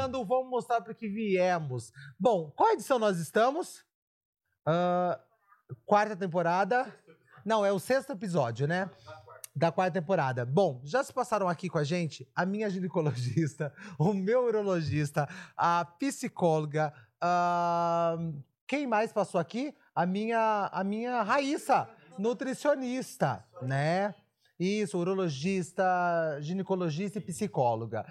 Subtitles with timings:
[0.00, 1.92] Começando, vamos mostrar para que viemos.
[2.18, 3.84] Bom, qual edição nós estamos?
[4.64, 5.20] Ah,
[5.84, 6.90] quarta temporada.
[7.44, 8.88] Não, é o sexto episódio, né?
[9.54, 10.46] Da quarta temporada.
[10.46, 15.84] Bom, já se passaram aqui com a gente a minha ginecologista, o meu urologista, a
[15.84, 18.16] psicóloga, ah,
[18.66, 19.74] quem mais passou aqui?
[19.94, 21.86] A minha, a minha Raíssa,
[22.18, 24.14] nutricionista, né?
[24.58, 28.04] Isso, urologista, ginecologista e psicóloga.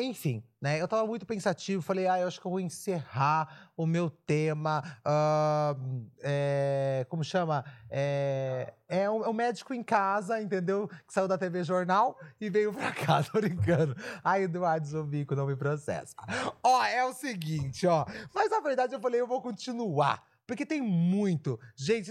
[0.00, 0.80] Enfim, né?
[0.80, 4.82] Eu tava muito pensativo, falei, ah, eu acho que eu vou encerrar o meu tema.
[5.04, 5.74] ah,
[6.20, 7.64] é, como chama?
[7.90, 10.88] É, é, um, é um médico em casa, entendeu?
[10.88, 13.96] Que saiu da TV Jornal e veio pra cá, tô brincando.
[14.22, 16.14] Ai, Eduardo Zovico, não me processa.
[16.62, 18.06] Ó, é o seguinte, ó.
[18.32, 20.22] Mas na verdade eu falei, eu vou continuar.
[20.48, 21.60] Porque tem muito.
[21.76, 22.10] Gente,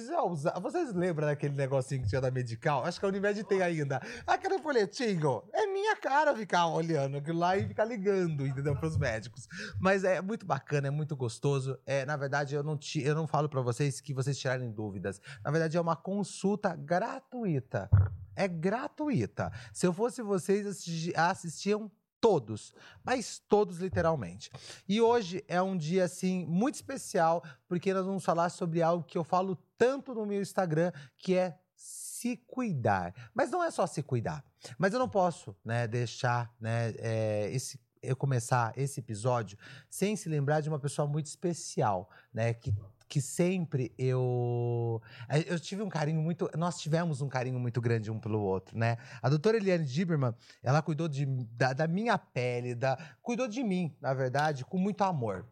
[0.62, 2.86] vocês, lembram daquele negocinho que tinha da Medical?
[2.86, 4.00] Acho que a Unimed tem ainda.
[4.28, 5.42] Aquele folhetinho.
[5.52, 8.76] É minha cara ficar olhando aquilo lá e ficar ligando, entendeu?
[8.76, 9.48] Pros médicos.
[9.80, 11.80] Mas é muito bacana, é muito gostoso.
[11.84, 15.20] É, na verdade, eu não, eu não falo pra vocês que vocês tirarem dúvidas.
[15.44, 17.90] Na verdade, é uma consulta gratuita.
[18.36, 19.52] É gratuita.
[19.74, 22.74] Se eu fosse vocês, assisti- assistiam todos,
[23.04, 24.52] mas todos literalmente.
[24.88, 29.18] E hoje é um dia assim muito especial, porque nós vamos falar sobre algo que
[29.18, 33.14] eu falo tanto no meu Instagram, que é se cuidar.
[33.34, 34.44] Mas não é só se cuidar.
[34.78, 39.58] Mas eu não posso, né, deixar, né, é, esse eu começar esse episódio
[39.90, 42.74] sem se lembrar de uma pessoa muito especial, né, que
[43.08, 48.12] que sempre eu eh, eu tive um carinho muito nós tivemos um carinho muito grande
[48.12, 48.98] um pelo outro né?
[49.22, 53.96] A doutora Eliane Diberman ela cuidou de, da, da minha pele da cuidou de mim
[54.02, 55.46] na verdade com muito amor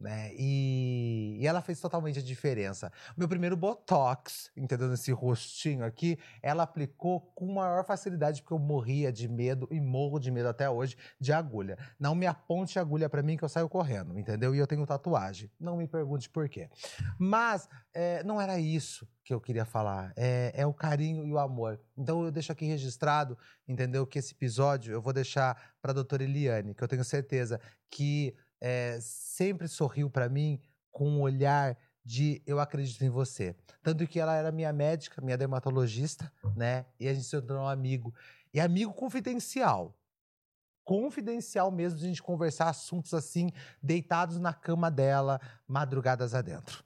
[0.00, 0.30] né?
[0.34, 2.92] E, e ela fez totalmente a diferença.
[3.16, 4.88] Meu primeiro botox, entendeu?
[4.88, 10.18] Nesse rostinho aqui, ela aplicou com maior facilidade, porque eu morria de medo e morro
[10.18, 11.76] de medo até hoje de agulha.
[11.98, 14.54] Não me aponte agulha pra mim que eu saio correndo, entendeu?
[14.54, 15.50] E eu tenho tatuagem.
[15.58, 16.70] Não me pergunte por quê.
[17.18, 20.12] Mas é, não era isso que eu queria falar.
[20.16, 21.80] É, é o carinho e o amor.
[21.96, 23.36] Então eu deixo aqui registrado,
[23.66, 24.06] entendeu?
[24.06, 28.98] Que esse episódio eu vou deixar pra doutora Eliane, que eu tenho certeza que é,
[29.00, 30.60] sempre sorriu pra mim
[30.90, 33.54] com um olhar de eu acredito em você.
[33.82, 36.86] Tanto que ela era minha médica, minha dermatologista, né?
[36.98, 38.14] E a gente se tornou um amigo.
[38.52, 39.94] E amigo confidencial.
[40.84, 43.52] Confidencial mesmo, a gente conversar assuntos assim,
[43.82, 46.82] deitados na cama dela, madrugadas adentro.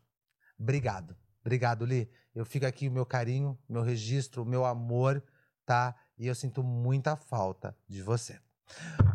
[0.58, 1.16] Obrigado.
[1.40, 2.10] Obrigado, Li.
[2.34, 5.22] Eu fico aqui o meu carinho, meu registro, o meu amor,
[5.64, 5.94] tá?
[6.18, 8.40] E eu sinto muita falta de você.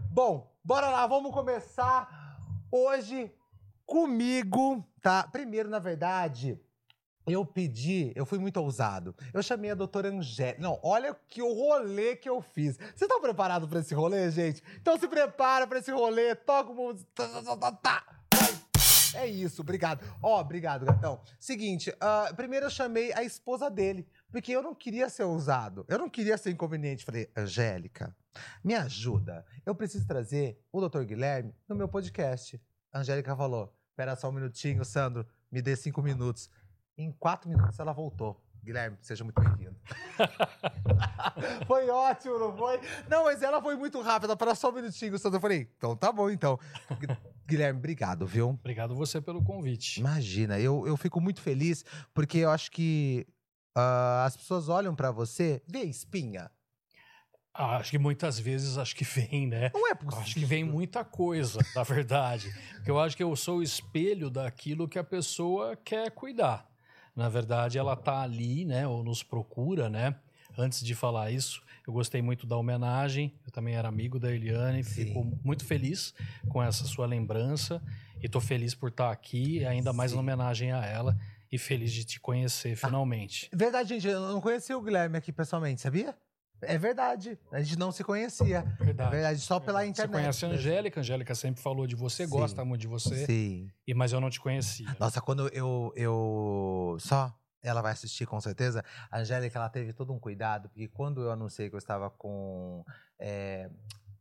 [0.09, 2.26] Bom, bora lá, vamos começar
[2.71, 3.31] hoje
[3.85, 5.23] comigo, tá?
[5.23, 6.59] Primeiro, na verdade,
[7.25, 9.15] eu pedi, eu fui muito ousado.
[9.33, 10.61] Eu chamei a doutora Angélica.
[10.61, 12.77] Não, olha que o rolê que eu fiz.
[12.77, 14.63] Vocês estão preparados para esse rolê, gente?
[14.81, 17.09] Então se prepara para esse rolê, toca o música.
[17.13, 18.17] Tá, tá, tá, tá, tá.
[19.13, 20.05] É isso, obrigado.
[20.21, 21.19] Ó, obrigado, gatão.
[21.39, 25.97] Seguinte, ah, primeiro eu chamei a esposa dele, porque eu não queria ser ousado, eu
[25.97, 27.05] não queria ser inconveniente.
[27.05, 28.15] Falei, Angélica,
[28.63, 29.45] me ajuda.
[29.65, 31.03] Eu preciso trazer o Dr.
[31.03, 32.61] Guilherme no meu podcast.
[32.91, 36.49] A Angélica falou: Espera só um minutinho, Sandro, me dê cinco minutos.
[36.97, 38.43] Em quatro minutos ela voltou.
[38.63, 39.75] Guilherme, seja muito bem-vindo.
[41.67, 42.79] foi ótimo, não foi?
[43.09, 44.35] Não, mas ela foi muito rápida.
[44.35, 45.37] Para só um minutinho, Sandro.
[45.37, 46.59] Eu falei: Então tá bom, então.
[46.89, 47.17] Gu-
[47.47, 48.49] Guilherme, obrigado, viu?
[48.49, 49.99] Obrigado você pelo convite.
[50.01, 53.25] Imagina, eu, eu fico muito feliz porque eu acho que
[53.79, 56.49] ah, as pessoas olham pra você, vê espinha.
[57.53, 59.69] Ah, acho que muitas vezes acho que vem, né?
[59.71, 60.19] Não é possível.
[60.19, 62.51] Acho que vem muita coisa, na verdade.
[62.73, 66.67] Porque eu acho que eu sou o espelho daquilo que a pessoa quer cuidar.
[67.15, 68.87] Na verdade, ela tá ali, né?
[68.87, 70.15] Ou nos procura, né?
[70.57, 73.35] Antes de falar isso, eu gostei muito da homenagem.
[73.45, 74.83] Eu também era amigo da Eliane.
[74.83, 75.05] Sim.
[75.05, 76.15] Fico muito feliz
[76.49, 77.79] com essa sua lembrança.
[78.21, 80.17] E tô feliz por estar aqui, ainda mais Sim.
[80.17, 81.15] em homenagem a ela.
[81.51, 83.49] E feliz de te conhecer finalmente.
[83.53, 86.15] Verdade, gente, eu não conhecia o Guilherme aqui pessoalmente, sabia?
[86.61, 87.37] É verdade.
[87.51, 88.65] A gente não se conhecia.
[88.79, 89.11] É Verdade.
[89.11, 90.11] verdade, só pela Você internet.
[90.21, 90.49] conhece a.
[90.49, 92.31] Angélica, a Angélica sempre falou de você, Sim.
[92.31, 93.69] gosta muito de você, Sim.
[93.85, 94.87] e, mas eu não te conhecia.
[94.99, 96.97] Nossa, quando eu, eu.
[96.99, 98.83] Só ela vai assistir com certeza.
[99.11, 102.83] A Angélica, ela teve todo um cuidado, porque quando eu anunciei que eu estava com
[103.19, 103.69] é,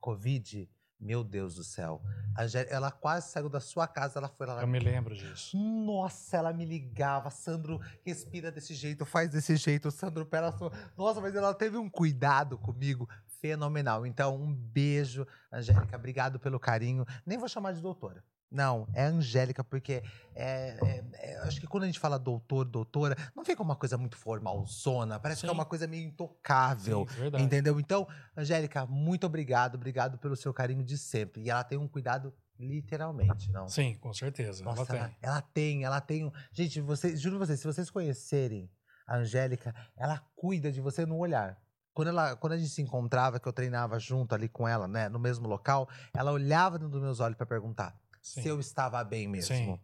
[0.00, 0.69] Covid,
[1.00, 2.02] meu Deus do céu.
[2.38, 4.60] Angélica, ela quase saiu da sua casa, ela foi lá.
[4.60, 5.56] Eu me lembro disso.
[5.56, 10.54] Nossa, ela me ligava, Sandro, respira desse jeito, faz desse jeito, Sandro, pera.
[10.96, 13.08] Nossa, mas ela teve um cuidado comigo
[13.46, 14.04] fenomenal.
[14.04, 15.96] Então, um beijo, Angélica.
[15.96, 17.06] Obrigado pelo carinho.
[17.25, 18.25] Nem vou chamar de doutora.
[18.50, 20.02] Não, é Angélica, porque
[20.34, 23.98] é, é, é, acho que quando a gente fala doutor, doutora, não fica uma coisa
[23.98, 25.48] muito formalzona, parece Sim.
[25.48, 27.06] que é uma coisa meio intocável.
[27.08, 27.44] Sim, verdade.
[27.44, 27.81] Entendeu?
[27.81, 28.06] Então,
[28.37, 31.43] Angélica, muito obrigado, obrigado pelo seu carinho de sempre.
[31.43, 33.69] E ela tem um cuidado literalmente, não?
[33.69, 34.64] Sim, com certeza.
[34.64, 35.16] Nossa, ela tem.
[35.20, 36.32] ela, tem, ela tem.
[36.52, 38.70] Gente, vocês, juro vocês, se vocês conhecerem
[39.06, 41.58] a Angélica, ela cuida de você no olhar.
[41.96, 45.08] Quando, ela, quando a gente se encontrava, que eu treinava junto ali com ela, né,
[45.08, 48.43] no mesmo local, ela olhava dentro dos meus olhos para perguntar Sim.
[48.43, 49.56] se eu estava bem mesmo.
[49.56, 49.81] Sim.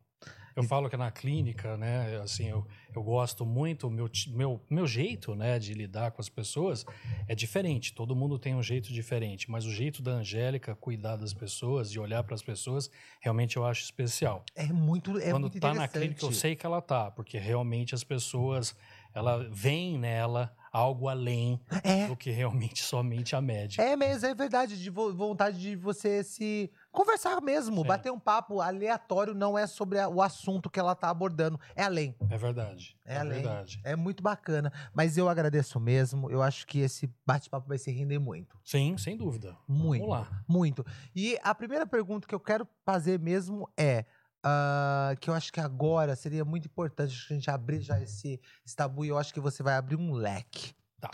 [0.55, 5.35] Eu falo que na clínica, né, assim, eu, eu gosto muito, meu, meu, meu jeito,
[5.35, 6.85] né, de lidar com as pessoas
[7.27, 7.95] é diferente.
[7.95, 11.99] Todo mundo tem um jeito diferente, mas o jeito da Angélica cuidar das pessoas, de
[11.99, 12.91] olhar para as pessoas,
[13.23, 14.45] realmente eu acho especial.
[14.55, 17.95] É muito, é Quando muito tá na clínica, eu sei que ela tá, porque realmente
[17.95, 18.77] as pessoas,
[19.15, 23.83] ela vem nela algo além É, do que realmente somente a médica.
[23.83, 28.61] é mesmo, é verdade, de vo- vontade de você se conversar mesmo, bater um papo
[28.61, 32.17] aleatório, não é sobre a- o assunto que ela tá abordando, é além.
[32.31, 32.97] É verdade.
[33.05, 33.33] É É, além.
[33.43, 33.81] verdade.
[33.85, 34.73] É muito bacana.
[34.95, 36.31] Mas eu agradeço mesmo.
[36.31, 38.57] Eu acho que esse bate-papo vai se render muito.
[38.65, 39.57] Sim, sem dúvida.
[39.69, 40.07] Muito.
[40.07, 40.43] Vamos lá.
[40.49, 40.85] Muito.
[41.15, 44.05] E a primeira pergunta que eu quero fazer mesmo é.
[44.43, 48.75] Ah, que eu acho que agora seria muito importante a gente abrir já esse, esse
[48.75, 50.75] tabu e eu acho que você vai abrir um leque.
[51.01, 51.11] Tá.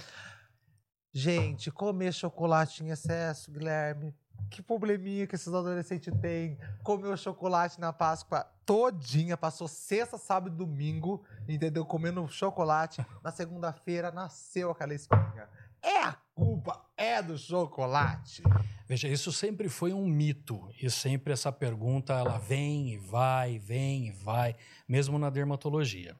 [1.13, 4.15] Gente, comer chocolate em excesso, Guilherme.
[4.51, 6.59] Que probleminha que esses adolescentes têm.
[6.83, 11.85] Comeu chocolate na Páscoa todinha, passou sexta, sábado e domingo, entendeu?
[11.85, 13.05] Comendo chocolate.
[13.23, 15.49] Na segunda-feira nasceu aquela espinha.
[15.83, 18.43] É a culpa, é do chocolate.
[18.89, 24.09] Veja, isso sempre foi um mito e sempre essa pergunta ela vem e vai, vem
[24.09, 24.57] e vai,
[24.89, 26.17] mesmo na dermatologia.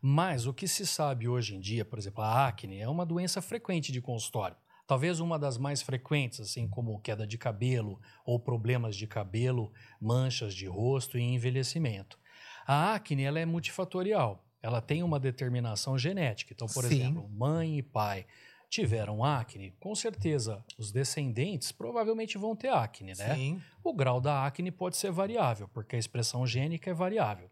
[0.00, 3.40] Mas o que se sabe hoje em dia, por exemplo, a acne é uma doença
[3.40, 4.56] frequente de consultório.
[4.86, 10.54] Talvez uma das mais frequentes, assim como queda de cabelo ou problemas de cabelo, manchas
[10.54, 12.18] de rosto e envelhecimento.
[12.66, 14.44] A acne ela é multifatorial.
[14.62, 16.52] Ela tem uma determinação genética.
[16.52, 16.94] Então, por Sim.
[16.94, 18.26] exemplo, mãe e pai
[18.68, 23.34] tiveram acne, com certeza os descendentes provavelmente vão ter acne, né?
[23.34, 23.62] Sim.
[23.82, 27.50] O grau da acne pode ser variável, porque a expressão gênica é variável.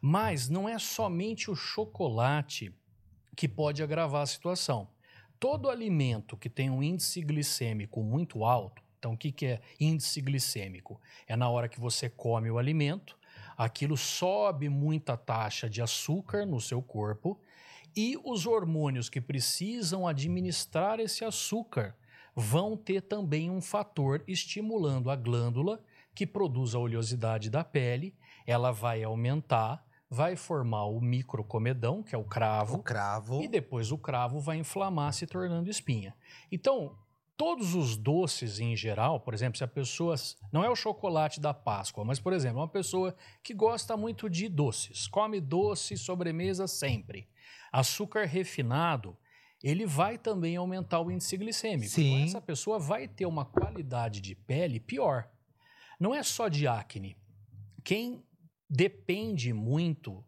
[0.00, 2.72] Mas não é somente o chocolate
[3.36, 4.88] que pode agravar a situação.
[5.38, 10.20] Todo alimento que tem um índice glicêmico muito alto, então o que, que é índice
[10.20, 11.00] glicêmico?
[11.26, 13.16] É na hora que você come o alimento,
[13.56, 17.40] aquilo sobe muita taxa de açúcar no seu corpo
[17.96, 21.96] e os hormônios que precisam administrar esse açúcar
[22.34, 25.82] vão ter também um fator estimulando a glândula
[26.14, 28.14] que produz a oleosidade da pele,
[28.46, 33.42] ela vai aumentar, vai formar o microcomedão, que é o cravo, O cravo.
[33.42, 36.14] e depois o cravo vai inflamar, se tornando espinha.
[36.50, 36.96] Então,
[37.36, 40.16] todos os doces em geral, por exemplo, se a pessoa.
[40.52, 44.48] Não é o chocolate da Páscoa, mas, por exemplo, uma pessoa que gosta muito de
[44.48, 47.28] doces, come doce, sobremesa sempre.
[47.72, 49.16] Açúcar refinado,
[49.62, 51.90] ele vai também aumentar o índice glicêmico.
[51.90, 52.14] Sim.
[52.14, 55.28] Então, essa pessoa vai ter uma qualidade de pele pior.
[55.98, 57.16] Não é só de acne.
[57.82, 58.24] Quem
[58.70, 60.24] depende muito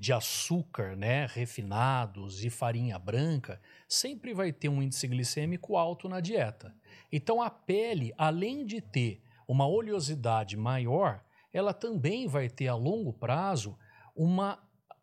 [0.00, 6.18] de açúcar, né, refinados e farinha branca, sempre vai ter um índice glicêmico alto na
[6.18, 6.74] dieta.
[7.12, 13.12] Então a pele, além de ter uma oleosidade maior, ela também vai ter a longo
[13.12, 13.78] prazo
[14.16, 14.26] um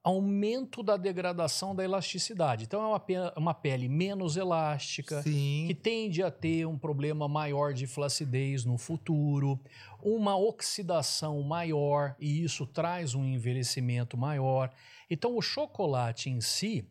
[0.07, 2.63] aumento da degradação da elasticidade.
[2.63, 5.65] Então é uma, pe- uma pele menos elástica, Sim.
[5.67, 9.59] que tende a ter um problema maior de flacidez no futuro,
[10.01, 14.71] uma oxidação maior, e isso traz um envelhecimento maior.
[15.09, 16.89] Então, o chocolate em si,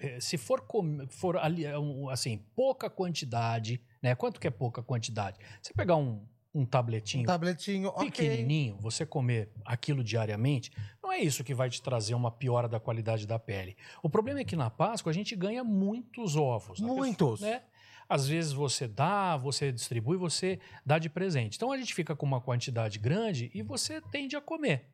[0.00, 0.62] eh, se for,
[1.08, 1.36] for
[1.80, 4.14] um, assim, pouca quantidade, né?
[4.14, 5.38] Quanto que é pouca quantidade?
[5.62, 6.26] Você pegar um,
[6.58, 8.10] um Um tabletinho tabletinho, ok.
[8.10, 10.70] pequenininho, você comer aquilo diariamente,
[11.02, 13.76] não é isso que vai te trazer uma piora da qualidade da pele.
[14.02, 16.80] O problema é que na Páscoa a gente ganha muitos ovos.
[16.80, 17.40] Pessoa- Muitos.
[17.40, 17.62] né?
[18.08, 21.56] Às vezes você dá, você distribui, você dá de presente.
[21.56, 24.86] Então a gente fica com uma quantidade grande e você tende a comer.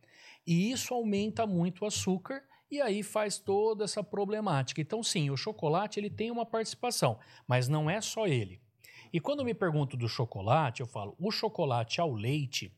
[0.46, 4.80] E isso aumenta muito o açúcar e aí faz toda essa problemática.
[4.80, 8.60] Então sim, o chocolate ele tem uma participação, mas não é só ele.
[9.14, 12.76] E quando me pergunto do chocolate, eu falo, o chocolate ao leite,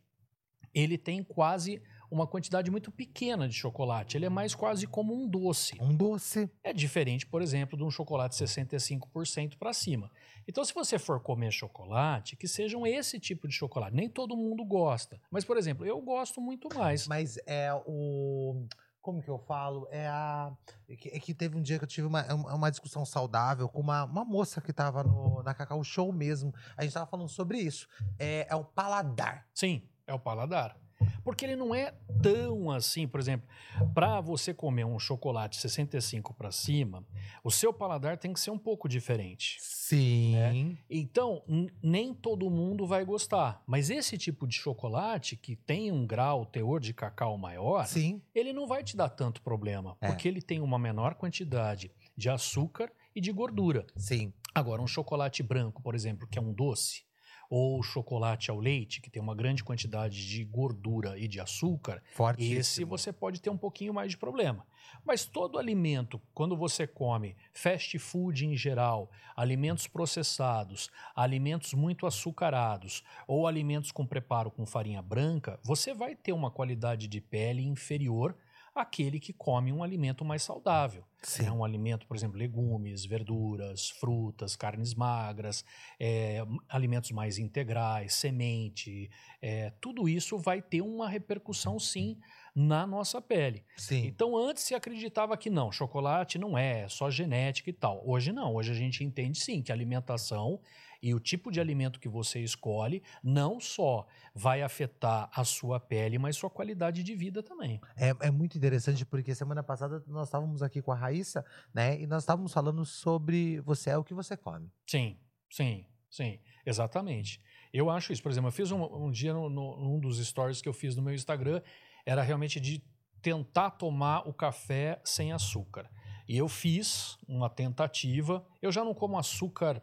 [0.75, 4.19] ele tem quase uma quantidade muito pequena de chocolate.
[4.19, 5.79] Ele é mais quase como um doce.
[5.81, 6.51] Um doce.
[6.63, 10.11] É diferente, por exemplo, de um chocolate 65% para cima.
[10.47, 13.97] Então, se você for comer chocolate, que sejam esse tipo de chocolate.
[13.97, 15.19] Nem todo mundo gosta.
[15.31, 17.09] Mas, por exemplo, eu gosto muito mais.
[17.09, 18.67] Mas é o.
[19.07, 19.87] como que eu falo?
[19.89, 20.53] É a.
[20.89, 24.25] É que, teve um dia que eu tive uma, uma discussão saudável com uma, uma
[24.25, 26.53] moça que tava no, na Cacau Show mesmo.
[26.77, 27.87] A gente tava falando sobre isso.
[28.19, 29.47] É, é o paladar.
[29.55, 30.77] Sim, é o paladar.
[31.27, 31.93] Porque ele não é
[32.23, 33.49] tão assim, por exemplo,
[33.93, 37.05] para você comer um chocolate 65 para cima,
[37.43, 39.57] o seu paladar tem que ser um pouco diferente.
[39.61, 40.37] Sim.
[40.37, 40.77] Né?
[40.89, 41.43] Então,
[41.83, 43.61] nem todo mundo vai gostar.
[43.67, 48.23] Mas esse tipo de chocolate que tem um grau, teor de cacau maior, Sim.
[48.33, 50.07] ele não vai te dar tanto problema, É.
[50.07, 53.85] porque ele tem uma menor quantidade de açúcar e de gordura.
[53.97, 54.33] Sim.
[54.55, 57.03] Agora, um chocolate branco, por exemplo, que é um doce,
[57.51, 62.45] ou chocolate ao leite, que tem uma grande quantidade de gordura e de açúcar, Forte.
[62.53, 64.67] esse você pode ter um pouquinho mais de problema.
[65.05, 73.03] Mas todo alimento, quando você come fast food em geral, alimentos processados, alimentos muito açucarados
[73.27, 78.37] ou alimentos com preparo com farinha branca, você vai ter uma qualidade de pele inferior
[78.79, 81.05] àquele que come um alimento mais saudável.
[81.23, 81.47] Sim.
[81.47, 85.65] É um alimento, por exemplo, legumes, verduras, frutas, carnes magras,
[85.99, 89.11] é, alimentos mais integrais, semente,
[89.43, 92.19] é, tudo isso vai ter uma repercussão sim
[92.55, 93.65] na nossa pele.
[93.77, 94.07] Sim.
[94.07, 98.03] Então antes se acreditava que não, chocolate não é, é só genética e tal.
[98.07, 100.61] Hoje não, hoje a gente entende sim que a alimentação
[101.07, 106.19] e o tipo de alimento que você escolhe não só vai afetar a sua pele,
[106.19, 107.81] mas sua qualidade de vida também.
[107.97, 112.01] É, é muito interessante porque semana passada nós estávamos aqui com a Raíssa, né?
[112.01, 114.69] E nós estávamos falando sobre você é o que você come.
[114.85, 115.17] Sim,
[115.49, 117.41] sim, sim, exatamente.
[117.73, 118.21] Eu acho isso.
[118.21, 120.97] Por exemplo, eu fiz um, um dia no, no, num dos stories que eu fiz
[120.97, 121.63] no meu Instagram,
[122.05, 122.83] era realmente de
[123.23, 125.89] tentar tomar o café sem açúcar.
[126.29, 128.45] E eu fiz uma tentativa.
[128.61, 129.81] Eu já não como açúcar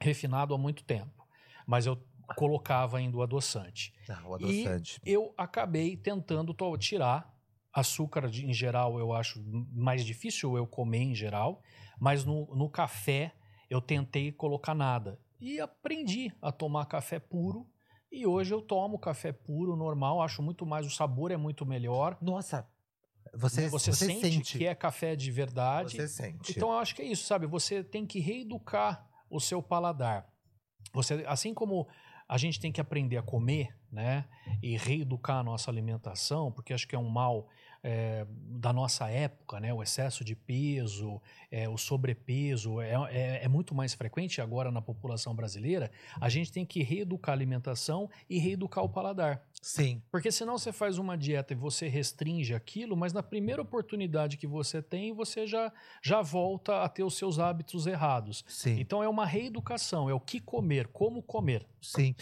[0.00, 1.26] refinado há muito tempo,
[1.66, 2.02] mas eu
[2.36, 3.92] colocava ainda o adoçante.
[4.08, 5.00] Ah, o adoçante.
[5.04, 7.34] Eu acabei tentando tirar
[7.72, 11.62] açúcar de- em geral, eu acho mais difícil eu comer em geral,
[12.00, 13.34] mas no, no café
[13.70, 15.20] eu tentei colocar nada.
[15.40, 17.66] E aprendi a tomar café puro.
[18.10, 22.16] E hoje eu tomo café puro, normal, acho muito mais, o sabor é muito melhor.
[22.22, 22.66] Nossa,
[23.34, 23.68] você, né?
[23.68, 25.96] você, sente, que é café de verdade.
[25.96, 26.52] Você sente.
[26.52, 27.46] Então eu acho que é isso, sabe?
[27.46, 30.26] Você tem que reeducar o seu paladar.
[30.92, 31.88] Você, assim como
[32.28, 34.26] a gente tem que aprender a comer, né,
[34.62, 37.48] e reeducar a nossa alimentação, porque acho que é um mal
[37.90, 43.48] é, da nossa época, né, o excesso de peso, é, o sobrepeso é, é, é
[43.48, 45.90] muito mais frequente agora na população brasileira.
[46.20, 49.42] A gente tem que reeducar a alimentação e reeducar o paladar.
[49.62, 50.02] Sim.
[50.10, 54.46] Porque senão você faz uma dieta e você restringe aquilo, mas na primeira oportunidade que
[54.46, 58.44] você tem, você já, já volta a ter os seus hábitos errados.
[58.48, 58.78] Sim.
[58.78, 61.66] Então é uma reeducação, é o que comer, como comer.
[61.80, 62.14] Sim.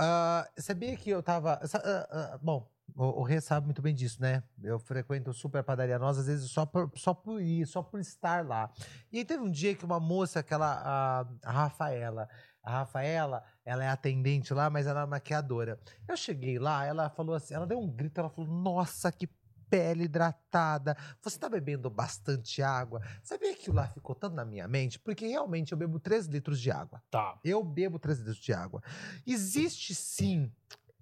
[0.00, 1.60] Ah, sabia que eu tava.
[1.66, 2.66] sa- ah, ah, bom,
[2.98, 4.42] o, o Rê sabe muito bem disso, né?
[4.60, 8.44] Eu frequento super padaria nós, às vezes só por, só por ir, só por estar
[8.44, 8.72] lá.
[9.12, 10.66] E aí teve um dia que uma moça, aquela.
[10.84, 12.28] A, a Rafaela.
[12.60, 15.80] A Rafaela, ela é atendente lá, mas ela é maquiadora.
[16.08, 19.28] Eu cheguei lá, ela falou assim, ela deu um grito, ela falou: Nossa, que
[19.70, 20.96] pele hidratada.
[21.22, 23.00] Você tá bebendo bastante água?
[23.22, 24.98] Sabia que lá ficou tanto na minha mente?
[24.98, 27.02] Porque realmente eu bebo 3 litros de água.
[27.10, 27.38] Tá.
[27.44, 28.82] Eu bebo 3 litros de água.
[29.26, 30.50] Existe sim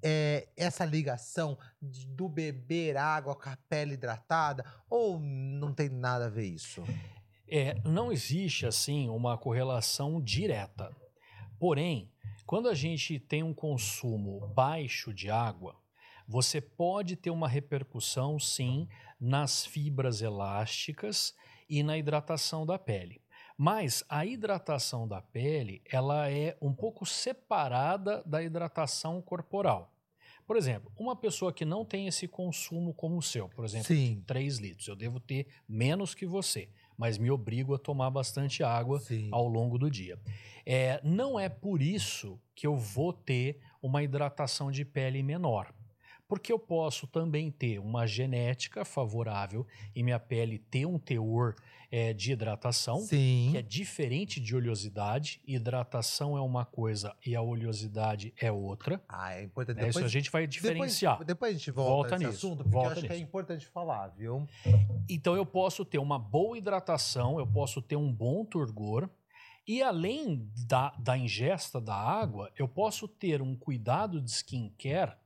[0.02, 4.64] é, essa ligação de- do beber água com a pele hidratada?
[4.88, 6.82] Ou não tem nada a ver isso?
[7.48, 10.94] É, não existe assim uma correlação direta.
[11.58, 12.10] Porém,
[12.44, 15.76] quando a gente tem um consumo baixo de água,
[16.28, 18.88] você pode ter uma repercussão sim
[19.20, 21.34] nas fibras elásticas
[21.68, 23.20] e na hidratação da pele.
[23.56, 29.92] Mas a hidratação da pele, ela é um pouco separada da hidratação corporal.
[30.46, 34.22] Por exemplo, uma pessoa que não tem esse consumo como o seu, por exemplo, Sim.
[34.26, 39.00] 3 litros, eu devo ter menos que você, mas me obrigo a tomar bastante água
[39.00, 39.28] Sim.
[39.32, 40.18] ao longo do dia.
[40.64, 45.72] É, não é por isso que eu vou ter uma hidratação de pele menor.
[46.28, 51.54] Porque eu posso também ter uma genética favorável e minha pele ter um teor
[51.90, 53.48] é, de hidratação, Sim.
[53.52, 55.40] que é diferente de oleosidade.
[55.46, 59.02] Hidratação é uma coisa e a oleosidade é outra.
[59.08, 59.80] Ah, é importante.
[59.80, 59.88] né?
[59.88, 61.14] Isso a gente vai diferenciar.
[61.18, 63.10] Depois, depois a gente volta, Volta nesse nisso, assunto, porque volta eu acho que é
[63.10, 63.22] nisso.
[63.22, 64.46] importante falar, viu?
[65.08, 69.08] Então eu posso ter uma boa hidratação, eu posso ter um bom turgor.
[69.68, 75.16] E além da, da ingesta da água, eu posso ter um cuidado de skincare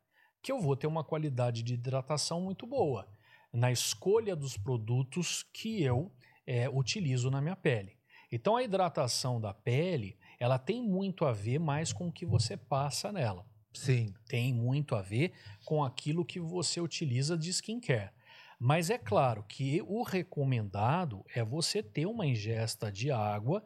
[0.43, 3.07] que eu vou ter uma qualidade de hidratação muito boa
[3.52, 6.11] na escolha dos produtos que eu
[6.50, 7.97] eh, utilizo na minha pele.
[8.33, 12.57] Então a hidratação da pele, ela tem muito a ver mais com o que você
[12.57, 14.12] passa nela Sim.
[14.28, 15.33] tem muito a ver
[15.64, 18.11] com aquilo que você utiliza de skincare.
[18.59, 23.64] Mas é claro que o recomendado é você ter uma ingesta de água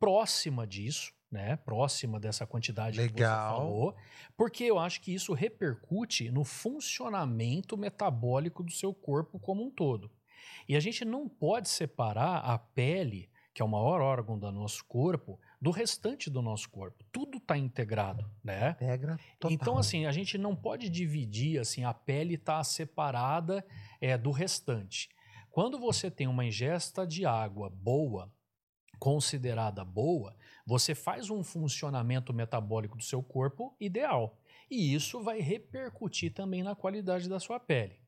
[0.00, 1.56] próxima disso, né?
[1.56, 3.14] Próxima dessa quantidade Legal.
[3.14, 3.96] que você falou,
[4.36, 10.10] porque eu acho que isso repercute no funcionamento metabólico do seu corpo como um todo.
[10.68, 14.84] E a gente não pode separar a pele, que é o maior órgão do nosso
[14.86, 17.04] corpo, do restante do nosso corpo.
[17.12, 18.70] Tudo está integrado, né?
[18.70, 19.54] Integra total.
[19.54, 23.64] Então, assim, a gente não pode dividir, assim, a pele está separada
[24.00, 25.08] é, do restante.
[25.50, 28.32] Quando você tem uma ingesta de água boa,
[28.98, 30.36] considerada boa,
[30.66, 34.38] você faz um funcionamento metabólico do seu corpo ideal.
[34.70, 38.00] E isso vai repercutir também na qualidade da sua pele.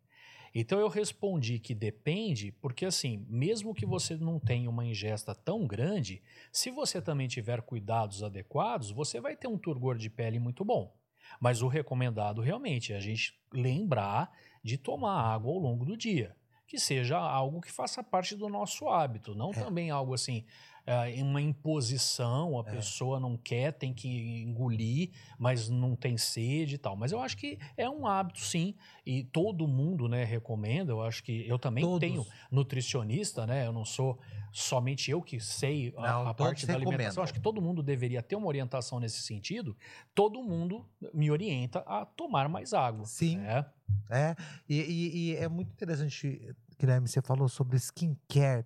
[0.59, 5.67] Então eu respondi que depende, porque assim, mesmo que você não tenha uma ingesta tão
[5.67, 10.65] grande, se você também tiver cuidados adequados, você vai ter um turgor de pele muito
[10.65, 10.97] bom.
[11.39, 14.33] Mas o recomendado realmente é a gente lembrar
[14.65, 16.35] de tomar água ao longo do dia.
[16.67, 19.63] Que seja algo que faça parte do nosso hábito, não É.
[19.63, 20.47] também algo assim,
[20.87, 22.75] é, uma imposição, a É.
[22.77, 24.09] pessoa não quer, tem que
[24.43, 26.95] engolir, mas não tem sede e tal.
[26.97, 28.75] Mas eu acho que é um hábito, sim,
[29.05, 30.93] e todo mundo né, recomenda.
[30.93, 31.99] Eu acho que eu também Todos.
[32.01, 33.67] tenho nutricionista, né?
[33.67, 34.19] Eu não sou
[34.53, 37.23] somente eu que sei a- Não, a, parte da alimentação.
[37.23, 39.77] Acho que todo mundo deveria ter uma orientação nesse sentido.
[40.15, 43.05] Todo mundo me orienta a tomar mais água.
[43.07, 43.37] Sim.
[43.39, 43.67] né?
[44.11, 44.35] É,
[44.69, 48.65] e, e- e é muito interessante, Guilherme, você falou sobre skincare.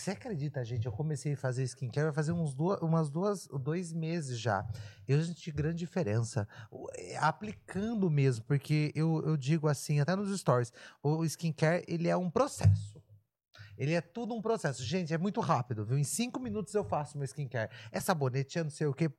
[0.00, 0.86] Você acredita, gente?
[0.86, 4.66] Eu comecei a fazer skincare vai fazer uns duas, umas duas, dois meses já.
[5.06, 6.48] Eu senti grande diferença.
[6.94, 12.16] É, Aplicando mesmo, porque eu, eu digo assim, até nos stories, o skincare, ele é
[12.16, 12.98] um processo.
[13.76, 14.82] Ele é tudo um processo.
[14.82, 15.98] Gente, é muito rápido, viu?
[15.98, 17.70] Em cinco minutos eu faço meu skincare.
[17.92, 19.10] É sabonete, é não sei o que,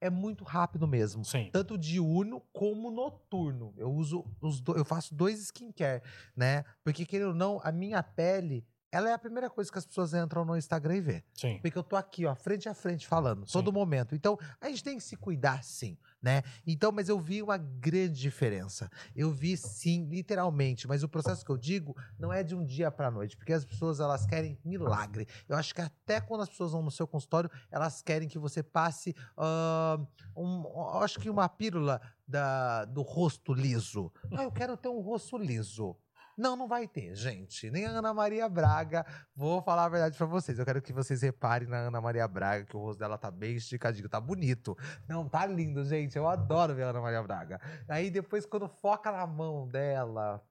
[0.00, 1.50] é muito rápido mesmo Sim.
[1.52, 3.74] tanto diurno como noturno.
[3.76, 6.02] Eu uso os do- eu faço dois skincare,
[6.34, 6.64] né?
[6.82, 10.12] Porque querendo ou não, a minha pele, ela é a primeira coisa que as pessoas
[10.14, 11.24] entram no Instagram e vê.
[11.34, 11.58] Sim.
[11.62, 13.52] Porque eu tô aqui, ó, frente a frente falando, Sim.
[13.52, 14.14] todo momento.
[14.14, 16.42] Então, a gente tem que se cuidar sim, né?
[16.66, 18.90] Então, mas eu vi uma grande diferença.
[19.14, 22.90] Eu vi sim, literalmente, mas o processo que eu digo não é de um dia
[22.90, 25.26] pra noite, porque as pessoas elas querem milagre.
[25.48, 28.62] Eu acho que até quando as pessoas vão no seu consultório, elas querem que você
[28.62, 30.00] passe ah,
[30.36, 34.12] um, acho que uma pílula da, do rosto liso.
[34.32, 35.96] Ah, eu quero ter um rosto liso.
[36.40, 37.70] Não, não vai ter, gente.
[37.70, 39.04] Nem a Ana Maria Braga.
[39.36, 40.58] Vou falar a verdade pra vocês.
[40.58, 43.56] Eu quero que vocês reparem na Ana Maria Braga, que o rosto dela tá bem
[43.56, 44.74] esticadinho, tá bonito.
[45.06, 46.16] Não, tá lindo, gente.
[46.16, 47.60] Eu adoro ver a Ana Maria Braga.
[47.86, 50.42] Aí depois, quando foca na mão dela.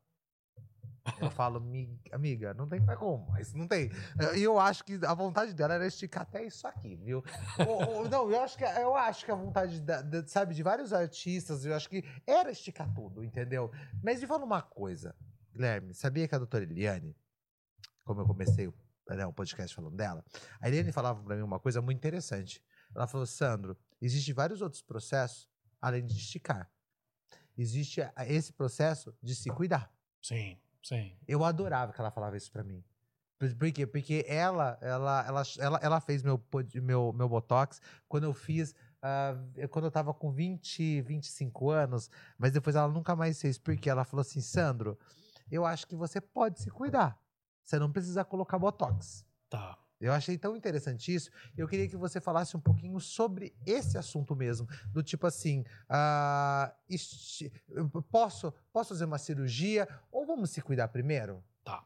[1.19, 3.89] Eu falo, "Mi- amiga, não tem como, mas não tem.
[4.37, 7.23] E eu acho que a vontade dela era esticar até isso aqui, viu?
[7.67, 10.93] Ou- ou- não, eu acho que eu acho que a vontade, da- sabe, de vários
[10.93, 13.71] artistas, eu acho que era esticar tudo, entendeu?
[14.03, 15.15] Mas me fala uma coisa,
[15.59, 17.13] Guilherme, sabia que a doutora Eliane,
[18.05, 18.73] como eu comecei o,
[19.09, 20.23] né, podcast falando dela,
[20.61, 22.63] a Eliane falava pra mim uma coisa muito interessante.
[22.95, 25.49] Ela falou, Sandro, existem vários outros processos
[25.81, 26.71] além de esticar.
[27.57, 29.93] Existe esse processo de se cuidar.
[30.21, 30.57] Sim.
[30.81, 31.13] Sim.
[31.27, 32.81] Eu adorava que ela falava isso pra mim.
[33.37, 33.85] Por, quê?
[33.85, 36.41] Porque ela, ela, ela, ela, ela fez meu,
[36.75, 38.73] meu, meu Botox quando eu fiz.
[39.01, 39.35] ah,
[39.69, 44.05] quando eu tava com 20, 25 anos, mas depois ela nunca mais fez, porque ela
[44.05, 44.97] falou assim: Sandro,
[45.51, 47.19] eu acho que você pode se cuidar.
[47.63, 49.25] Você não precisa colocar Botox.
[49.49, 49.77] Tá.
[49.99, 51.29] Eu achei tão interessante isso.
[51.57, 54.67] Eu queria que você falasse um pouquinho sobre esse assunto mesmo.
[54.87, 55.65] Do tipo assim,
[57.69, 61.43] eu posso, posso fazer uma cirurgia ou vamos se cuidar primeiro?
[61.65, 61.83] Tá.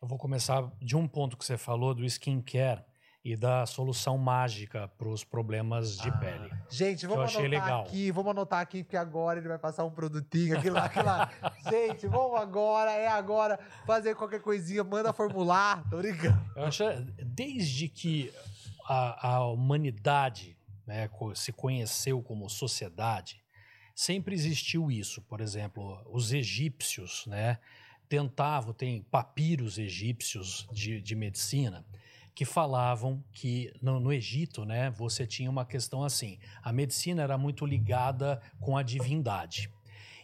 [0.00, 2.82] Eu vou começar de um ponto que você falou do skincare
[3.24, 6.50] e da solução mágica para os problemas de Ah, pele.
[6.68, 7.82] Gente, vamos anotar legal.
[7.82, 11.30] aqui, vamos anotar aqui, porque agora ele vai passar um produtinho, aquilo lá, aquilo lá.
[11.70, 16.36] Gente, vamos agora, é agora, fazer qualquer coisinha, manda formular, tô brincando.
[16.56, 16.82] Eu acho,
[17.24, 18.32] desde que
[18.88, 23.40] a, a humanidade né, se conheceu como sociedade,
[23.94, 25.22] sempre existiu isso.
[25.22, 27.58] Por exemplo, os egípcios né,
[28.08, 31.84] tentavam, tem papiros egípcios de, de medicina
[32.34, 37.36] que falavam que no, no Egito né, você tinha uma questão assim, a medicina era
[37.36, 39.70] muito ligada com a divindade.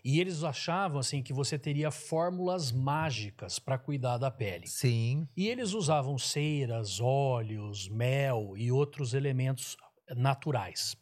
[0.04, 4.66] E eles achavam assim que você teria fórmulas mágicas para cuidar da pele.
[4.66, 5.28] Sim.
[5.36, 9.76] E eles usavam ceras, óleos, mel e outros elementos
[10.16, 10.96] naturais.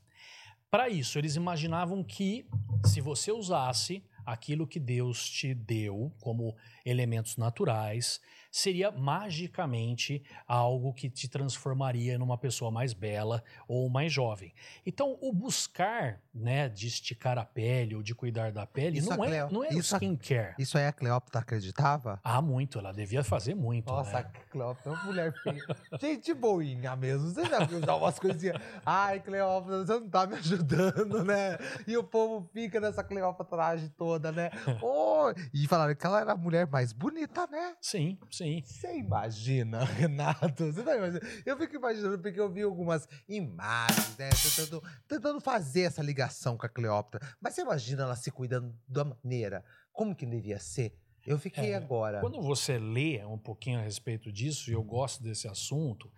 [0.70, 2.48] Para isso, eles imaginavam que
[2.84, 8.20] se você usasse aquilo que Deus te deu como elementos naturais,
[8.56, 14.54] seria magicamente algo que te transformaria numa pessoa mais bela ou mais jovem.
[14.84, 19.22] Então, o buscar, né, de esticar a pele ou de cuidar da pele Isso não
[19.22, 20.54] a é, Cleo- não é isso a- skincare.
[20.58, 22.18] Isso aí a Cleópatra acreditava?
[22.24, 24.30] Ah, muito, ela devia fazer muito, Nossa, né?
[24.34, 25.62] a Cleópatra é uma mulher feia.
[26.00, 27.28] Gente boinha mesmo.
[27.28, 28.56] Você já viu já umas coisinhas?
[28.86, 31.58] Ai, Cleópatra, você não tá me ajudando, né?
[31.86, 34.50] E o povo fica nessa Cleópatragem toda, né?
[34.82, 37.74] Oh, e falaram que ela era a mulher mais bonita, né?
[37.80, 38.45] Sim, sim.
[38.64, 40.72] Você imagina, Renato?
[40.72, 41.26] Você tá imaginando?
[41.44, 44.30] Eu fico imaginando porque eu vi algumas imagens, né?
[44.30, 47.26] Tentando, tentando fazer essa ligação com a Cleópatra.
[47.40, 49.64] Mas você imagina ela se cuidando da maneira?
[49.92, 50.98] Como que devia ser?
[51.26, 52.20] Eu fiquei É, agora.
[52.20, 56.10] Quando você lê um pouquinho a respeito disso, e eu gosto desse assunto,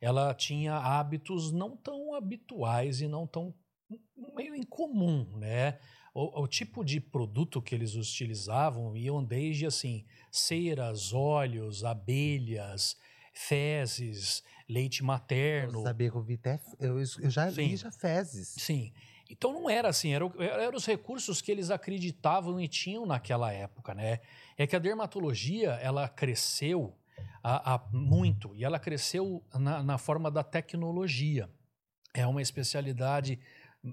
[0.00, 3.54] ela tinha hábitos não tão habituais e não tão
[4.34, 5.78] meio incomum, né?
[6.12, 10.04] O, o tipo de produto que eles utilizavam iam desde assim
[10.38, 12.96] ceras, óleos, abelhas,
[13.32, 15.82] fezes, leite Eu materno.
[15.82, 16.60] sabia que eu vi até.
[16.80, 17.66] Eu, eu já Sim.
[17.68, 18.48] li já fezes.
[18.58, 18.92] Sim.
[19.28, 23.92] Então não era assim, eram era os recursos que eles acreditavam e tinham naquela época,
[23.94, 24.20] né?
[24.56, 26.96] É que a dermatologia, ela cresceu
[27.42, 31.50] a- a- muito, e ela cresceu na, na forma da tecnologia.
[32.14, 33.38] É uma especialidade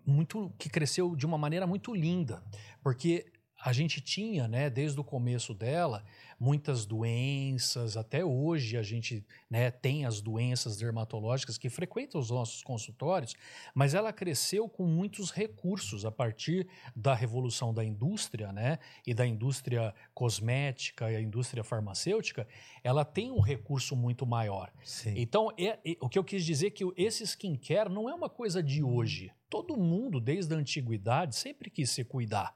[0.06, 2.44] muito que cresceu de uma maneira muito linda,
[2.82, 3.26] porque
[3.64, 6.04] a gente tinha, né, desde o começo dela,
[6.44, 12.62] muitas doenças, até hoje a gente né, tem as doenças dermatológicas que frequentam os nossos
[12.62, 13.34] consultórios,
[13.74, 18.78] mas ela cresceu com muitos recursos a partir da revolução da indústria, né,
[19.08, 22.46] e da indústria cosmética e a indústria farmacêutica,
[22.84, 24.70] ela tem um recurso muito maior.
[24.84, 25.14] Sim.
[25.16, 28.30] Então, é- é- o que eu quis dizer é que esse skincare não é uma
[28.30, 29.32] coisa de hoje.
[29.50, 32.54] Todo mundo, desde a antiguidade, sempre quis se cuidar.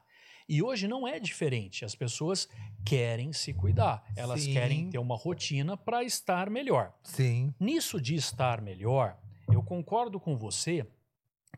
[0.48, 1.84] E hoje não é diferente.
[1.84, 2.48] As pessoas
[2.84, 4.02] querem se cuidar.
[4.16, 4.52] Elas Sim.
[4.52, 6.94] querem ter uma rotina para estar melhor.
[7.02, 7.52] Sim.
[7.60, 9.18] Nisso de estar melhor,
[9.52, 10.86] eu concordo com você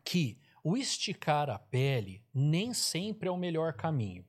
[0.04, 4.24] que o esticar a pele nem sempre é o melhor caminho.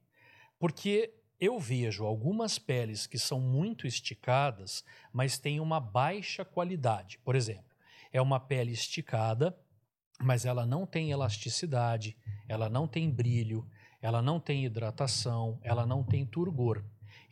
[0.59, 7.17] Porque eu vejo algumas peles que são muito esticadas, mas têm uma baixa qualidade.
[7.23, 7.75] Por exemplo,
[8.13, 9.57] é uma pele esticada,
[10.21, 12.15] mas ela não tem elasticidade,
[12.47, 13.67] ela não tem brilho,
[14.01, 16.83] ela não tem hidratação, ela não tem turgor.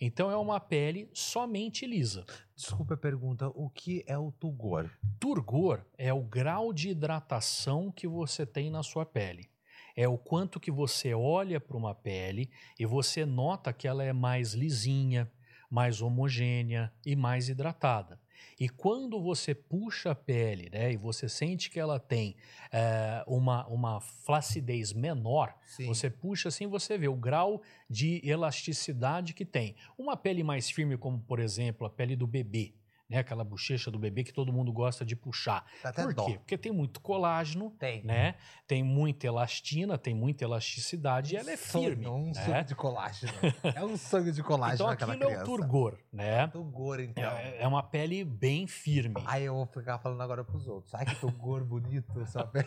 [0.02, 2.26] Então é uma pele somente lisa.
[2.56, 3.48] Desculpa a pergunta.
[3.50, 4.90] O que é o Tugor?
[5.20, 9.50] Turgor é o grau de hidratação que você tem na sua pele.
[9.96, 14.14] É o quanto que você olha para uma pele e você nota que ela é
[14.14, 15.30] mais lisinha,
[15.70, 18.20] mais homogênea e mais hidratada.
[18.60, 22.36] E quando você puxa a pele né, e você sente que ela tem
[22.72, 25.86] eh, uma, uma flacidez menor, Sim.
[25.88, 29.76] você puxa assim, você vê o grau de elasticidade que tem.
[29.98, 32.74] Uma pele mais firme, como por exemplo a pele do bebê,
[33.10, 33.18] né?
[33.20, 35.66] Aquela bochecha do bebê que todo mundo gosta de puxar.
[35.84, 36.26] Até por dó.
[36.26, 36.38] quê?
[36.38, 38.04] Porque tem muito colágeno, Tem.
[38.04, 38.36] né?
[38.68, 42.08] Tem muita elastina, tem muita elasticidade e ela é Sonho, firme.
[42.08, 42.34] Um né?
[42.46, 43.34] sonho de colágeno.
[43.76, 45.46] é um sonho de colágeno Então aquilo é o criança.
[45.46, 46.48] turgor, né?
[46.48, 47.24] Tugor, então.
[47.24, 49.22] É, é uma pele bem firme.
[49.26, 50.94] Aí eu vou ficar falando agora pros outros.
[50.94, 52.64] Ai, que Tugor bonito, sabe?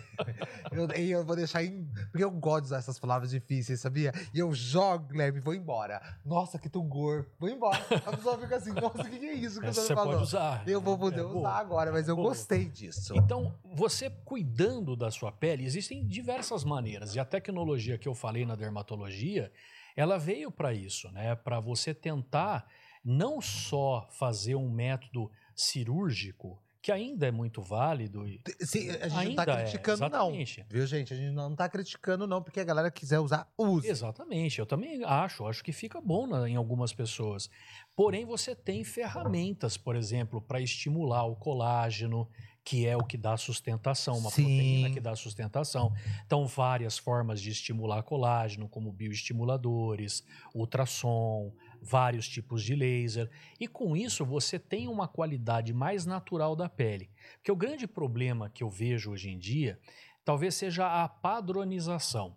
[0.72, 1.84] eu, e eu vou deixar em...
[2.10, 4.12] Porque eu gosto de usar essas palavras difíceis, sabia?
[4.34, 6.00] E eu jogo, Guilherme, vou embora.
[6.24, 7.26] Nossa, que Tugor.
[7.38, 7.78] Vou embora.
[8.06, 10.12] A pessoa fica assim, nossa, o que, que é isso que Essa você falou?
[10.32, 10.68] Usar.
[10.68, 11.50] Eu vou poder É, usar boa.
[11.50, 12.28] agora, mas eu Boa.
[12.28, 13.14] gostei disso.
[13.16, 17.14] Então, você cuidando da sua pele, existem diversas maneiras.
[17.14, 19.52] E a tecnologia que eu falei na dermatologia,
[19.96, 21.34] ela veio para isso, né?
[21.34, 22.66] Para você tentar
[23.04, 29.14] não só fazer um método cirúrgico, que ainda é muito válido, e Sim, a gente
[29.18, 30.28] ainda não tá é, criticando, não.
[30.28, 30.66] exatamente.
[30.68, 31.12] Viu, gente?
[31.14, 33.88] A gente não tá criticando, não, porque a galera quiser usar, use.
[33.88, 37.48] Exatamente, eu também acho, acho que fica bom na- em algumas pessoas.
[37.94, 42.28] Porém, você tem ferramentas, por exemplo, para estimular o colágeno,
[42.64, 44.44] que é o que dá sustentação, uma Sim.
[44.44, 45.92] proteína que dá sustentação.
[46.24, 50.22] Então, várias formas de estimular colágeno, como bioestimuladores,
[50.54, 53.30] ultrassom, vários tipos de laser.
[53.58, 57.10] E com isso, você tem uma qualidade mais natural da pele.
[57.36, 59.78] Porque o grande problema que eu vejo hoje em dia
[60.24, 62.36] talvez seja a padronização.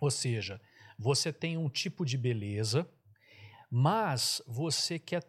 [0.00, 0.60] Ou seja,
[0.98, 2.88] você tem um tipo de beleza,
[3.70, 5.24] mas você quer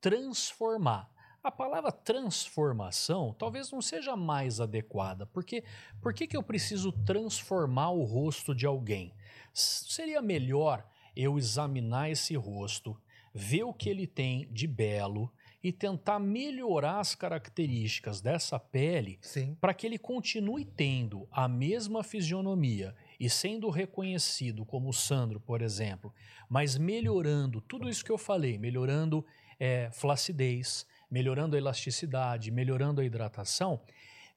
[0.00, 1.10] transformar.
[1.42, 5.64] A palavra transformação talvez não seja mais adequada, porque
[6.00, 9.12] por que, eu preciso transformar o rosto de alguém?
[9.52, 12.96] Seria melhor eu examinar esse rosto,
[13.34, 19.20] ver o que ele tem de belo e tentar melhorar as características dessa pele
[19.60, 25.62] para que ele continue tendo a mesma fisionomia e sendo reconhecido como o Sandro, por
[25.62, 26.12] exemplo,
[26.48, 29.24] mas melhorando tudo isso que eu falei, melhorando
[29.58, 33.80] é, flacidez, melhorando a elasticidade, melhorando a hidratação,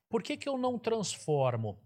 [0.07, 1.79] por que, que eu não transformo?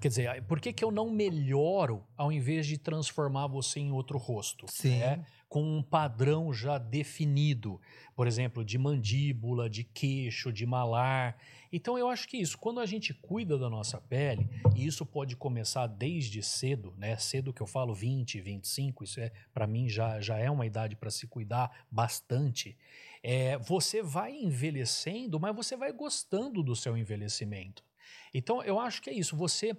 [0.00, 4.18] Quer dizer, por que, que eu não melhoro ao invés de transformar você em outro
[4.18, 4.66] rosto?
[4.68, 4.98] Sim.
[4.98, 5.24] né?
[5.48, 7.80] Com um padrão já definido,
[8.14, 11.38] por exemplo, de mandíbula, de queixo, de malar.
[11.72, 14.46] Então eu acho que isso, quando a gente cuida da nossa pele,
[14.76, 17.16] e isso pode começar desde cedo, né?
[17.16, 20.96] Cedo que eu falo 20, 25, isso é para mim já, já é uma idade
[20.96, 22.76] para se cuidar bastante.
[23.22, 27.87] É, você vai envelhecendo, mas você vai gostando do seu envelhecimento.
[28.32, 29.36] Então eu acho que é isso.
[29.36, 29.76] Você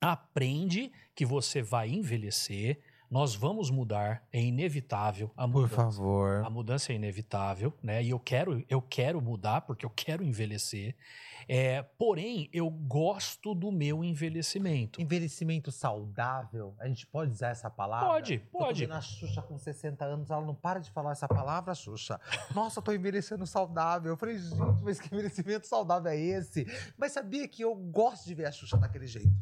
[0.00, 2.80] aprende que você vai envelhecer,
[3.10, 5.74] nós vamos mudar, é inevitável a Por mudança.
[5.74, 6.44] favor.
[6.44, 8.02] A mudança é inevitável, né?
[8.02, 10.94] E eu quero, eu quero mudar porque eu quero envelhecer.
[11.48, 15.00] É, porém, eu gosto do meu envelhecimento.
[15.02, 18.06] Envelhecimento saudável, a gente pode usar essa palavra?
[18.06, 18.80] Pode, Eu tô pode.
[18.82, 22.20] vendo a Xuxa com 60 anos, ela não para de falar essa palavra, Xuxa.
[22.54, 24.12] Nossa, eu tô envelhecendo saudável.
[24.12, 26.64] Eu falei, gente, mas que envelhecimento saudável é esse?
[26.96, 29.32] Mas sabia que eu gosto de ver a Xuxa daquele jeito?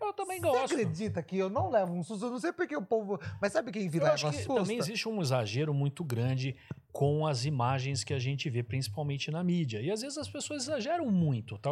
[0.00, 0.72] Eu também Você gosto.
[0.74, 2.26] acredita que eu não levo um susto?
[2.26, 3.18] Eu não sei porque o povo.
[3.40, 4.54] Mas sabe quem Eu leva que susto?
[4.54, 6.56] também existe um exagero muito grande
[6.92, 9.80] com as imagens que a gente vê, principalmente na mídia.
[9.82, 11.70] E às vezes as pessoas exageram muito, tá?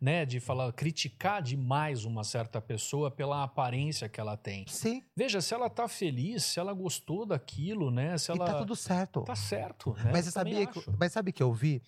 [0.00, 0.24] né?
[0.26, 4.64] De falar, criticar demais uma certa pessoa pela aparência que ela tem.
[4.68, 8.18] Sim, Veja, se ela tá feliz, se ela gostou daquilo, né?
[8.18, 9.22] Se e ela tá tudo certo.
[9.22, 10.10] tá certo, né?
[10.12, 11.80] Mas você Eu sabia que, mas sabe que eu vi,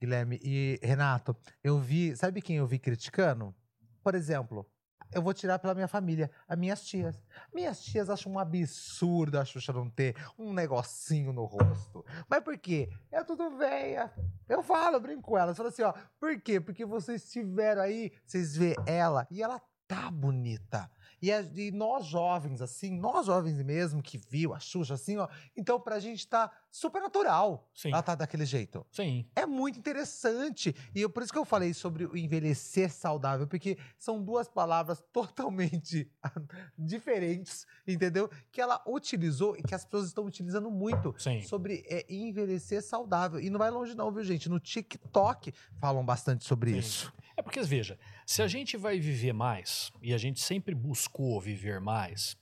[0.00, 1.34] Guilherme e Renato?
[1.64, 3.54] Eu vi, sabe quem eu vi criticando?
[4.02, 4.66] Por exemplo,
[5.12, 7.20] eu vou tirar pela minha família, as minhas tias.
[7.52, 12.04] Minhas tias acham um absurdo a Xuxa não ter um negocinho no rosto.
[12.28, 12.88] Mas por quê?
[13.10, 14.12] É tudo velha.
[14.48, 15.56] Eu falo, eu brinco com elas.
[15.56, 16.60] Falo assim, ó, por quê?
[16.60, 20.90] Porque vocês estiveram aí, vocês vê ela e ela tá bonita.
[21.22, 25.26] E, a- e nós jovens, assim, nós jovens mesmo, que viu a Xuxa assim, ó,
[25.56, 28.86] então pra gente tá super natural Sim, ela tá daquele jeito.
[28.92, 29.26] sim.
[29.34, 30.74] É muito interessante.
[30.94, 35.02] E eu- por isso que eu falei sobre o envelhecer saudável, porque são duas palavras
[35.12, 36.10] totalmente
[36.76, 38.30] diferentes, entendeu?
[38.52, 41.42] Que ela utilizou e que as pessoas estão utilizando muito Sim.
[41.42, 43.40] sobre é, envelhecer saudável.
[43.40, 44.48] E não vai longe não, viu, gente?
[44.48, 46.78] No TikTok falam bastante sobre Sim.
[46.78, 47.12] isso.
[47.36, 51.80] É porque, veja, se a gente vai viver mais, e a gente sempre buscou viver
[51.80, 52.36] mais,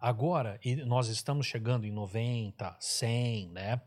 [0.00, 3.82] agora, e nós estamos chegando em 90, 100, né?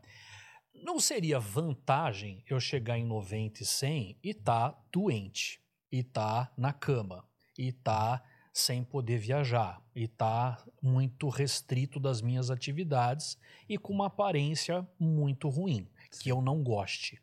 [0.72, 5.60] Não seria vantagem eu chegar em 90 e 100 e tá doente,
[5.90, 12.48] e tá na cama, e tá sem poder viajar, e tá muito restrito das minhas
[12.48, 13.36] atividades
[13.68, 15.88] e com uma aparência muito ruim,
[16.22, 17.20] que eu não goste.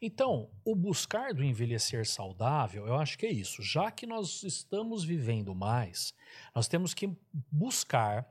[0.00, 3.62] Então, o buscar do envelhecer saudável, eu acho que é isso.
[3.62, 6.12] Já que nós estamos vivendo mais,
[6.54, 7.10] nós temos que
[7.50, 8.28] buscar,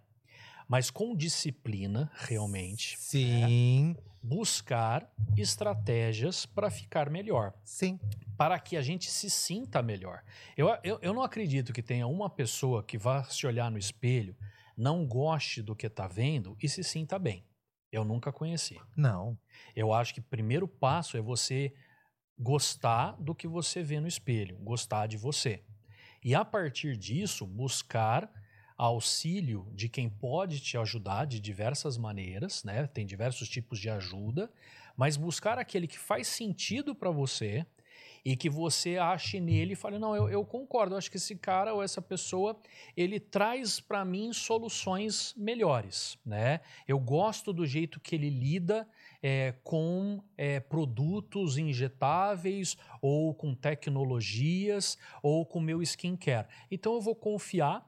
[0.67, 7.99] mas com disciplina, realmente, Sim, buscar estratégias para ficar melhor, sim.
[8.36, 10.23] para que a gente se sinta melhor.
[10.58, 14.36] Eu, eu, eu não acredito que tenha uma pessoa que vá se olhar no espelho,
[14.75, 17.43] não goste do que está vendo e se sinta bem.
[17.95, 18.77] Eu nunca conheci.
[18.93, 19.38] Não.
[19.73, 21.73] Eu acho que o primeiro passo é você
[22.38, 25.63] gostar do que você vê no espelho, gostar de você.
[26.21, 28.29] E a partir disso, buscar
[28.77, 32.86] auxílio de quem pode te ajudar de diversas maneiras, né?
[32.86, 34.51] Tem diversos tipos de ajuda,
[34.97, 37.65] mas buscar aquele que faz sentido para você
[38.26, 41.36] e que você ache nele e fale, não, eu, eu concordo, eu acho que esse
[41.36, 42.60] cara ou essa pessoa,
[42.98, 46.62] ele traz para mim soluções melhores, né?
[46.88, 48.88] Eu gosto do jeito que ele lida
[49.22, 56.48] é, com é, produtos injetáveis ou com tecnologias ou com meu skincare.
[56.72, 57.88] Então eu vou confiar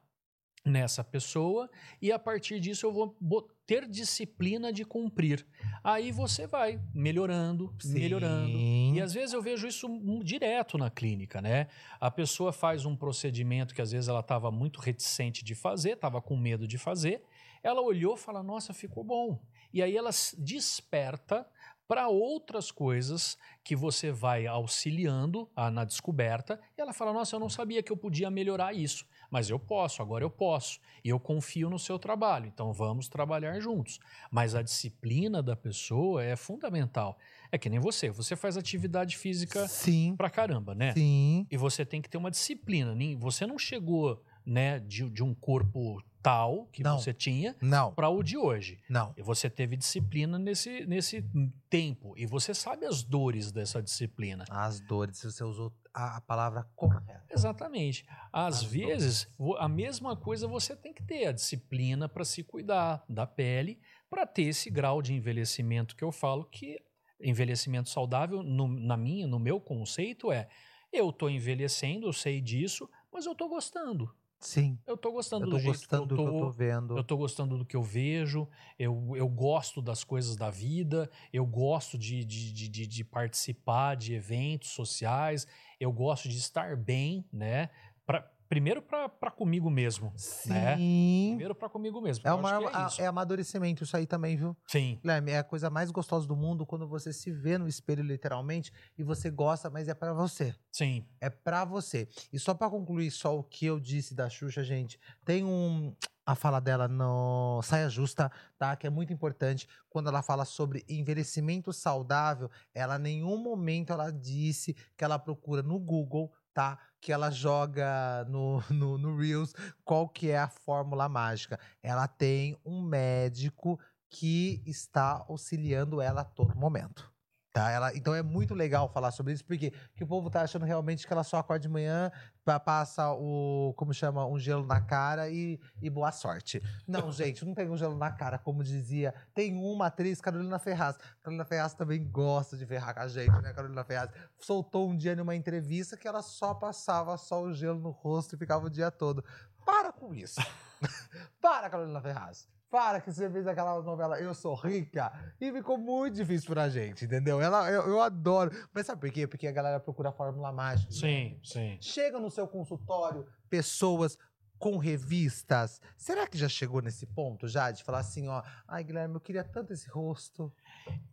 [0.63, 1.67] nessa pessoa
[1.99, 5.45] e a partir disso eu vou ter disciplina de cumprir.
[5.83, 8.47] Aí você vai melhorando, melhorando.
[8.47, 8.93] Sim.
[8.95, 9.87] E às vezes eu vejo isso
[10.23, 11.67] direto na clínica, né?
[11.99, 16.21] A pessoa faz um procedimento que às vezes ela estava muito reticente de fazer, estava
[16.21, 17.21] com medo de fazer.
[17.61, 19.37] Ela olhou e fala: Nossa, ficou bom.
[19.73, 21.45] E aí ela desperta
[21.87, 26.59] para outras coisas que você vai auxiliando ah, na descoberta.
[26.77, 30.01] E ela fala: Nossa, eu não sabia que eu podia melhorar isso, mas eu posso,
[30.01, 30.79] agora eu posso.
[31.03, 33.99] E eu confio no seu trabalho, então vamos trabalhar juntos.
[34.31, 37.17] Mas a disciplina da pessoa é fundamental.
[37.51, 40.15] É que nem você, você faz atividade física Sim.
[40.17, 40.93] pra caramba, né?
[40.93, 41.47] Sim.
[41.49, 42.95] E você tem que ter uma disciplina.
[43.19, 46.99] Você não chegou né, de, de um corpo tal que Não.
[46.99, 47.55] você tinha
[47.95, 48.77] para o de hoje.
[48.89, 49.13] Não.
[49.15, 51.23] E você teve disciplina nesse, nesse
[51.69, 52.13] tempo.
[52.17, 54.43] E você sabe as dores dessa disciplina.
[54.49, 57.23] As dores, você usou a, a palavra correta.
[57.29, 58.05] Exatamente.
[58.33, 62.43] Às As vezes, vo- a mesma coisa você tem que ter a disciplina para se
[62.43, 66.77] cuidar da pele, para ter esse grau de envelhecimento que eu falo que
[67.21, 70.47] envelhecimento saudável, no, na minha, no meu conceito, é
[70.91, 74.13] eu tô envelhecendo, eu sei disso, mas eu tô gostando.
[74.39, 74.77] Sim.
[74.85, 76.97] Eu tô gostando Eu tô do gostando que eu do tô, que eu tô vendo.
[76.97, 78.47] eu tô gostando do que eu vejo,
[78.77, 83.95] eu, eu gosto das coisas da vida, eu gosto de, de, de, de- de participar
[83.95, 85.45] de eventos sociais,
[85.79, 87.69] eu gosto de estar bem, né?
[88.05, 90.07] Pra, primeiro para comigo mesmo.
[90.45, 90.75] né?
[90.77, 91.27] Sim.
[91.31, 92.27] Primeiro para comigo mesmo.
[92.27, 92.51] É, uma,
[92.99, 94.55] é é amadurecimento isso aí também, viu?
[94.67, 98.03] Sim, Guilherme, é a coisa mais gostosa do mundo quando você se vê no espelho,
[98.03, 100.55] literalmente, e você gosta, mas é pra você.
[100.71, 101.05] sim.
[101.19, 102.07] É pra você.
[102.31, 106.35] E só pra concluir só o que eu disse da Xuxa, gente, tem um a
[106.35, 108.75] fala dela no Saia Justa, tá?
[108.75, 109.65] Que é muito importante.
[109.89, 115.63] Quando ela fala sobre envelhecimento saudável, ela em nenhum momento ela disse que ela procura
[115.63, 116.77] no Google, tá?
[116.99, 121.59] Que ela joga no, no, no Reels qual que é a fórmula mágica.
[121.81, 123.79] Ela tem um médico
[124.09, 127.11] que está auxiliando ela a todo momento.
[127.57, 127.71] Tá?
[127.71, 131.07] Ela, então é muito legal falar sobre isso, porque que o povo tá achando realmente
[131.07, 132.11] que ela só acorda de manhã,
[132.45, 136.61] pa- passa o, como chama, um gelo na cara e, e boa sorte.
[136.87, 139.11] Não, gente, não tem um gelo na cara, como dizia.
[139.33, 140.97] Tem uma atriz, Carolina Ferraz.
[141.23, 143.51] Carolina Ferraz também gosta de ferrar com a gente, né?
[143.53, 147.89] Carolina Ferraz soltou um dia numa entrevista que ela só passava só o gelo no
[147.89, 149.23] rosto e ficava o dia todo.
[149.65, 150.39] Para com isso.
[151.41, 152.47] Para, Carolina Ferraz.
[152.69, 157.05] Para que você fez aquela novela Eu Sou Rica e ficou muito difícil pra gente,
[157.05, 157.39] entendeu?
[157.39, 158.51] Ela, eu, eu adoro.
[158.73, 159.25] Mas sabe por quê?
[159.25, 160.91] Porque a galera procura a fórmula mágica.
[160.91, 161.77] Sim, sim.
[161.79, 164.17] Chega no seu consultório pessoas
[164.59, 165.79] com revistas.
[165.95, 169.43] Será que já chegou nesse ponto já de falar assim, ó, ai Guilherme, eu queria
[169.43, 170.51] tanto esse rosto.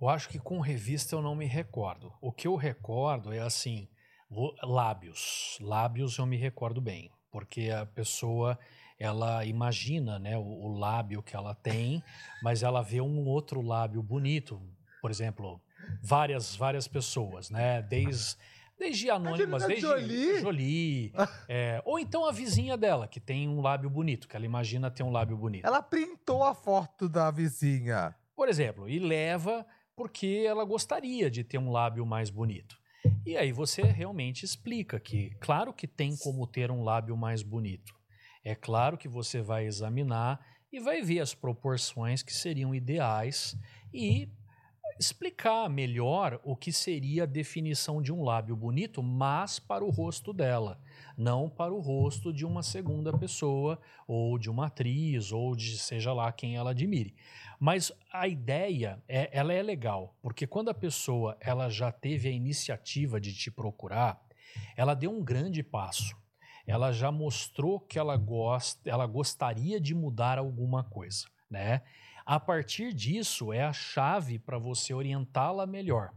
[0.01, 2.13] Eu acho que com revista eu não me recordo.
[2.21, 3.89] O que eu recordo é assim,
[4.63, 5.59] lábios.
[5.61, 8.59] Lábios eu me recordo bem, porque a pessoa
[9.05, 12.03] ela imagina, né, o, o lábio que ela tem,
[12.43, 14.61] mas ela vê um outro lábio bonito,
[15.01, 15.61] por exemplo,
[16.03, 18.37] várias várias pessoas, né, desde
[18.79, 20.41] desde anônimas, Angelina desde Jolie?
[20.41, 21.13] Jolie,
[21.49, 25.03] é, ou então a vizinha dela que tem um lábio bonito, que ela imagina ter
[25.03, 25.65] um lábio bonito.
[25.65, 28.15] Ela printou a foto da vizinha.
[28.35, 29.65] Por exemplo, e leva
[29.95, 32.77] porque ela gostaria de ter um lábio mais bonito.
[33.25, 37.95] E aí você realmente explica que, claro que tem como ter um lábio mais bonito.
[38.45, 43.57] É claro que você vai examinar e vai ver as proporções que seriam ideais
[43.93, 44.29] e
[44.99, 50.33] explicar melhor o que seria a definição de um lábio bonito, mas para o rosto
[50.33, 50.81] dela,
[51.17, 56.13] não para o rosto de uma segunda pessoa ou de uma atriz ou de seja
[56.13, 57.15] lá quem ela admire.
[57.59, 62.33] Mas a ideia, é, ela é legal, porque quando a pessoa ela já teve a
[62.33, 64.21] iniciativa de te procurar,
[64.77, 66.24] ela deu um grande passo.
[66.67, 71.83] Ela já mostrou que ela gosta, ela gostaria de mudar alguma coisa, né?
[72.25, 76.13] A partir disso é a chave para você orientá-la melhor.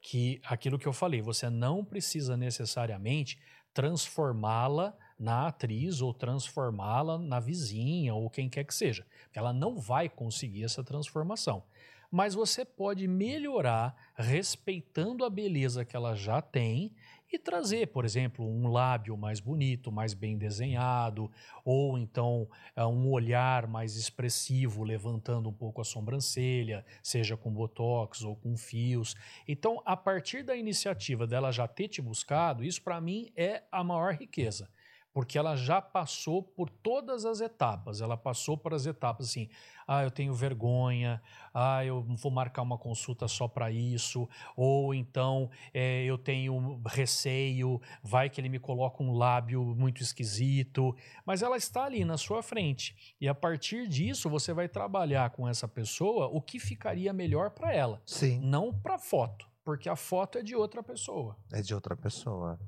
[0.00, 3.38] Que aquilo que eu falei, você não precisa necessariamente
[3.72, 9.06] transformá-la na atriz ou transformá-la na vizinha ou quem quer que seja.
[9.32, 11.62] Ela não vai conseguir essa transformação.
[12.10, 16.94] Mas você pode melhorar respeitando a beleza que ela já tem
[17.34, 21.30] e trazer, por exemplo, um lábio mais bonito, mais bem desenhado,
[21.64, 28.22] ou então é, um olhar mais expressivo, levantando um pouco a sobrancelha, seja com botox
[28.22, 29.14] ou com fios.
[29.46, 33.82] Então, a partir da iniciativa dela já ter te buscado, isso para mim é a
[33.82, 34.68] maior riqueza
[35.14, 38.00] porque ela já passou por todas as etapas.
[38.00, 39.48] Ela passou por as etapas assim:
[39.86, 41.22] ah, eu tenho vergonha,
[41.54, 47.80] ah, eu vou marcar uma consulta só para isso, ou então é, eu tenho receio,
[48.02, 50.94] vai que ele me coloca um lábio muito esquisito.
[51.24, 53.14] Mas ela está ali na sua frente.
[53.20, 57.72] E a partir disso, você vai trabalhar com essa pessoa o que ficaria melhor para
[57.72, 58.40] ela, Sim.
[58.40, 59.53] não para foto.
[59.64, 61.36] Porque a foto é de outra pessoa.
[61.50, 62.60] É de outra pessoa.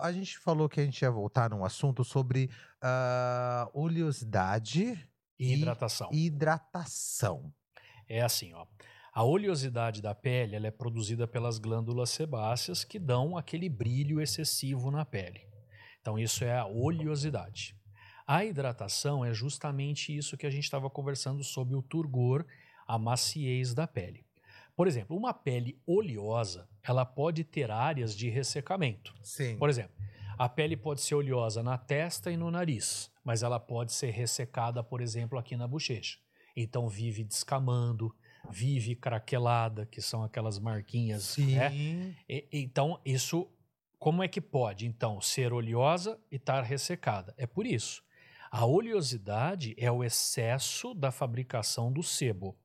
[0.00, 2.48] A gente falou que a gente ia voltar num assunto sobre
[2.80, 6.08] ah, oleosidade E hidratação.
[6.12, 7.52] e hidratação.
[8.08, 8.66] É assim, ó.
[9.12, 14.90] A oleosidade da pele ela é produzida pelas glândulas sebáceas que dão aquele brilho excessivo
[14.90, 15.40] na pele.
[16.00, 17.74] Então, isso é a oleosidade.
[18.26, 22.44] A hidratação é justamente isso que a gente estava conversando sobre o turgor,
[22.86, 24.25] a maciez da pele.
[24.76, 29.14] Por exemplo, uma pele oleosa, ela pode ter áreas de ressecamento.
[29.22, 29.56] Sim.
[29.56, 29.96] Por exemplo,
[30.38, 34.84] a pele pode ser oleosa na testa e no nariz, mas ela pode ser ressecada,
[34.84, 36.18] por exemplo, aqui na bochecha.
[36.54, 38.14] Então vive descamando,
[38.50, 41.56] vive craquelada, que são aquelas marquinhas, Sim.
[41.56, 42.14] né?
[42.28, 43.48] E- então isso,
[43.98, 47.34] como é que pode então ser oleosa e estar ressecada?
[47.38, 48.02] É por isso.
[48.50, 52.56] A oleosidade é o excesso da fabricação do sebo.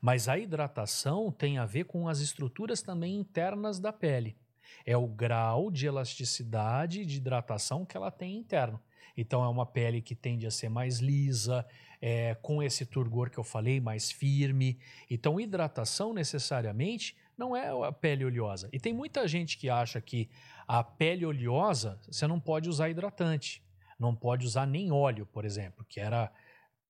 [0.00, 4.36] Mas a hidratação tem a ver com as estruturas também internas da pele.
[4.84, 8.80] É o grau de elasticidade de hidratação que ela tem interno.
[9.16, 11.66] Então é uma pele que tende a ser mais lisa,
[12.00, 14.78] é, com esse turgor que eu falei, mais firme.
[15.10, 18.68] Então, hidratação necessariamente não é a pele oleosa.
[18.72, 20.28] E tem muita gente que acha que
[20.66, 23.62] a pele oleosa você não pode usar hidratante,
[23.98, 26.30] não pode usar nem óleo, por exemplo, que era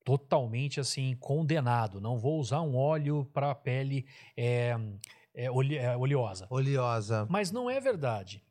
[0.07, 1.99] totalmente assim condenado.
[1.99, 4.05] Não vou usar um óleo para a pele
[4.37, 4.73] é,
[5.33, 6.47] é, oleosa.
[6.49, 7.27] Oleosa.
[7.29, 8.41] Mas não é verdade.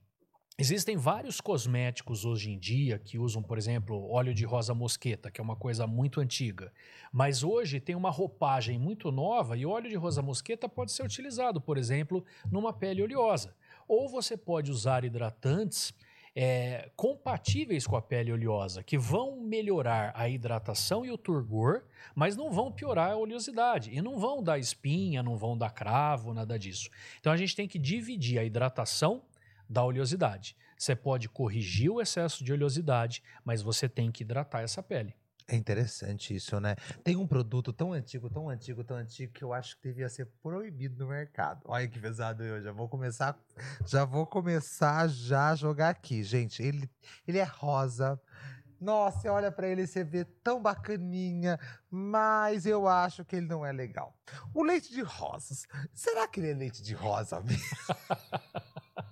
[0.58, 5.40] Existem vários cosméticos hoje em dia que usam, por exemplo, óleo de rosa mosqueta, que
[5.40, 6.70] é uma coisa muito antiga.
[7.10, 11.58] Mas hoje tem uma roupagem muito nova e óleo de rosa mosqueta pode ser utilizado,
[11.58, 13.56] por exemplo, numa pele oleosa.
[13.88, 15.94] Ou você pode usar hidratantes
[16.38, 21.84] é, compatíveis com a pele oleosa, que vão melhorar a hidratação e o turgor,
[22.14, 23.90] mas não vão piorar a oleosidade.
[23.90, 26.90] E não vão dar espinha, não vão dar cravo, nada disso.
[27.18, 29.22] Então a gente tem que dividir a hidratação
[29.66, 30.54] da oleosidade.
[30.76, 35.14] Você pode corrigir o excesso de oleosidade, mas você tem que hidratar essa pele.
[35.48, 36.74] É interessante isso, né?
[37.04, 40.26] Tem um produto tão antigo, tão antigo, tão antigo que eu acho que devia ser
[40.42, 41.60] proibido no mercado.
[41.66, 43.38] Olha que pesado eu já vou começar,
[43.86, 46.60] já vou começar já a jogar aqui, gente.
[46.62, 46.90] Ele,
[47.28, 48.20] ele é rosa.
[48.80, 53.46] Nossa, você olha para ele e você vê tão bacaninha, mas eu acho que ele
[53.46, 54.18] não é legal.
[54.52, 55.64] O leite de rosas.
[55.94, 57.64] Será que ele é leite de rosa mesmo?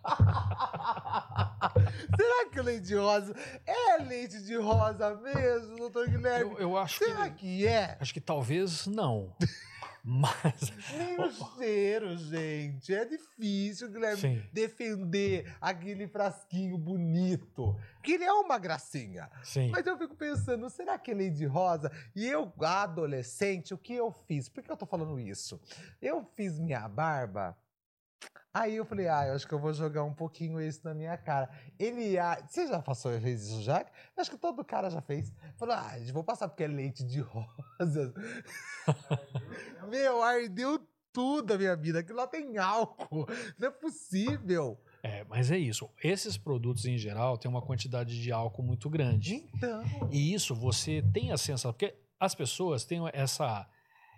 [2.17, 3.35] Será que o leite de rosa
[3.67, 6.53] é leite de rosa mesmo, doutor Guilherme?
[6.53, 7.97] Eu, eu acho Será que, que é?
[8.01, 9.35] Acho que talvez não.
[10.07, 10.71] Mas.
[10.99, 12.95] Nem o cheiro, gente.
[12.95, 14.43] É difícil, Guilherme, Sim.
[14.53, 17.75] defender aquele frasquinho bonito.
[18.03, 19.31] Que ele é uma gracinha.
[19.43, 19.71] Sim.
[19.71, 21.91] Mas eu fico pensando, será que é de rosa?
[22.15, 24.47] E eu, adolescente, o que eu fiz?
[24.47, 25.59] Por que eu tô falando isso?
[26.03, 27.57] Eu fiz minha barba
[28.55, 31.17] Aí eu falei, ah, eu acho que eu vou jogar um pouquinho isso na minha
[31.19, 31.51] cara.
[31.77, 33.85] Ele, ah, você já passou fez isso já?
[34.17, 35.33] Acho que todo cara já fez.
[35.57, 38.15] Falou, ah, vou passar porque é leite de rosas.
[39.91, 40.79] Meu, ardeu
[41.13, 41.99] tudo a minha vida.
[41.99, 43.27] Aquilo lá tem álcool.
[43.59, 44.81] Não é possível.
[45.03, 45.91] É, mas é isso.
[46.03, 49.45] Esses produtos em geral têm uma quantidade de álcool muito grande.
[49.55, 49.83] Então.
[50.13, 51.73] E isso você tem a sensação.
[51.73, 53.69] Porque as pessoas têm essa,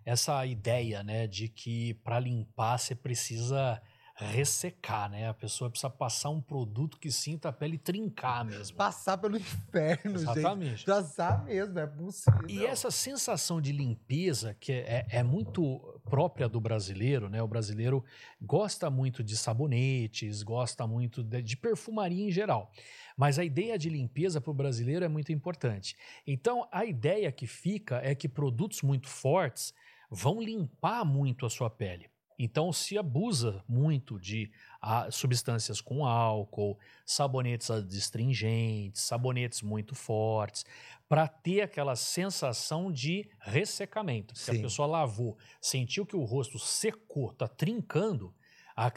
[0.05, 3.81] essa ideia, né, de que para limpar você precisa
[4.25, 5.29] ressecar, né?
[5.29, 8.75] A pessoa precisa passar um produto que sinta a pele trincar mesmo.
[8.75, 10.71] Passar pelo inferno, Exatamente.
[10.71, 10.85] gente.
[10.87, 12.49] Passar mesmo, é possível.
[12.49, 17.43] E essa sensação de limpeza, que é, é, muito própria do brasileiro, né?
[17.43, 18.03] O brasileiro
[18.41, 22.73] gosta muito de sabonetes, gosta muito de, de perfumaria em geral.
[23.19, 25.95] Mas a ideia de limpeza para o brasileiro é muito importante.
[26.27, 29.75] Então, a ideia que fica é que produtos muito fortes
[30.11, 32.09] vão limpar muito a sua pele.
[32.39, 40.65] Então se abusa muito de ah, substâncias com álcool, sabonetes adstringentes, sabonetes muito fortes,
[41.09, 44.37] para ter aquela sensação de ressecamento.
[44.37, 48.35] Se a pessoa lavou, sentiu que o rosto secou, está trincando,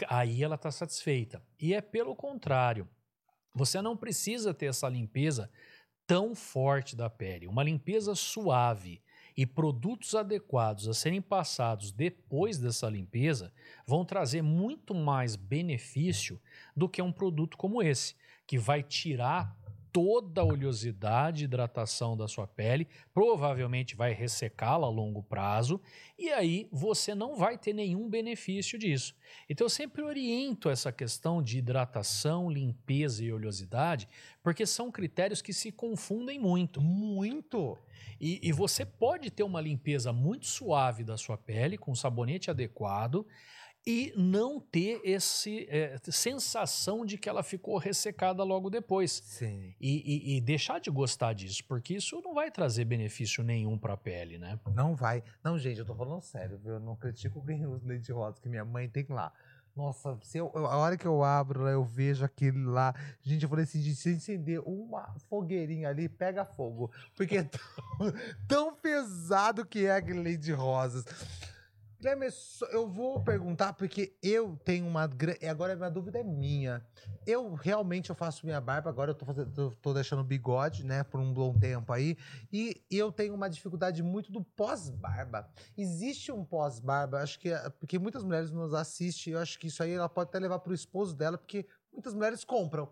[0.09, 1.41] aí ela está satisfeita.
[1.59, 2.89] E é pelo contrário.
[3.53, 5.49] Você não precisa ter essa limpeza
[6.05, 9.01] tão forte da pele, uma limpeza suave
[9.39, 13.53] e produtos adequados a serem passados depois dessa limpeza
[13.87, 16.41] vão trazer muito mais benefício
[16.75, 19.55] do que um produto como esse, que vai tirar
[19.91, 25.81] toda a oleosidade e hidratação da sua pele, provavelmente vai ressecá-la a longo prazo,
[26.17, 29.15] e aí você não vai ter nenhum benefício disso.
[29.49, 34.07] Então eu sempre oriento essa questão de hidratação, limpeza e oleosidade,
[34.43, 36.81] porque são critérios que se confundem muito.
[36.81, 37.77] Muito!
[38.19, 43.25] E, e você pode ter uma limpeza muito suave da sua pele, com sabonete adequado,
[43.85, 49.41] e não ter esse é, sensação de que ela ficou ressecada logo depois.
[49.41, 53.93] E, e, e, deixar de gostar disso, porque isso não vai trazer benefício nenhum para
[53.93, 54.59] a pele, né?
[54.73, 55.23] Não vai.
[55.43, 56.73] Não, gente, eu tô falando sério, viu?
[56.73, 59.33] Eu não critico quem usa leite rosa que minha mãe tem lá.
[59.75, 62.93] Nossa, se eu, a hora que eu abro, eu vejo aquele lá.
[63.21, 66.91] Gente, eu falei assim: se acender uma fogueirinha ali, pega fogo.
[67.15, 67.61] Porque é tão,
[68.45, 71.05] tão pesado que é aquele leite de rosas.
[71.99, 72.27] Guilherme,
[72.71, 75.45] eu vou perguntar porque eu tenho uma grande.
[75.45, 76.81] Agora a minha dúvida é minha.
[77.27, 81.19] Eu realmente eu faço minha barba, agora eu tô, fazendo, tô deixando bigode, né, por
[81.19, 82.17] um bom tempo aí.
[82.53, 85.51] E eu tenho uma dificuldade muito do pós-barba.
[85.77, 87.49] Existe um pós-barba, acho que.
[87.49, 90.59] É, porque muitas mulheres nos assistem, eu acho que isso aí ela pode até levar
[90.59, 92.87] pro esposo dela, porque muitas mulheres compram.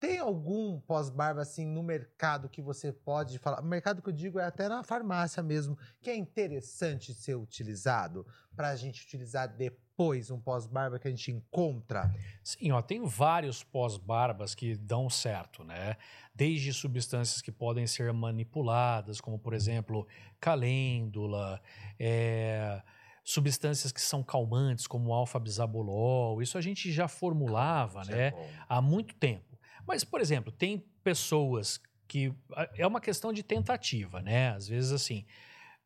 [0.00, 3.60] Tem algum pós-barba assim no mercado que você pode falar?
[3.60, 8.26] O mercado que eu digo é até na farmácia mesmo, que é interessante ser utilizado
[8.56, 12.10] para a gente utilizar depois um pós-barba que a gente encontra?
[12.42, 15.98] Sim, ó, tem vários pós-barbas que dão certo, né?
[16.34, 20.08] Desde substâncias que podem ser manipuladas, como por exemplo
[20.40, 21.60] calêndula,
[21.98, 22.82] é,
[23.22, 26.40] substâncias que são calmantes, como alfa-bisabolol.
[26.40, 28.28] Isso a gente já formulava, né?
[28.28, 28.34] é
[28.66, 29.49] há muito tempo.
[29.90, 32.32] Mas, por exemplo, tem pessoas que.
[32.78, 34.50] É uma questão de tentativa, né?
[34.50, 35.24] Às vezes, assim,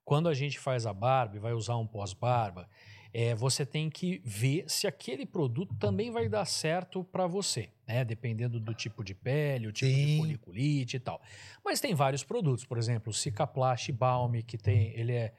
[0.05, 2.69] quando a gente faz a barba e vai usar um pós-barba,
[3.15, 8.05] é, você tem que ver se aquele produto também vai dar certo para você, né?
[8.05, 10.19] Dependendo do tipo de pele, o tipo de Sim.
[10.19, 11.21] foliculite e tal.
[11.65, 15.33] Mas tem vários produtos, por exemplo, o Cicaplast Balm, que tem, ele é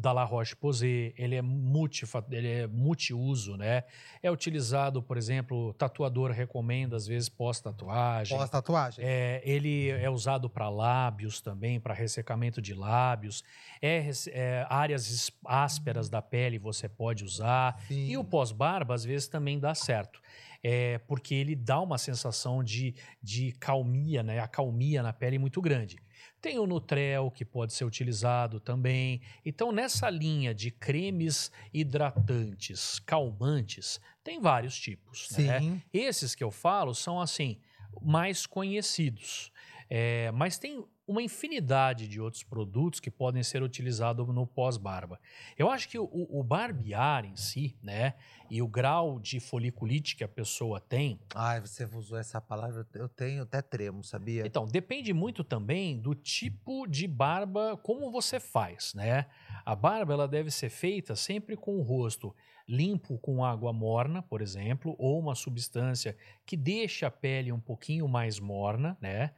[0.00, 3.84] da La Roche-Posay, ele é multifa, ele é multiuso, né?
[4.20, 8.36] É utilizado, por exemplo, o tatuador recomenda às vezes pós-tatuagem.
[8.36, 9.04] Pós-tatuagem?
[9.04, 13.44] É, ele é usado para lábios também, para ressecamento de lábios.
[13.80, 17.80] É, é, áreas ásperas da pele você pode usar.
[17.86, 18.06] Sim.
[18.06, 20.20] E o pós-barba, às vezes, também dá certo.
[20.62, 24.40] É, porque ele dá uma sensação de, de calmia, né?
[24.40, 25.96] Acalmia na pele muito grande.
[26.40, 29.20] Tem o Nutrel, que pode ser utilizado também.
[29.44, 35.28] Então, nessa linha de cremes hidratantes, calmantes, tem vários tipos.
[35.32, 35.60] né?
[35.60, 35.82] Sim.
[35.92, 37.58] Esses que eu falo são, assim,
[38.00, 39.52] mais conhecidos.
[39.88, 45.18] É, mas tem uma infinidade de outros produtos que podem ser utilizados no pós-barba.
[45.58, 48.14] Eu acho que o, o barbear em si, né,
[48.48, 53.08] e o grau de foliculite que a pessoa tem, Ai, você usou essa palavra, eu
[53.08, 54.46] tenho até tremo, sabia?
[54.46, 59.26] então, depende muito também do tipo de barba, como você faz, né?
[59.66, 62.32] A barba, ela deve ser feita sempre com o rosto
[62.70, 68.06] limpo com água morna, por exemplo, ou uma substância que deixa a pele um pouquinho
[68.06, 69.32] mais morna, né?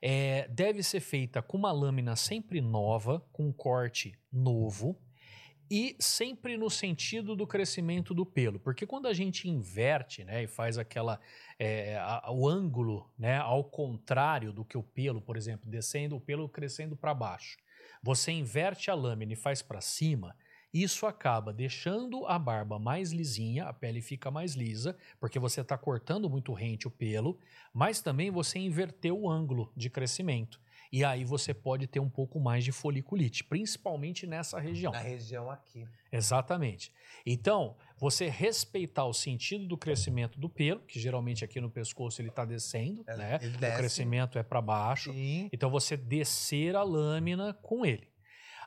[0.00, 5.00] É, deve ser feita com uma lâmina sempre nova, com um corte novo,
[5.70, 10.46] e sempre no sentido do crescimento do pelo, porque quando a gente inverte, né, e
[10.46, 11.20] faz aquela
[11.58, 16.20] é, a- o ângulo, né, ao contrário do que o pelo, por exemplo, descendo o
[16.20, 17.58] pelo crescendo para baixo,
[18.02, 20.34] você inverte a lâmina e faz para cima,
[20.72, 25.78] isso acaba deixando a barba mais lisinha, a pele fica mais lisa, porque você está
[25.78, 27.38] cortando muito rente o pelo,
[27.72, 30.60] mas também você inverteu o ângulo de crescimento.
[30.90, 34.90] E aí você pode ter um pouco mais de foliculite, principalmente nessa região.
[34.90, 35.86] Na região aqui.
[36.10, 36.90] Exatamente.
[37.26, 42.30] Então, você respeitar o sentido do crescimento do pelo, que geralmente aqui no pescoço ele
[42.30, 43.38] está descendo, É, né?
[43.42, 43.76] ele O desce.
[43.76, 45.12] crescimento é para baixo.
[45.12, 45.50] Sim.
[45.52, 48.08] Então, você descer a lâmina com ele.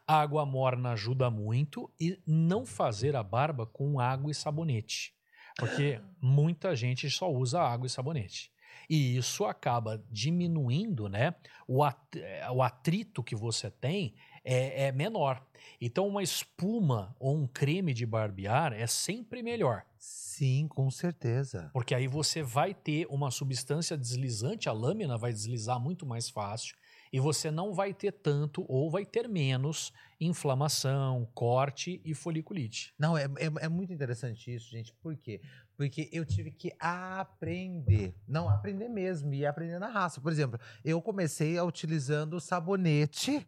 [0.08, 5.14] Água morna ajuda muito e não fazer a barba com água e sabonete.
[5.58, 8.52] Porque muita gente só usa água e sabonete.
[8.89, 11.36] E isso acaba diminuindo, né?
[11.68, 12.18] O, at-
[12.54, 15.45] o atrito que você tem é, é menor.
[15.80, 19.86] Então, uma espuma ou um creme de barbear é sempre melhor.
[19.97, 21.70] Sim, com certeza.
[21.74, 26.76] Porque aí você vai ter uma substância deslizante, a lâmina vai deslizar muito mais fácil
[27.12, 32.93] e você não vai ter tanto ou vai ter menos inflamação, corte e foliculite.
[32.97, 34.93] Não, é, é, é muito interessante isso, gente.
[35.01, 35.41] Por quê?
[35.76, 38.16] Porque eu tive que aprender.
[38.28, 39.34] Não, aprender mesmo.
[39.34, 40.22] E aprender na raça.
[40.22, 43.47] Por exemplo, eu comecei utilizando o sabonete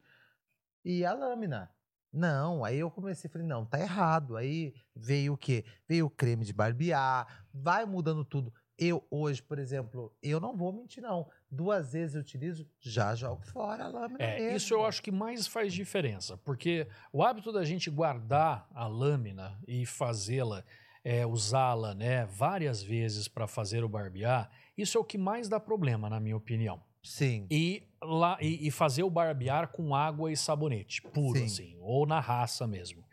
[0.84, 1.70] e a lâmina.
[2.12, 4.36] Não, aí eu comecei, falei, não, tá errado.
[4.36, 5.64] Aí veio o quê?
[5.88, 8.54] Veio o creme de barbear, vai mudando tudo.
[8.78, 11.30] Eu hoje, por exemplo, eu não vou mentir, não.
[11.54, 14.58] Duas vezes eu utilizo, já jogo fora a lâmina É, mesmo.
[14.58, 19.60] isso eu acho que mais faz diferença, porque o hábito da gente guardar a lâmina
[19.68, 20.64] e fazê-la,
[21.04, 25.60] é, usá-la né, várias vezes para fazer o barbear, isso é o que mais dá
[25.60, 26.82] problema, na minha opinião.
[27.04, 27.46] Sim.
[27.52, 31.46] E, lá, e, e fazer o barbear com água e sabonete, puro Sim.
[31.46, 33.04] assim, ou na raça mesmo.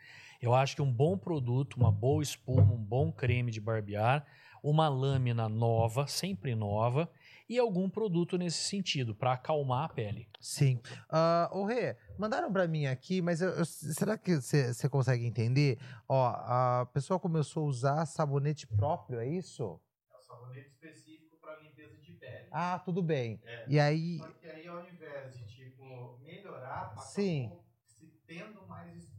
[0.41, 4.25] Eu acho que um bom produto, uma boa espuma, um bom creme de barbear,
[4.63, 7.07] uma lâmina nova, sempre nova,
[7.51, 10.27] e algum produto nesse sentido, para acalmar a pele.
[10.39, 10.79] Sim.
[11.09, 15.77] Ah, ô Rê, mandaram pra mim aqui, mas eu- eu- será que você consegue entender?
[16.07, 19.63] Ó, a pessoa começou a usar sabonete próprio, é isso?
[19.63, 22.47] É um sabonete específico para limpeza de pele.
[22.49, 23.41] Ah, tudo bem.
[23.43, 23.61] É.
[23.67, 27.51] E aí, Só que aí, ao invés de, tipo, melhorar, Sim.
[27.85, 29.10] se tendo mais.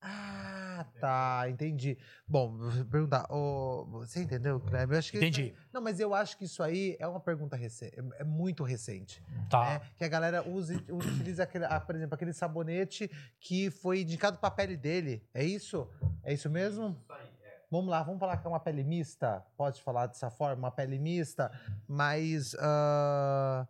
[0.00, 1.98] Ah, tá, entendi.
[2.26, 4.94] Bom, vou perguntar, ô, você entendeu, Kleber?
[4.94, 5.52] Eu acho que Entendi.
[5.72, 9.22] Não, mas eu acho que isso aí é uma pergunta recente, é muito recente.
[9.50, 9.64] Tá.
[9.64, 9.80] né?
[9.96, 14.50] Que a galera use, utiliza, aquele, ah, por exemplo, aquele sabonete que foi indicado pra
[14.50, 15.26] pele dele.
[15.34, 15.88] É isso?
[16.22, 16.90] É isso mesmo?
[16.90, 17.60] Isso aí, é.
[17.68, 19.44] vamos lá, vamos falar que é uma pele mista?
[19.56, 21.50] Pode falar dessa forma, uma pele mista,
[21.88, 23.66] mas ah,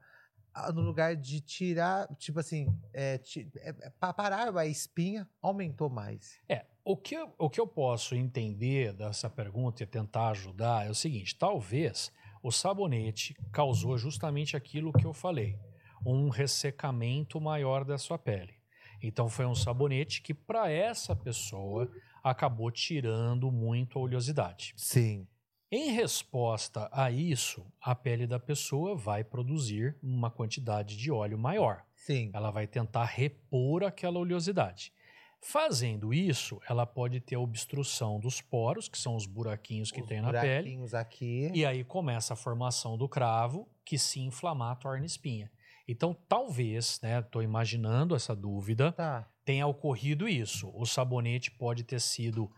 [0.74, 3.20] no lugar de tirar, tipo assim, é,
[3.56, 6.38] é, é, pa- parar a espinha, aumentou mais.
[6.48, 10.90] É, o que, eu, o que eu posso entender dessa pergunta e tentar ajudar é
[10.90, 15.58] o seguinte: talvez o sabonete causou justamente aquilo que eu falei,
[16.04, 18.54] um ressecamento maior da sua pele.
[19.02, 21.90] Então foi um sabonete que para essa pessoa
[22.22, 24.74] acabou tirando muito a oleosidade.
[24.76, 25.26] Sim.
[25.70, 31.84] Em resposta a isso, a pele da pessoa vai produzir uma quantidade de óleo maior.
[31.94, 32.30] Sim.
[32.32, 34.92] Ela vai tentar repor aquela oleosidade.
[35.40, 40.20] Fazendo isso, ela pode ter obstrução dos poros, que são os buraquinhos que Os tem
[40.20, 41.50] na pele, buraquinhos aqui.
[41.54, 45.50] e aí começa a formação do cravo, que se inflamar torna espinha.
[45.86, 49.28] Então, talvez, né, estou imaginando essa dúvida, Tá.
[49.44, 50.70] tenha ocorrido isso.
[50.74, 52.50] O sabonete pode ter sido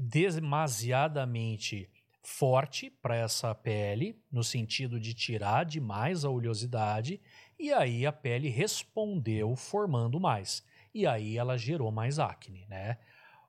[0.00, 1.88] demasiadamente
[2.22, 7.20] forte para essa pele, no sentido de tirar demais a oleosidade,
[7.58, 10.64] e aí a pele respondeu formando mais.
[10.94, 12.98] E aí ela gerou mais acne, né?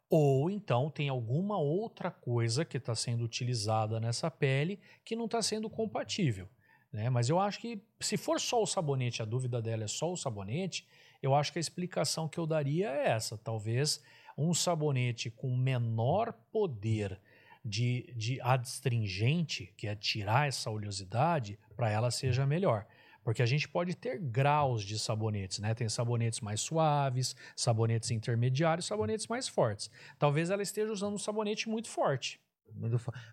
[0.09, 5.41] Ou então tem alguma outra coisa que está sendo utilizada nessa pele que não está
[5.41, 6.49] sendo compatível.
[6.91, 7.09] Né?
[7.09, 10.17] Mas eu acho que se for só o sabonete, a dúvida dela é só o
[10.17, 10.85] sabonete,
[11.21, 13.37] eu acho que a explicação que eu daria é essa.
[13.37, 14.03] Talvez
[14.37, 17.19] um sabonete com menor poder
[17.63, 22.85] de, de adstringente, que é tirar essa oleosidade, para ela seja melhor.
[23.23, 25.75] Porque a gente pode ter graus de sabonetes, né?
[25.75, 29.91] Tem sabonetes mais suaves, sabonetes intermediários, sabonetes mais fortes.
[30.17, 32.39] Talvez ela esteja usando um sabonete muito forte.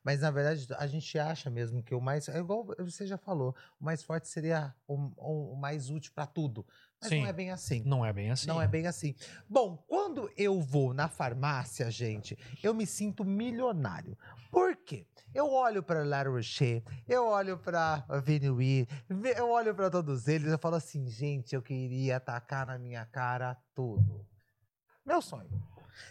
[0.03, 2.28] Mas na verdade a gente acha mesmo que o mais.
[2.28, 6.66] É igual você já falou, o mais forte seria o, o- mais útil para tudo.
[7.01, 7.20] Mas Sim.
[7.20, 7.82] não é bem assim.
[7.84, 8.47] Não é bem assim.
[8.47, 9.14] Não é bem assim.
[9.49, 14.18] Bom, quando eu vou na farmácia, gente, eu me sinto milionário.
[14.51, 15.07] Por quê?
[15.34, 18.89] Eu olho para La Rocher, eu olho para Venui,
[19.36, 23.57] eu olho para todos eles, eu falo assim, gente, eu queria atacar na minha cara
[23.74, 24.26] tudo.
[25.05, 25.49] Meu sonho.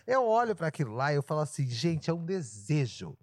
[0.06, 3.18] Eu olho para aquilo lá e eu falo assim, gente, é um desejo.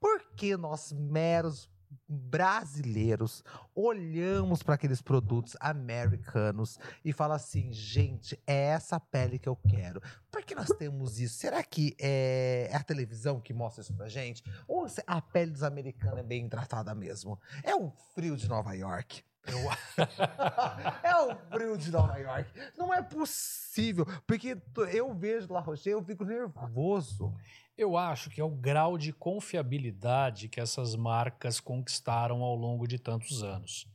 [0.00, 1.68] Por que nós meros
[2.08, 3.42] brasileiros
[3.74, 10.00] olhamos para aqueles produtos americanos e fala assim, gente, é essa pele que eu quero.
[10.30, 11.36] Por que nós temos isso?
[11.36, 14.42] Será que é, é a televisão que mostra isso pra gente?
[14.68, 17.40] Ou a pele dos americanos é bem tratada mesmo?
[17.62, 19.24] É o frio de Nova York.
[21.02, 22.50] é o frio de Nova York.
[22.76, 24.06] Não é possível.
[24.26, 24.56] Porque
[24.92, 27.34] eu vejo La Rocher, eu fico nervoso.
[27.76, 32.98] Eu acho que é o grau de confiabilidade que essas marcas conquistaram ao longo de
[32.98, 33.86] tantos anos.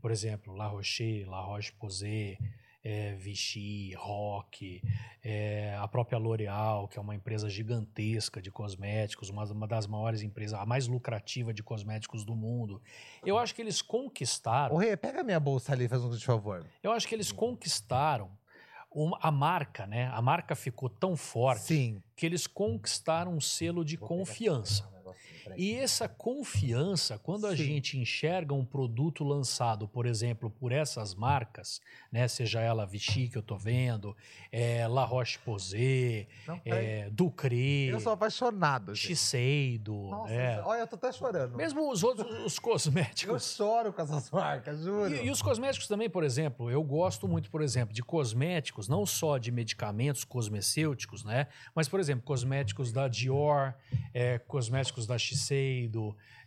[0.00, 2.38] Por exemplo, La Rocher, La Roche-Posay,
[2.84, 4.82] é, Vichy, Rock,
[5.24, 10.20] é, a própria L'Oréal, que é uma empresa gigantesca de cosméticos, uma, uma das maiores
[10.22, 12.82] empresas, a mais lucrativa de cosméticos do mundo.
[13.24, 16.64] Eu acho que eles conquistaram Ô, Rê, pega minha bolsa ali, faz um de favor.
[16.82, 18.30] Eu acho que eles conquistaram
[18.90, 20.08] uma- a marca, né?
[20.12, 22.02] A marca ficou tão forte Sim.
[22.14, 24.88] que eles conquistaram um selo de Vou confiança.
[25.56, 27.64] E essa confiança, quando a Sim.
[27.64, 31.80] gente enxerga um produto lançado, por exemplo, por essas marcas,
[32.10, 34.16] né, seja ela Vichy que eu tô vendo,
[34.50, 36.26] é, La Roche-Posay,
[36.64, 38.94] é, Ducré, Eu sou apaixonado.
[38.94, 39.08] gente.
[39.08, 40.60] Shiseido, Nossa, é.
[40.64, 41.56] olha, eu tô até chorando.
[41.56, 43.54] mesmo os outros os Eu cosméticos.
[43.56, 45.14] choro com essas marcas, juro.
[45.14, 49.04] E, e os cosméticos também, por exemplo, eu gosto muito, por exemplo, de cosméticos, não
[49.06, 51.46] só de medicamentos cosmecêuticos, né?
[51.74, 53.74] Mas, por exemplo, cosméticos da Dior,
[54.12, 55.33] é, cosméticos da Shiseido,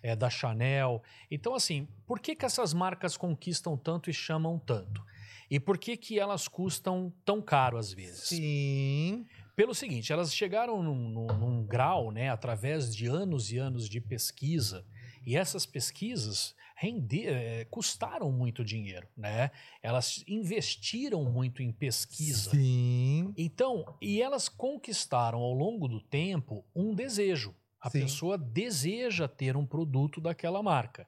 [0.01, 1.01] é, da Chanel.
[1.29, 5.03] Então, assim, por que, que essas marcas conquistam tanto e chamam tanto?
[5.49, 8.27] E por que, que elas custam tão caro às vezes?
[8.27, 9.25] Sim.
[9.55, 13.99] Pelo seguinte, elas chegaram num, num- num grau, né, através de anos e anos de
[13.99, 14.85] pesquisa,
[15.25, 19.49] e essas pesquisas rende, eh, custaram muito dinheiro, né?
[19.81, 22.51] Elas investiram muito em pesquisa.
[22.51, 23.33] Sim.
[23.35, 27.55] Então, e elas conquistaram ao longo do tempo um desejo.
[27.88, 28.01] A Sim.
[28.01, 31.07] pessoa deseja ter um produto daquela marca.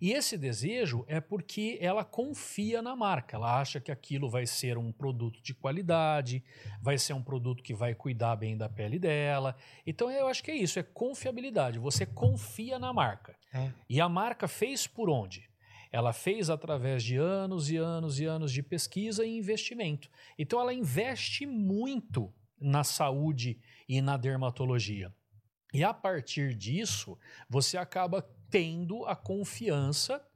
[0.00, 3.36] E esse desejo é porque ela confia na marca.
[3.36, 6.42] Ela acha que aquilo vai ser um produto de qualidade,
[6.82, 9.56] vai ser um produto que vai cuidar bem da pele dela.
[9.86, 11.78] Então eu acho que é isso, é confiabilidade.
[11.78, 13.36] Você confia na marca.
[13.54, 13.70] É.
[13.88, 15.48] E a marca fez por onde?
[15.92, 20.10] Ela fez através de anos e anos e anos de pesquisa e investimento.
[20.36, 25.14] Então ela investe muito na saúde e na dermatologia.
[25.76, 27.18] E a partir disso,
[27.50, 30.26] você acaba tendo a confiança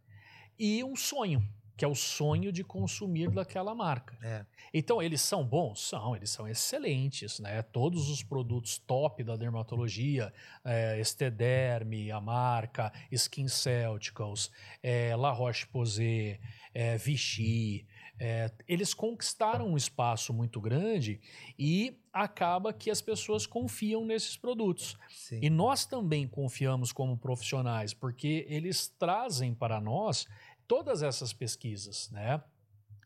[0.58, 1.42] e um sonho,
[1.78, 4.18] que é o sonho de consumir daquela marca.
[4.22, 4.44] É.
[4.74, 5.80] Então, eles são bons?
[5.88, 7.62] São, eles são excelentes, né?
[7.62, 10.30] Todos os produtos top da dermatologia,
[10.62, 14.50] é, Estederme, a marca, Skin Celticals,
[14.82, 16.38] é, La Roche-Posay,
[16.74, 17.86] é, Vichy,
[18.22, 21.18] é, eles conquistaram um espaço muito grande
[21.58, 24.94] e acaba que as pessoas confiam nesses produtos.
[25.08, 25.40] Sim.
[25.42, 30.26] E nós também confiamos como profissionais, porque eles trazem para nós
[30.68, 32.42] todas essas pesquisas, né?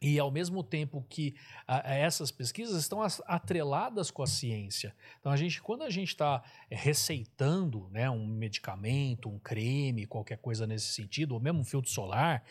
[0.03, 1.35] E ao mesmo tempo que
[1.67, 4.95] a, essas pesquisas estão as- atreladas com a ciência.
[5.21, 10.67] Então a gente, quando a gente está receitando né, um medicamento, um creme, qualquer coisa
[10.67, 12.45] nesse sentido, ou mesmo um filtro solar,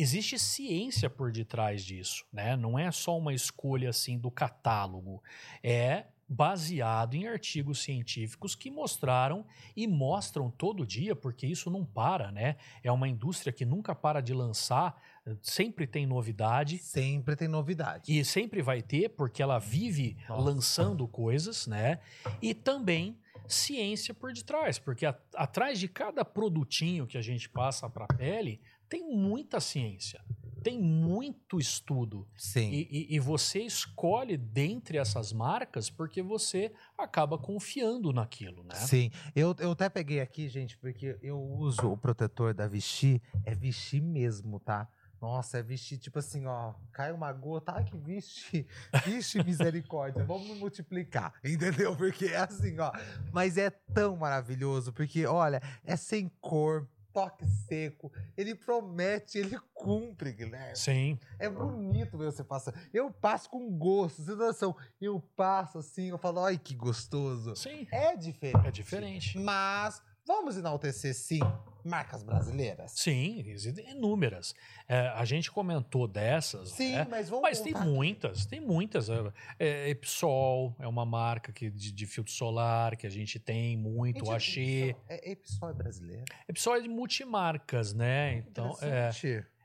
[0.00, 2.56] existe ciência por detrás disso, né?
[2.56, 5.22] Não é só uma escolha assim do catálogo,
[5.62, 12.30] é baseado em artigos científicos que mostraram e mostram todo dia, porque isso não para,
[12.30, 12.56] né?
[12.82, 15.00] É uma indústria que nunca para de lançar,
[15.40, 16.76] sempre tem novidade.
[16.78, 18.12] Sempre tem novidade.
[18.14, 20.42] E sempre vai ter, porque ela vive Nossa.
[20.42, 21.98] lançando coisas, né?
[22.42, 27.88] E também ciência por detrás, porque a- atrás de cada produtinho que a gente passa
[27.88, 30.20] para a pele tem muita ciência,
[30.62, 32.26] tem muito estudo.
[32.36, 32.70] Sim.
[32.70, 38.74] E, e- e você escolhe dentre essas marcas porque você acaba confiando naquilo, né?
[38.74, 43.54] Sim, eu, eu até peguei aqui, gente, porque eu uso o protetor da Vichy, é
[43.54, 44.88] Vichy mesmo, tá?
[45.20, 48.64] Nossa, é Vichy, tipo assim, ó, cai uma gota, ai que Vichy,
[49.04, 51.96] Vichy misericórdia, vamos multiplicar, entendeu?
[51.96, 52.92] Porque é assim, ó,
[53.32, 60.32] mas é tão maravilhoso, porque, olha, é sem cor, toque seco, ele promete, ele cumpre,
[60.32, 60.76] Guilherme.
[60.76, 62.72] Sim, É bonito ver você passar.
[62.94, 64.76] Eu passo com gosto, noção.
[65.00, 67.56] Eu passo assim, eu falo, ai que gostoso.
[67.56, 68.66] sim, É diferente.
[68.66, 69.38] é diferente.
[69.38, 71.40] Mas vamos enaltecer sim
[71.84, 72.92] marcas brasileiras.
[72.92, 74.54] Sim, existem inúmeras.
[74.86, 77.06] É, a gente comentou dessas, Sim, né?
[77.08, 77.84] mas vamos Mas tem aqui.
[77.86, 79.08] muitas, tem muitas.
[79.08, 83.74] É, é, Epsol é uma marca que, de, de filtro solar que a gente tem
[83.76, 84.60] muito, Gente, Axê.
[84.90, 86.24] Epsol- É, Epsol é brasileiro.
[86.46, 88.34] Epsol é de multimarcas, né?
[88.36, 89.10] Então, é,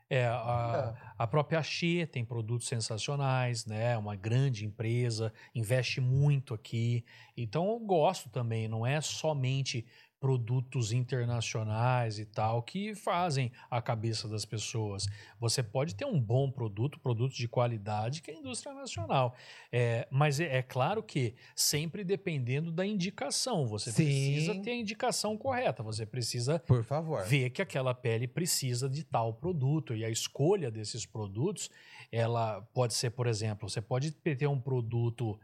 [0.08, 3.92] é a, a própria Axê tem produtos sensacionais, né?
[3.92, 7.04] É Uma grande empresa, investe muito aqui.
[7.36, 9.84] Então, eu gosto também, não é somente
[10.20, 15.06] produtos internacionais e tal que fazem a cabeça das pessoas.
[15.38, 19.34] Você pode ter um bom produto, produto de qualidade que é a indústria nacional.
[19.70, 23.66] É, mas é, é claro que sempre dependendo da indicação.
[23.66, 24.04] Você Sim.
[24.04, 25.82] precisa ter a indicação correta.
[25.82, 27.24] Você precisa Por favor.
[27.24, 31.70] ver que aquela pele precisa de tal produto e a escolha desses produtos,
[32.10, 35.38] ela pode ser, por exemplo, você pode ter um produto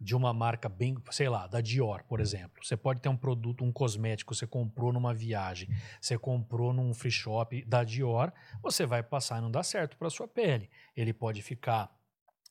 [0.00, 2.64] de uma marca bem, sei lá, da Dior, por exemplo.
[2.64, 5.68] Você pode ter um produto, um cosmético, você comprou numa viagem,
[6.00, 8.32] você comprou num free shop da Dior,
[8.62, 10.70] você vai passar e não dá certo para sua pele.
[10.94, 11.90] Ele pode ficar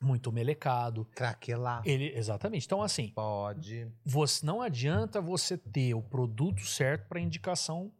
[0.02, 1.06] muito melecado.
[1.16, 1.82] Craquelar.
[1.86, 2.66] Ele, exatamente.
[2.66, 3.88] Então, assim, Pode.
[4.04, 7.92] você não adianta você ter o produto certo para indicação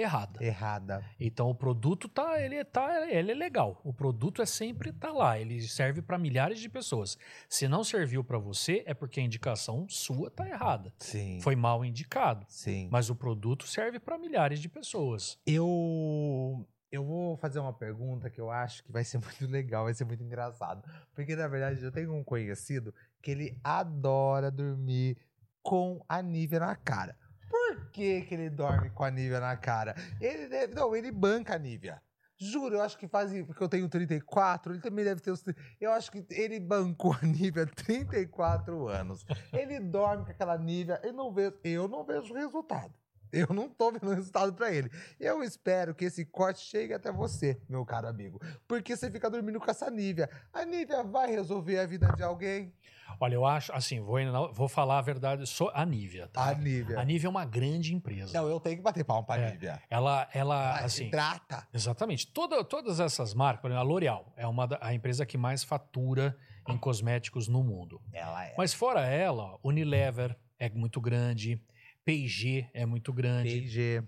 [0.00, 0.44] errada.
[0.44, 1.04] Errada.
[1.18, 3.80] Então o produto tá, ele tá, ele é legal.
[3.84, 7.18] O produto é sempre tá lá, ele serve para milhares de pessoas.
[7.48, 10.92] Se não serviu para você, é porque a indicação sua tá errada.
[10.98, 11.40] Sim.
[11.40, 12.46] Foi mal indicado.
[12.48, 12.88] Sim.
[12.90, 15.38] Mas o produto serve para milhares de pessoas.
[15.46, 19.94] Eu eu vou fazer uma pergunta que eu acho que vai ser muito legal, vai
[19.94, 20.82] ser muito engraçado.
[21.14, 25.16] Porque, na verdade, eu tenho um conhecido que ele adora dormir
[25.62, 27.16] com a Nívea na cara.
[27.48, 29.94] Por que, que ele dorme com a Nívea na cara?
[30.20, 32.02] Ele deve, não, ele banca a Nívea.
[32.40, 33.32] Juro, eu acho que faz.
[33.46, 35.42] Porque eu tenho 34, ele também deve ter os.
[35.42, 35.60] 30.
[35.80, 39.24] Eu acho que ele bancou a Nívea há 34 anos.
[39.52, 41.00] Ele dorme com aquela Nívea.
[41.02, 42.94] Eu não vejo, eu não vejo resultado.
[43.32, 44.90] Eu não tô vendo resultado pra ele.
[45.18, 48.40] Eu espero que esse corte chegue até você, meu caro amigo.
[48.66, 50.28] Porque você fica dormindo com essa Nívea.
[50.52, 52.72] A Nívea vai resolver a vida de alguém?
[53.20, 54.18] Olha, eu acho, assim, vou,
[54.52, 56.50] vou falar a verdade, sou a Nívea, tá?
[56.50, 57.00] A Nívea.
[57.00, 58.38] A Nívea é uma grande empresa.
[58.38, 59.50] Não, eu tenho que bater palma pra É.
[59.50, 59.82] Nívea.
[59.88, 61.66] Ela, ela, Ah, assim, Hidrata.
[61.72, 62.26] Exatamente.
[62.28, 65.64] Toda, todas essas marcas, por exemplo, a L'Oréal é uma da, a empresa que mais
[65.64, 66.36] fatura
[66.68, 68.00] em cosméticos no mundo.
[68.12, 68.54] Ela é.
[68.58, 71.60] Mas fora ela, Unilever é muito grande,
[72.08, 74.02] P&G é muito grande, PG.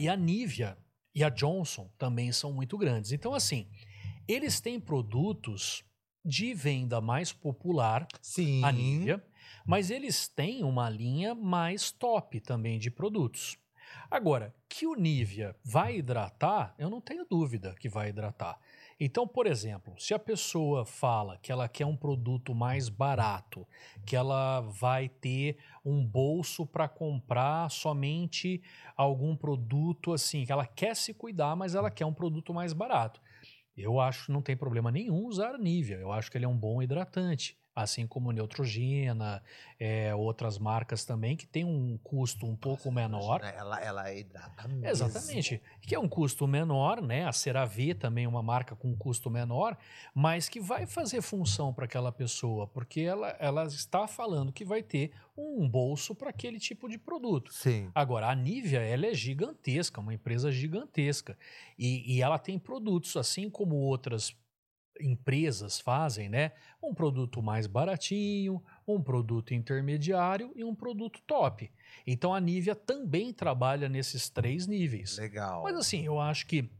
[0.00, 0.76] e a Nivea
[1.14, 3.12] e a Johnson também são muito grandes.
[3.12, 3.68] Então, assim,
[4.26, 5.84] eles têm produtos
[6.24, 8.64] de venda mais popular, Sim.
[8.64, 9.24] a Nivea,
[9.64, 13.56] mas eles têm uma linha mais top também de produtos.
[14.10, 18.58] Agora, que o Nivea vai hidratar, eu não tenho dúvida que vai hidratar.
[19.00, 23.66] Então, por exemplo, se a pessoa fala que ela quer um produto mais barato,
[24.04, 28.60] que ela vai ter um bolso para comprar somente
[28.96, 33.20] algum produto assim, que ela quer se cuidar, mas ela quer um produto mais barato.
[33.76, 35.98] Eu acho que não tem problema nenhum usar Nivea.
[35.98, 37.57] Eu acho que ele é um bom hidratante.
[37.82, 39.40] Assim como Neutrogena,
[39.78, 43.40] é, outras marcas também, que tem um custo um pouco menor.
[43.42, 44.86] Ela, ela hidrata mesmo.
[44.86, 45.62] Exatamente.
[45.80, 47.24] Que é um custo menor, né?
[47.24, 49.76] A CeraVe também é uma marca com um custo menor,
[50.12, 54.82] mas que vai fazer função para aquela pessoa, porque ela, ela está falando que vai
[54.82, 57.52] ter um bolso para aquele tipo de produto.
[57.52, 57.90] Sim.
[57.94, 61.38] Agora, a Nivea, ela é gigantesca, uma empresa gigantesca.
[61.78, 64.36] E, e ela tem produtos, assim como outras
[65.00, 66.52] empresas fazem, né?
[66.82, 71.70] Um produto mais baratinho, um produto intermediário e um produto top.
[72.06, 75.18] Então a Nivea também trabalha nesses três níveis.
[75.18, 75.62] Legal.
[75.62, 76.70] Mas assim, eu acho que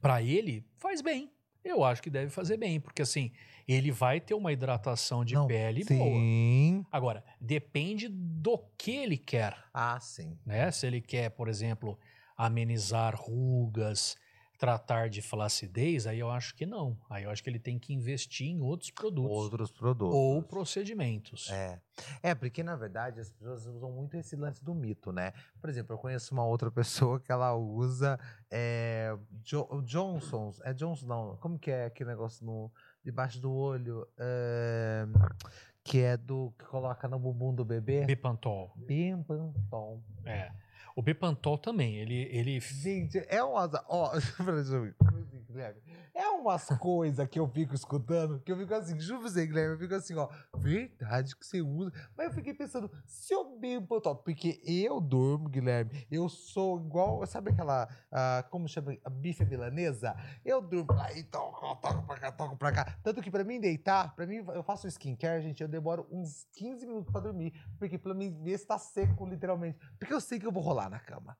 [0.00, 1.30] para ele faz bem.
[1.62, 3.32] Eu acho que deve fazer bem, porque assim,
[3.68, 5.98] ele vai ter uma hidratação de Não, pele boa.
[6.18, 6.86] Sim.
[6.90, 10.38] Agora, depende do que ele quer, Ah, sim.
[10.46, 10.70] né?
[10.70, 11.98] Se ele quer, por exemplo,
[12.34, 14.16] amenizar rugas,
[14.60, 16.94] tratar de flacidez, aí eu acho que não.
[17.08, 20.14] Aí eu acho que ele tem que investir em outros produtos Outros produtos.
[20.14, 21.50] ou procedimentos.
[21.50, 21.80] É.
[22.22, 25.32] É, porque na verdade as pessoas usam muito esse lance do mito, né?
[25.62, 26.70] Por exemplo, eu conheço uma outra
[27.10, 30.60] pessoa que ela usa é, Jo- Johnson's.
[30.62, 31.36] É Johnson, não.
[31.38, 32.70] Como que é aquele negócio no,
[33.02, 34.06] debaixo do olho?
[34.18, 35.06] É,
[35.82, 38.04] que é do que coloca no bumbum do bebê?
[38.04, 38.70] Bepantol.
[38.76, 40.02] Bimpantol.
[40.26, 40.52] É.
[41.00, 43.70] O Bepantol também, ele, ele Gente, é umas.
[43.88, 44.12] Ó,
[46.14, 49.78] é umas coisas que eu fico escutando, que eu fico assim, juro você, Guilherme, eu
[49.78, 51.90] fico assim, ó, verdade que você usa.
[52.14, 57.50] Mas eu fiquei pensando, se eu bebo porque eu durmo, Guilherme, eu sou igual, sabe
[57.50, 60.14] aquela, ah, como chama, a bife milanesa?
[60.44, 62.98] Eu durmo pra aí, toco, toco pra cá, toco pra cá.
[63.02, 66.86] Tanto que pra mim deitar, pra mim, eu faço skincare, gente, eu demoro uns 15
[66.86, 69.78] minutos pra dormir, porque pra mim ver se tá seco, literalmente.
[69.98, 71.38] Porque eu sei que eu vou rolar na cama.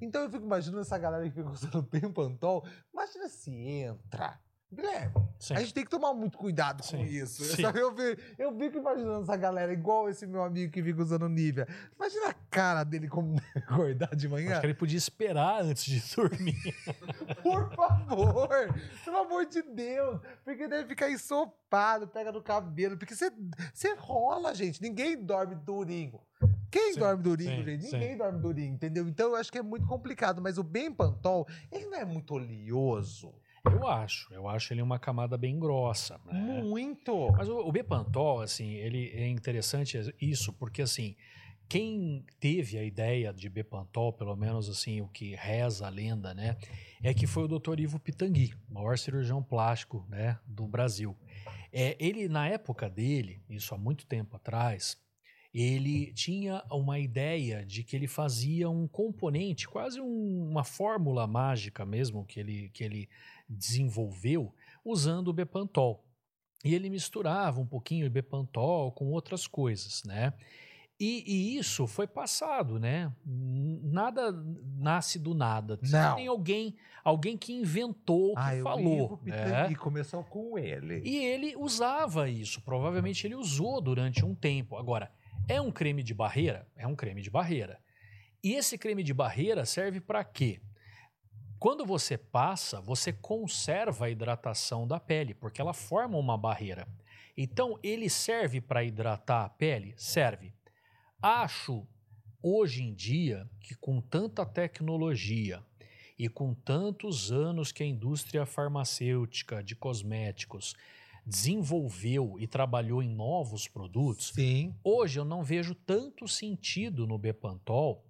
[0.00, 2.66] Então eu fico imaginando essa galera que fica usando bem pantol.
[2.92, 4.38] Imagina se entra.
[4.72, 5.54] Guilherme, sim.
[5.54, 7.42] a gente tem que tomar muito cuidado com Sim, isso.
[7.44, 7.60] sim.
[7.62, 7.80] sabe?
[7.80, 11.66] Eu, vi- eu fico imaginando essa galera igual esse meu amigo que fica usando Nivea.
[11.96, 14.52] Imagina a cara dele como acordar de manhã.
[14.52, 16.54] Acho que ele podia esperar antes de dormir.
[17.42, 18.48] Por favor,
[19.04, 20.20] pelo amor de Deus.
[20.44, 22.96] Porque deve ficar ensopado, pega no cabelo.
[22.96, 23.32] Porque você
[23.98, 24.80] rola, gente.
[24.80, 26.20] Ninguém dorme durinho.
[26.70, 27.84] Quem Sim, dorme durinho, sim, gente?
[27.86, 27.92] sim.
[27.98, 29.08] Ninguém dorme durinho, entendeu?
[29.08, 30.40] Então eu acho que é muito complicado.
[30.40, 33.34] Mas o bem pantol, ele não é muito oleoso.
[33.64, 34.32] Eu acho.
[34.32, 36.20] Eu acho ele uma camada bem grossa.
[36.26, 36.62] né?
[36.62, 37.30] Muito.
[37.32, 41.14] Mas o, o Bepantol, assim, ele é interessante isso, porque assim,
[41.68, 46.56] quem teve a ideia de Bepantol, pelo menos assim, o que reza a lenda, né,
[47.02, 47.78] é que foi o Dr.
[47.78, 51.16] Ivo Pitangui, maior cirurgião plástico, né, do Brasil.
[51.72, 54.98] É, ele, na época dele, isso há muito tempo atrás,
[55.54, 61.84] ele tinha uma ideia de que ele fazia um componente, quase um- uma fórmula mágica
[61.84, 63.08] mesmo, que ele, que ele
[63.50, 66.04] desenvolveu usando o Bepantol.
[66.64, 70.34] E ele misturava um pouquinho de Bepantol com outras coisas, né?
[70.98, 73.10] E, e isso foi passado, né?
[73.24, 74.30] Nada
[74.76, 75.78] nasce do nada.
[75.82, 76.16] Não.
[76.16, 79.14] Tem alguém, alguém que inventou, que Ah, eu falou.
[79.14, 79.44] o né?
[79.44, 81.00] Pitangui começou com ele.
[81.02, 84.76] E ele usava isso, provavelmente ele usou durante um tempo.
[84.76, 85.10] Agora,
[85.48, 86.68] é um creme de barreira?
[86.76, 87.80] É um creme de barreira.
[88.44, 90.60] E esse creme de barreira serve para quê?
[91.60, 96.88] Quando você passa, você conserva a hidratação da pele, porque ela forma uma barreira.
[97.36, 99.92] Então, ele serve para hidratar a pele?
[99.94, 100.54] Serve.
[101.20, 101.86] Acho,
[102.42, 105.62] hoje em dia, que com tanta tecnologia
[106.18, 110.74] e com tantos anos que a indústria farmacêutica de cosméticos
[111.26, 114.74] desenvolveu e trabalhou em novos produtos, Sim.
[114.82, 118.09] hoje eu não vejo tanto sentido no Bepantol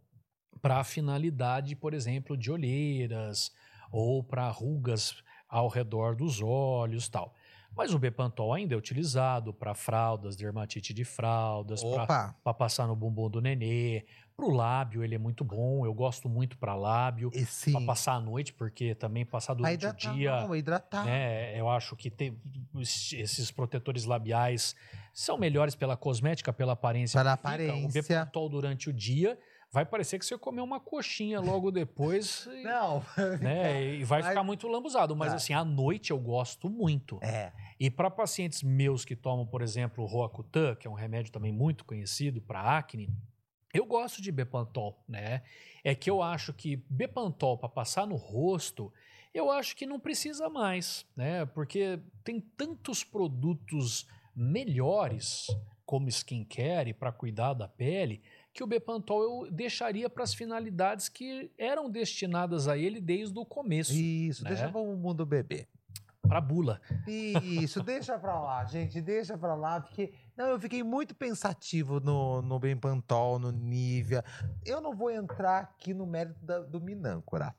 [0.61, 3.53] para a finalidade, por exemplo, de olheiras
[3.91, 5.17] ou para rugas
[5.49, 7.35] ao redor dos olhos tal.
[7.77, 11.83] Mas o Bepantol ainda é utilizado para fraldas, dermatite de fraldas,
[12.43, 14.05] para passar no bumbum do nenê.
[14.37, 15.85] Para o lábio, ele é muito bom.
[15.85, 17.31] Eu gosto muito para lábio.
[17.73, 20.41] Para passar à noite, porque também passar durante o hidratar, dia.
[20.41, 21.05] não, hidratar.
[21.05, 22.37] Né, eu acho que tem,
[22.77, 24.75] esses protetores labiais
[25.13, 27.21] são melhores pela cosmética, pela aparência.
[27.21, 27.49] Pela fica.
[27.49, 27.89] aparência.
[27.89, 29.39] O Bepantol durante o dia
[29.73, 32.47] vai parecer que você comeu uma coxinha logo depois.
[32.47, 33.03] e- Não.
[33.41, 35.15] né, e vai Mas- ficar muito lambuzado.
[35.15, 35.37] Mas Tá.
[35.37, 37.19] assim, à noite eu gosto muito.
[37.23, 37.53] É.
[37.79, 41.53] E para pacientes meus que tomam, por exemplo, o Roacutan, que é um remédio também
[41.53, 43.09] muito conhecido para acne,
[43.73, 45.43] eu gosto de Bepantol, né?
[45.85, 48.93] É que eu acho que Bepantol para passar no rosto,
[49.33, 51.47] eu acho que não precisa mais, né?
[51.47, 55.47] Porque tem tantos produtos melhores
[55.87, 58.21] como skincare para cuidar da pele,
[58.53, 63.45] que o Bepantol eu deixaria para as finalidades que eram destinadas a ele desde o
[63.47, 63.93] começo.
[63.93, 64.51] Isso, né?
[64.51, 65.69] deixa o mundo beber.
[66.23, 66.81] pra bula.
[67.07, 70.13] Isso, deixa pra lá, gente, deixa pra lá, porque.
[70.37, 74.25] Não, eu fiquei muito pensativo no, no Benpantol, no Nivea.
[74.65, 77.55] Eu não vou entrar aqui no mérito da- do Minâncora.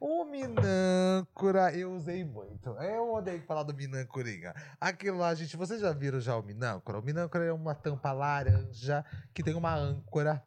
[0.00, 2.70] O Minâncora eu usei muito.
[2.70, 4.54] Eu odeio falar do Minâncorinha.
[4.80, 7.00] Aquilo lá, gente, vocês já viram já o Minâncora?
[7.00, 9.04] O Minâncora é uma tampa laranja
[9.34, 10.42] que tem uma âncora.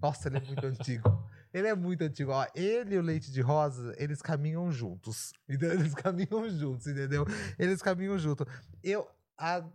[0.00, 1.24] Nossa, ele é muito antigo.
[1.54, 2.32] Ele é muito antigo.
[2.32, 5.32] Ó, ele e o leite de rosa, eles caminham juntos.
[5.48, 5.72] Entendeu?
[5.72, 7.24] Eles caminham juntos, entendeu?
[7.58, 8.46] Eles caminham juntos.
[8.82, 9.08] Eu,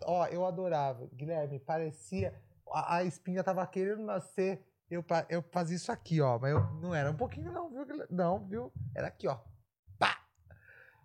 [0.05, 1.07] ó, eu adorava.
[1.13, 2.33] Guilherme, parecia.
[2.69, 4.61] A, a espinha tava querendo nascer.
[4.91, 6.37] Eu, eu fazia isso aqui, ó.
[6.37, 7.85] Mas eu, não era um pouquinho, não, viu?
[8.09, 8.71] Não, viu?
[8.95, 9.39] Era aqui, ó.
[9.97, 10.19] Pá!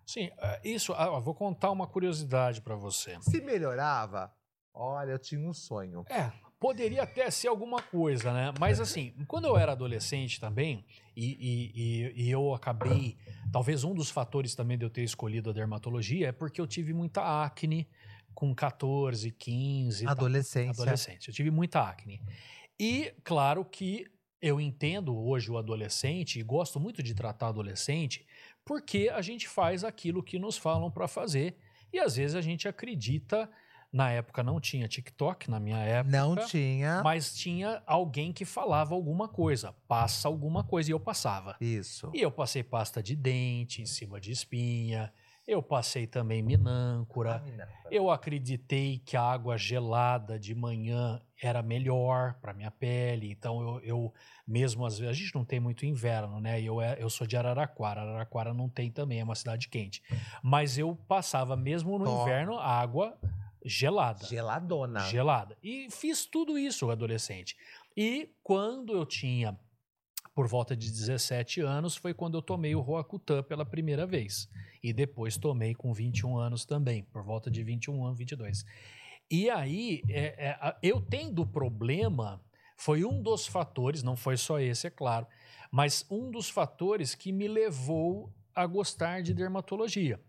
[0.05, 0.93] Sim, eh, isso.
[0.93, 3.17] ah, ó, vou contar uma curiosidade pra você.
[3.21, 4.33] Se melhorava,
[4.73, 6.05] olha, eu tinha um sonho.
[6.09, 8.53] É, poderia até ser alguma coisa, né?
[8.59, 10.85] Mas assim, quando eu era adolescente também,
[11.15, 13.17] e, e- e- eu acabei.
[13.51, 16.93] Talvez um dos fatores também de eu ter escolhido a dermatologia é porque eu tive
[16.93, 17.89] muita acne
[18.33, 20.03] com 14, 15.
[20.03, 20.11] e tal.
[20.11, 20.83] Adolescência.
[20.83, 21.27] adolescente.
[21.29, 22.21] Eu tive muita acne.
[22.79, 24.05] E, claro que
[24.41, 28.25] eu entendo hoje o adolescente e gosto muito de tratar adolescente
[28.63, 31.57] porque a gente faz aquilo que nos falam para fazer
[31.91, 33.49] e às vezes a gente acredita.
[33.89, 36.17] Na época não tinha TikTok, na minha época.
[36.17, 37.01] Não tinha.
[37.03, 41.55] Mas tinha alguém que falava alguma coisa, passa alguma coisa, e eu passava.
[41.61, 42.11] Isso.
[42.13, 45.11] E eu passei pasta de dente em cima de espinha,
[45.47, 47.41] eu passei também minâncora,
[47.89, 53.79] eu acreditei que a água gelada de manhã era melhor para minha pele, então eu,
[53.81, 54.13] eu
[54.47, 56.61] mesmo às vezes a gente não tem muito inverno, né?
[56.61, 60.01] Eu, é- eu sou de Araraquara, Araraquara não tem também, é uma cidade quente.
[60.41, 63.17] Mas eu passava mesmo no inverno água
[63.63, 64.25] gelada.
[64.25, 65.01] Geladona.
[65.01, 65.57] Gelada.
[65.61, 67.55] E fiz tudo isso adolescente.
[67.95, 69.57] E quando eu tinha
[70.33, 74.47] por volta de 17 anos foi quando eu tomei o Roacutan pela primeira vez.
[74.83, 78.63] E depois tomei com 21 anos também, por volta de 21 anos, 22.
[79.29, 82.41] E aí, é, é, eu tendo problema,
[82.77, 85.27] foi um dos fatores, não foi só esse, é claro,
[85.71, 90.19] mas um dos fatores que me levou a gostar de dermatologia.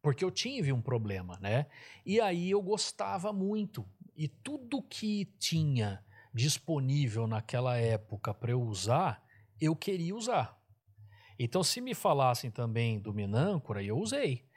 [0.00, 1.66] Porque eu tive um problema, né?
[2.06, 3.84] E aí eu gostava muito.
[4.16, 6.02] E tudo que tinha
[6.32, 9.22] disponível naquela época para eu usar,
[9.60, 10.58] eu queria usar.
[11.38, 14.47] Então, se me falassem também do Minâncora, eu usei.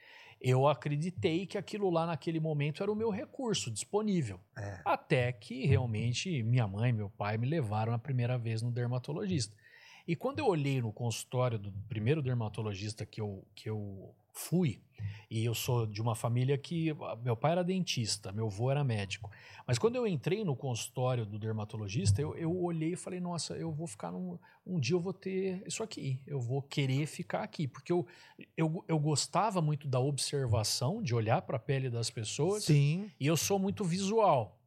[0.41, 4.39] Eu acreditei que aquilo lá naquele momento era o meu recurso disponível.
[4.57, 4.81] É.
[4.83, 9.55] Até que realmente minha mãe e meu pai me levaram a primeira vez no dermatologista.
[10.07, 14.81] E quando eu olhei no consultório do primeiro dermatologista que eu, que eu fui,
[15.29, 18.83] e eu sou de uma família que ah, meu pai era dentista, meu avô era
[18.83, 19.31] médico.
[19.65, 23.71] Mas quando eu entrei no consultório do dermatologista, eu, eu olhei e falei: nossa, eu
[23.71, 24.37] vou ficar num.
[24.65, 27.65] Um dia eu vou ter isso aqui, eu vou querer ficar aqui.
[27.65, 28.05] Porque eu,
[28.57, 32.65] eu, eu gostava muito da observação, de olhar para a pele das pessoas.
[32.65, 33.09] Sim.
[33.17, 34.59] E eu sou muito visual.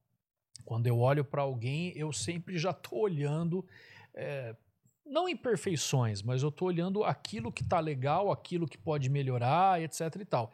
[0.64, 3.66] Quando eu olho para alguém, eu sempre já estou olhando,
[4.14, 4.56] é,
[5.05, 10.16] não imperfeições, mas eu estou olhando aquilo que está legal, aquilo que pode melhorar, etc
[10.20, 10.52] e tal.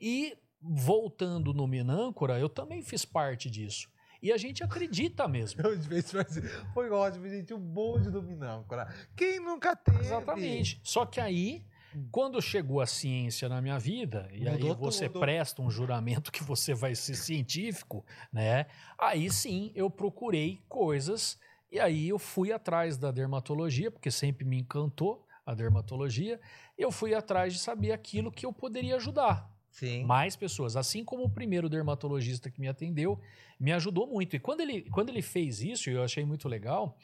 [0.00, 3.88] E voltando no Minâncora, eu também fiz parte disso.
[4.22, 5.62] E a gente acredita mesmo.
[6.74, 7.54] Foi ótimo, gente.
[7.54, 8.94] O bonde do Minâncora.
[9.16, 10.00] Quem nunca teve?
[10.00, 10.78] Exatamente.
[10.84, 11.64] Só que aí,
[12.10, 15.20] quando chegou a ciência na minha vida, e aí Mudou você tudo.
[15.20, 18.66] presta um juramento que você vai ser científico, né?
[18.98, 21.38] Aí sim eu procurei coisas
[21.70, 26.40] e aí eu fui atrás da dermatologia, porque sempre me encantou a dermatologia.
[26.76, 30.04] Eu fui atrás de saber aquilo que eu poderia ajudar Sim.
[30.04, 30.76] mais pessoas.
[30.76, 33.20] Assim como o primeiro dermatologista que me atendeu
[33.58, 34.34] me ajudou muito.
[34.34, 36.98] E quando ele, quando ele fez isso, eu achei muito legal,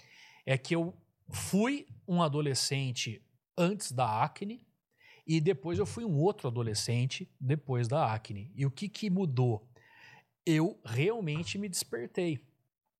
[0.45, 0.95] é que eu
[1.29, 3.23] fui um adolescente
[3.57, 4.65] antes da acne
[5.27, 8.51] e depois eu fui um outro adolescente depois da acne.
[8.55, 9.69] E o que, que mudou?
[10.45, 12.41] Eu realmente me despertei.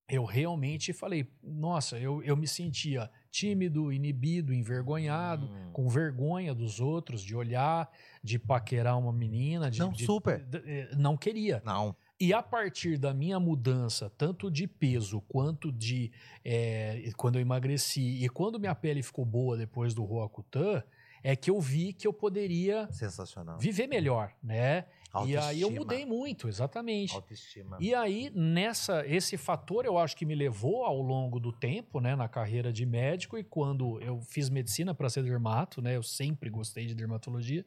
[0.09, 5.71] Eu realmente falei, nossa, eu, eu me sentia tímido, inibido, envergonhado, Hum.
[5.73, 7.91] com vergonha dos outros, de olhar,
[8.23, 9.69] de paquerar uma menina.
[9.69, 10.45] De, Não, de- super.
[10.45, 11.61] de- eh, não queria.
[11.65, 11.95] Não.
[12.21, 16.13] E a partir da minha mudança, tanto de peso quanto de
[16.45, 20.83] eh, quando eu emagreci e quando minha pele ficou boa depois do Roacutan,
[21.23, 23.59] é que eu vi que eu poderia Sensacional.
[23.59, 24.85] viver melhor, né?
[25.25, 25.71] E aí eu Autoestima.
[25.71, 27.15] mudei muito, exatamente.
[27.15, 27.77] Autoestima.
[27.81, 32.17] E aí, nessa, esse fator eu acho que me levou ao longo do tempo, né,
[32.17, 36.51] na carreira de médico, e quando eu fiz medicina para ser dermato, né, eu sempre
[36.51, 37.65] gostei de dermatologia,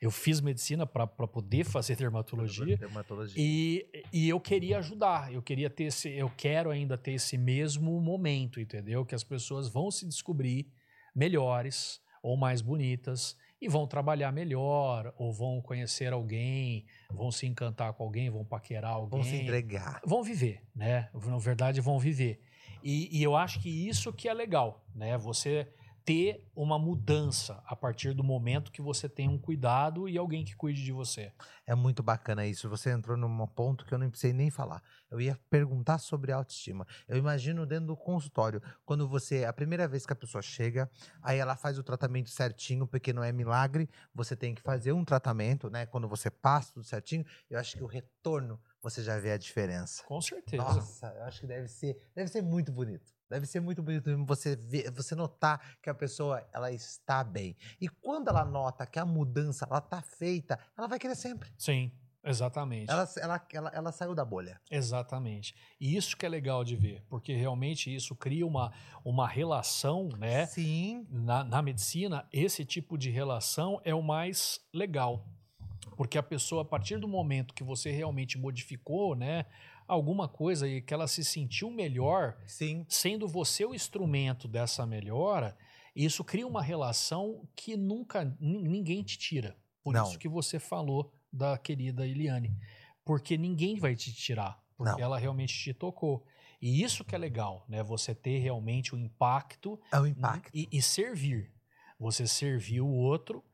[0.00, 3.34] eu fiz medicina para poder fazer dermatologia, Dermatologia.
[3.42, 8.00] e, e eu queria ajudar, eu queria ter esse, eu quero ainda ter esse mesmo
[8.00, 9.04] momento, entendeu?
[9.06, 10.66] Que as pessoas vão se descobrir
[11.14, 17.92] melhores ou mais bonitas e vão trabalhar melhor, ou vão conhecer alguém, vão se encantar
[17.92, 19.20] com alguém, vão paquerar alguém.
[19.20, 20.00] Vão se entregar.
[20.04, 21.08] Vão viver, né?
[21.14, 22.42] Na verdade, vão viver.
[22.82, 25.16] E, e eu acho que isso que é legal, né?
[25.16, 25.68] Você
[26.04, 30.56] ter uma mudança a partir do momento que você tem um cuidado e alguém que
[30.56, 31.32] cuide de você.
[31.66, 32.68] É muito bacana isso.
[32.68, 34.82] Você entrou num ponto que eu não precisei nem falar.
[35.10, 36.86] Eu ia perguntar sobre autoestima.
[37.06, 40.90] Eu imagino dentro do consultório, quando você, a primeira vez que a pessoa chega,
[41.22, 45.04] aí ela faz o tratamento certinho, porque não é milagre, você tem que fazer um
[45.04, 45.86] tratamento, né?
[45.86, 50.02] Quando você passa tudo certinho, eu acho que o retorno você já vê a diferença.
[50.04, 50.62] Com certeza.
[50.62, 53.12] Nossa, eu acho que deve ser, deve ser muito bonito.
[53.32, 57.56] Deve ser muito bonito você ver, você notar que a pessoa ela está bem.
[57.80, 61.50] E quando ela nota que a mudança ela está feita, ela vai querer sempre.
[61.56, 61.90] Sim,
[62.22, 62.90] exatamente.
[62.90, 64.60] Ela, ela, ela, ela saiu da bolha.
[64.70, 65.54] Exatamente.
[65.80, 68.70] E isso que é legal de ver, porque realmente isso cria uma,
[69.02, 70.44] uma relação, né?
[70.44, 71.06] Sim.
[71.08, 75.26] Na, na medicina, esse tipo de relação é o mais legal.
[75.96, 79.46] Porque a pessoa, a partir do momento que você realmente modificou, né?
[79.92, 82.84] Alguma coisa e que ela se sentiu melhor, Sim.
[82.88, 85.56] sendo você o instrumento dessa melhora,
[85.94, 89.56] isso cria uma relação que nunca nin- ninguém te tira.
[89.84, 90.04] Por Não.
[90.08, 92.56] isso que você falou da querida Eliane.
[93.04, 95.00] Porque ninguém vai te tirar, porque Não.
[95.00, 96.24] ela realmente te tocou.
[96.60, 97.82] E isso que é legal, né?
[97.82, 100.50] Você ter realmente o impacto É o impacto.
[100.54, 101.52] e, e servir.
[101.98, 103.44] Você servir o outro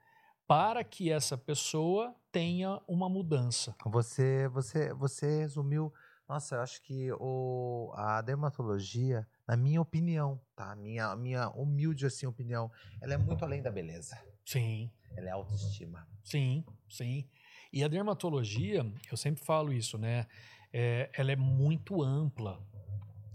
[0.46, 3.74] para que essa pessoa tenha uma mudança.
[3.86, 5.92] Você, você, você resumiu.
[6.28, 10.76] Nossa, eu acho que o, a dermatologia, na minha opinião, tá?
[10.76, 12.70] Minha, minha humilde assim opinião,
[13.00, 14.20] ela é muito além da beleza.
[14.44, 16.06] Sim, Ela é autoestima.
[16.22, 17.26] Sim, sim.
[17.72, 20.26] E a dermatologia, eu sempre falo isso, né?
[20.72, 22.62] É, ela é muito ampla.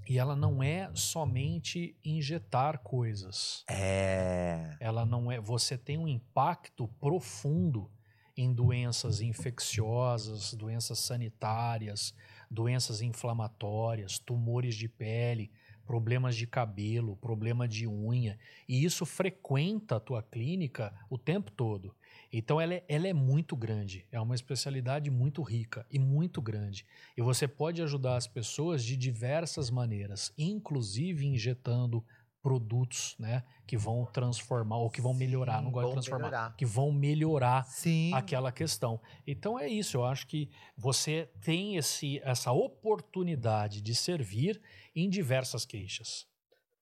[0.07, 3.63] E ela não é somente injetar coisas.
[3.69, 4.75] É.
[4.79, 5.39] Ela não é.
[5.39, 7.89] Você tem um impacto profundo
[8.35, 12.13] em doenças infecciosas, doenças sanitárias,
[12.53, 15.51] doenças inflamatórias, tumores de pele,
[15.85, 18.37] problemas de cabelo, problema de unha.
[18.69, 21.95] E isso frequenta a tua clínica o tempo todo.
[22.31, 26.85] Então ela é, ela é muito grande, é uma especialidade muito rica e muito grande.
[27.17, 32.03] E você pode ajudar as pessoas de diversas maneiras, inclusive injetando
[32.43, 36.55] produtos, né, que vão transformar ou que vão melhorar, não Sim, gosto de transformar, melhorar.
[36.57, 38.13] que vão melhorar Sim.
[38.13, 38.99] aquela questão.
[39.25, 44.61] Então é isso, eu acho que você tem esse, essa oportunidade de servir
[44.93, 46.27] em diversas queixas.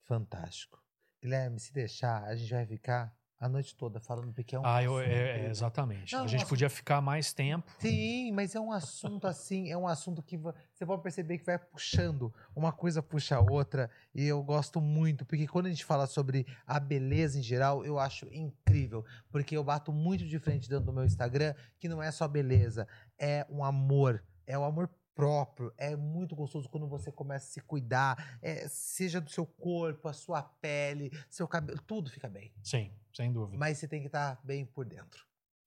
[0.03, 0.81] Fantástico.
[1.21, 4.83] Guilherme, se deixar, a gente vai ficar a noite toda falando porque é um ah,
[4.83, 6.13] eu, é, é, exatamente.
[6.13, 6.49] Não, a gente nossa.
[6.49, 7.71] podia ficar mais tempo.
[7.79, 11.45] Sim, mas é um assunto assim, é um assunto que vo- você pode perceber que
[11.45, 15.83] vai puxando, uma coisa puxa a outra, e eu gosto muito, porque quando a gente
[15.83, 20.69] fala sobre a beleza em geral, eu acho incrível, porque eu bato muito de frente
[20.69, 22.87] dentro do meu Instagram, que não é só beleza,
[23.17, 27.61] é um amor, é o amor próprio, é muito gostoso quando você começa a se
[27.61, 32.91] cuidar, é, seja do seu corpo, a sua pele, seu cabelo, tudo fica bem, Sim,
[33.13, 33.57] sem dúvida.
[33.57, 35.25] mas você tem que estar bem por dentro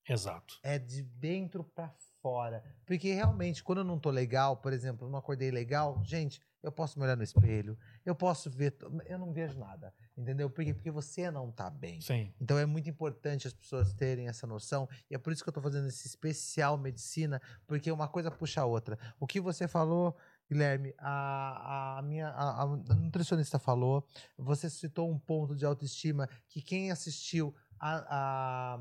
[0.09, 0.59] Exato.
[0.62, 1.88] é de dentro pra
[2.20, 2.62] fora.
[2.86, 6.98] Porque realmente, quando eu não tô legal, por exemplo, não acordei legal, gente, eu posso
[6.98, 8.74] me olhar no espelho, eu posso ver,
[9.06, 10.48] eu não vejo nada, entendeu?
[10.48, 10.72] Por quê?
[10.72, 12.00] Porque você não tá bem.
[12.00, 12.32] Sim.
[12.40, 15.52] Então é muito importante as pessoas terem essa noção, e é por isso que eu
[15.52, 18.98] tô fazendo esse especial medicina, porque uma coisa puxa a outra.
[19.20, 20.16] O que você falou,
[20.50, 24.06] Guilherme, a, a minha a, a nutricionista falou,
[24.36, 28.80] você citou um ponto de autoestima que quem assistiu a, a,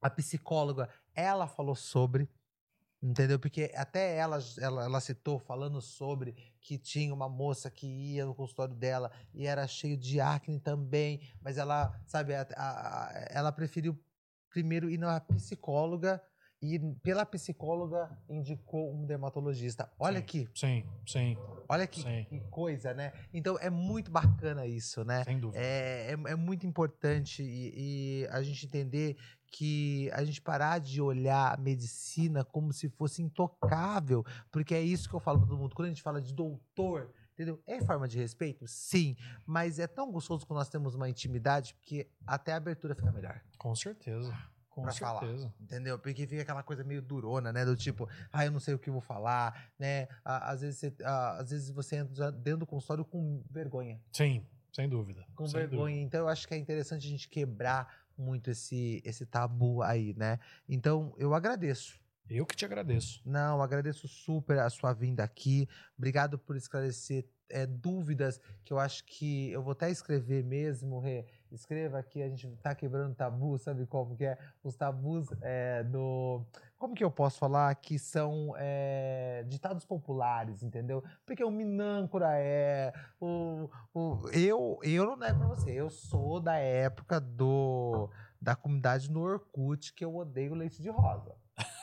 [0.00, 2.28] a psicóloga, ela falou sobre.
[3.02, 3.36] Entendeu?
[3.38, 8.32] Porque até ela, ela, ela citou falando sobre que tinha uma moça que ia no
[8.34, 13.98] consultório dela e era cheio de acne também, mas ela, sabe, a- a- ela preferiu
[14.48, 16.22] primeiro ir na psicóloga
[16.62, 19.90] e pela psicóloga indicou um dermatologista.
[19.98, 20.22] Olha Sim.
[20.22, 21.36] aqui, Sim, sim,
[21.68, 22.24] olha que, Sim.
[22.28, 23.12] que coisa, né?
[23.34, 25.24] Então é muito bacana isso, né?
[25.24, 25.60] sem dúvida.
[25.60, 29.16] É, é, é muito importante e, e a gente entender
[29.48, 35.08] que a gente parar de olhar a medicina como se fosse intocável, porque é isso
[35.08, 35.74] que eu falo para todo mundo.
[35.74, 37.60] Quando a gente fala de doutor, entendeu?
[37.66, 38.66] É forma de respeito?
[38.68, 43.10] Sim, mas é tão gostoso quando nós temos uma intimidade que até a abertura fica
[43.10, 43.42] melhor.
[43.58, 44.32] Com certeza.
[44.74, 45.20] Com Pra falar.
[45.20, 45.52] certeza.
[45.60, 45.98] Entendeu?
[45.98, 47.64] Porque fica aquela coisa meio durona, né?
[47.64, 50.08] Do tipo, ah, eu não sei o que vou falar, né?
[50.24, 55.26] Às vezes você, às vezes você entra dentro do consultório com vergonha Sim, sem dúvida.
[55.36, 56.00] com sem vergonha.
[56.00, 60.38] Então eu acho que é interessante a gente quebrar muito esse, esse tabu aí, né?
[60.68, 62.00] Então eu agradeço.
[62.30, 63.20] Eu que te agradeço.
[63.26, 65.68] Não, agradeço super a sua vinda aqui.
[65.98, 71.26] Obrigado por esclarecer é, dúvidas que eu acho que eu vou até escrever mesmo, Rê.
[71.52, 74.38] Escreva aqui, a gente tá quebrando tabu, sabe como que é?
[74.64, 76.42] Os tabus é, do.
[76.78, 77.74] Como que eu posso falar?
[77.74, 81.04] Que são é, ditados populares, entendeu?
[81.26, 82.92] Porque o Minâncora é.
[83.20, 88.08] O, o, eu, eu não nego pra você, eu sou da época do
[88.40, 91.36] da comunidade no Orkut que eu odeio leite de rosa.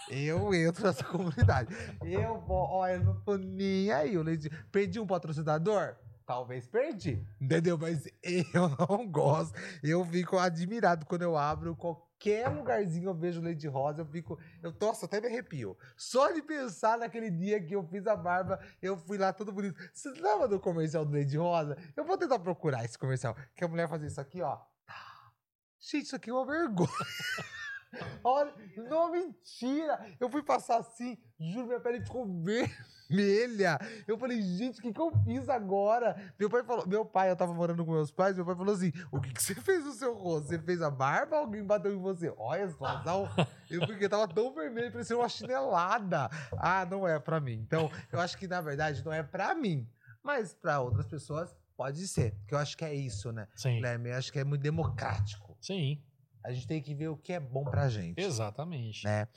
[0.09, 1.73] Eu entro nessa comunidade.
[2.03, 4.17] Eu vou, olha, eu não tô nem aí.
[4.17, 5.95] Leite, perdi um patrocinador?
[6.29, 7.75] Talvez perdi, entendeu?
[7.75, 8.05] Mas
[8.53, 9.57] eu não gosto.
[9.81, 14.37] Eu fico admirado quando eu abro qualquer lugarzinho, eu vejo leite rosa, eu fico.
[14.61, 15.75] Eu, nossa, até me arrepio.
[15.97, 19.75] Só de pensar naquele dia que eu fiz a barba, eu fui lá todo bonito.
[19.91, 21.75] Você lembra do comercial do leite rosa?
[21.97, 23.35] Eu vou tentar procurar esse comercial.
[23.55, 24.59] Que a mulher fazia isso aqui, ó.
[25.79, 26.89] Gente, isso aqui é uma vergonha.
[28.23, 28.53] Olha,
[28.89, 29.99] não, mentira.
[30.19, 33.79] Eu fui passar assim, juro, minha pele ficou vermelha.
[34.07, 36.15] Eu falei, gente, o que, que eu fiz agora?
[36.39, 38.91] Meu pai falou, meu pai, eu tava morando com meus pais, meu pai falou assim:
[39.11, 40.49] o que, que você fez no seu rosto?
[40.49, 42.33] Você fez a barba ou alguém bateu em você?
[42.37, 43.27] Olha situação.
[43.69, 46.27] Eu porque tava tão vermelho, parecia uma chinelada.
[46.57, 47.53] Ah, não é pra mim.
[47.53, 49.87] Então, eu acho que na verdade não é pra mim.
[50.23, 52.33] Mas pra outras pessoas pode ser.
[52.39, 53.47] Porque eu acho que é isso, né?
[53.55, 53.75] Sim.
[53.75, 54.09] Guilherme?
[54.09, 55.55] Eu acho que é muito democrático.
[55.61, 56.01] Sim.
[56.43, 58.19] A gente tem que ver o que é bom pra gente.
[58.19, 59.03] Exatamente.
[59.03, 59.27] Né?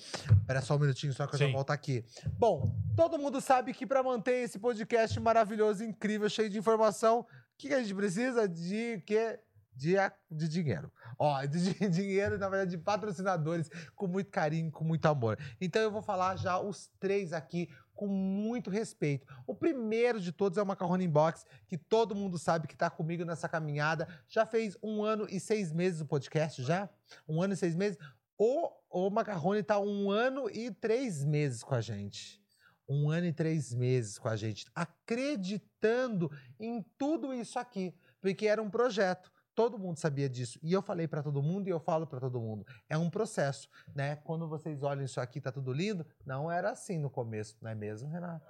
[0.40, 1.52] Espera só um minutinho, só que eu já Sim.
[1.52, 2.04] volto aqui.
[2.38, 7.26] Bom, todo mundo sabe que pra manter esse podcast maravilhoso, incrível, cheio de informação, o
[7.58, 8.48] que, que a gente precisa?
[8.48, 9.38] De quê?
[9.74, 9.94] De,
[10.30, 10.92] de dinheiro.
[11.18, 15.38] Ó, de, de dinheiro, na verdade, de patrocinadores, com muito carinho, com muito amor.
[15.60, 19.26] Então eu vou falar já os três aqui com muito respeito.
[19.46, 23.24] O primeiro de todos é o Macarrone Inbox, que todo mundo sabe que tá comigo
[23.24, 24.08] nessa caminhada.
[24.28, 26.88] Já fez um ano e seis meses o podcast, já?
[27.28, 27.98] Um ano e seis meses.
[28.38, 32.42] O, o Macarrone tá um ano e três meses com a gente.
[32.88, 38.60] Um ano e três meses com a gente, acreditando em tudo isso aqui, porque era
[38.60, 39.31] um projeto.
[39.54, 40.58] Todo mundo sabia disso.
[40.62, 42.66] E eu falei pra todo mundo e eu falo pra todo mundo.
[42.88, 44.16] É um processo, né?
[44.16, 46.06] Quando vocês olham isso aqui, tá tudo lindo.
[46.24, 48.46] Não era assim no começo, não é mesmo, Renato?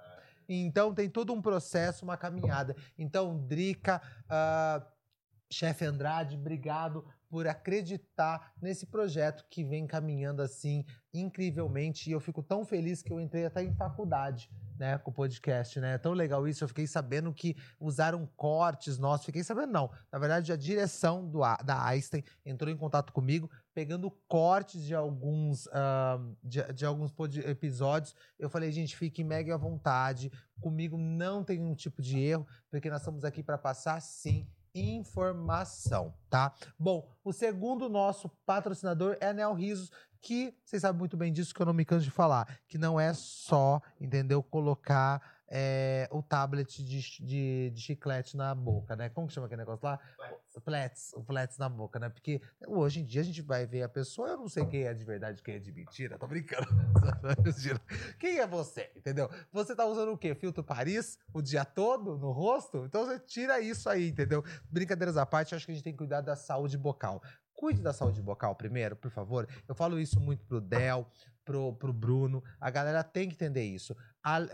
[0.47, 2.75] Então tem todo um processo, uma caminhada.
[2.97, 4.85] Então, Drica, ah,
[5.51, 12.09] chefe Andrade, obrigado por acreditar nesse projeto que vem caminhando assim incrivelmente.
[12.09, 14.49] E eu fico tão feliz que eu entrei até em faculdade,
[14.83, 15.93] né, com o podcast, né?
[15.93, 16.61] É tão legal isso.
[16.61, 19.25] Eu fiquei sabendo que usaram cortes nossos.
[19.25, 19.89] Fiquei sabendo, não.
[20.11, 25.69] Na verdade, a direção do, da Einstein entrou em contato comigo, pegando cortes de alguns,
[25.71, 27.13] ah, de, de alguns
[27.45, 28.13] episódios.
[28.37, 30.29] Eu falei, gente, fique mega à vontade.
[30.59, 36.13] Comigo não tem nenhum tipo de erro, porque nós estamos aqui para passar, sim, informação,
[36.29, 36.53] tá?
[36.77, 39.91] Bom, o segundo nosso patrocinador é a Risos,
[40.21, 42.99] que vocês sabem muito bem disso, que eu não me canso de falar, que não
[42.99, 45.21] é só, entendeu, colocar
[45.55, 49.07] é, o tablet de, de, de chiclete na boca, né?
[49.09, 49.99] Como que chama aquele negócio lá?
[50.65, 52.09] Flats, o flats na boca, né?
[52.09, 54.93] Porque hoje em dia a gente vai ver a pessoa, eu não sei quem é
[54.95, 56.65] de verdade, quem é de mentira, tô brincando.
[58.19, 59.29] Quem é você, entendeu?
[59.51, 60.33] Você tá usando o quê?
[60.33, 62.85] Filtro Paris o dia todo no rosto?
[62.85, 64.43] Então você tira isso aí, entendeu?
[64.69, 67.21] Brincadeiras à parte, acho que a gente tem que cuidar da saúde bucal.
[67.53, 69.47] Cuide da saúde bucal primeiro, por favor.
[69.67, 71.07] Eu falo isso muito pro Del,
[71.45, 72.43] pro, pro Bruno.
[72.59, 73.95] A galera tem que entender isso.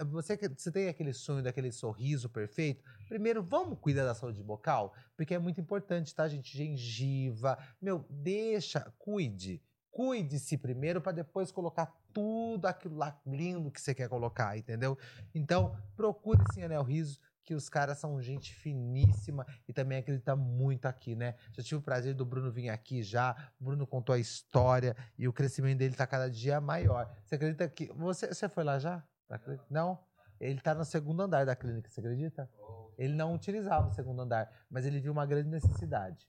[0.09, 2.83] Você, você tem aquele sonho daquele sorriso perfeito?
[3.07, 4.93] Primeiro, vamos cuidar da saúde bucal?
[5.15, 6.57] Porque é muito importante, tá, gente?
[6.57, 7.57] Gengiva.
[7.79, 9.61] Meu, deixa, cuide.
[9.91, 14.97] Cuide-se primeiro para depois colocar tudo aquilo lá lindo que você quer colocar, entendeu?
[15.33, 20.85] Então, procure sim Anel Riso, que os caras são gente finíssima e também acredita muito
[20.85, 21.35] aqui, né?
[21.53, 23.35] Já tive o prazer do Bruno vir aqui já.
[23.59, 27.11] O Bruno contou a história e o crescimento dele tá cada dia maior.
[27.25, 27.87] Você acredita que.
[27.93, 29.03] Você, você foi lá já?
[29.29, 29.65] Acredita?
[29.69, 29.99] Não?
[30.39, 32.49] Ele tá no segundo andar da clínica, você acredita?
[32.97, 36.27] Ele não utilizava o segundo andar, mas ele viu uma grande necessidade.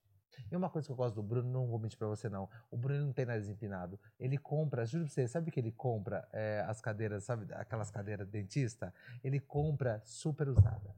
[0.50, 2.76] E uma coisa que eu gosto do Bruno, não vou mentir pra você não, o
[2.76, 3.98] Bruno não tem nariz empinado.
[4.18, 8.26] Ele compra, juro pra você, sabe que ele compra é, as cadeiras, sabe aquelas cadeiras
[8.26, 8.92] de dentista?
[9.22, 10.94] Ele compra super usada.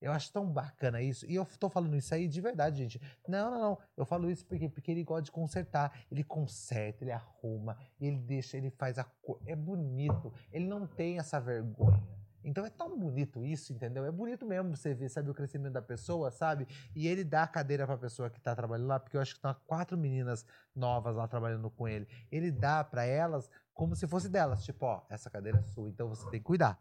[0.00, 1.26] Eu acho tão bacana isso.
[1.26, 3.00] E eu tô falando isso aí de verdade, gente.
[3.26, 3.78] Não, não, não.
[3.96, 5.92] Eu falo isso porque, porque ele gosta de consertar.
[6.10, 9.40] Ele conserta, ele arruma, ele deixa, ele faz a cor.
[9.44, 10.32] É bonito.
[10.52, 12.02] Ele não tem essa vergonha.
[12.44, 14.04] Então é tão bonito isso, entendeu?
[14.04, 16.66] É bonito mesmo você ver, sabe, o crescimento da pessoa, sabe?
[16.94, 19.40] E ele dá a cadeira pra pessoa que tá trabalhando lá, porque eu acho que
[19.42, 22.08] tem quatro meninas novas lá trabalhando com ele.
[22.30, 24.64] Ele dá pra elas como se fosse delas.
[24.64, 26.80] Tipo, ó, essa cadeira é sua, então você tem que cuidar.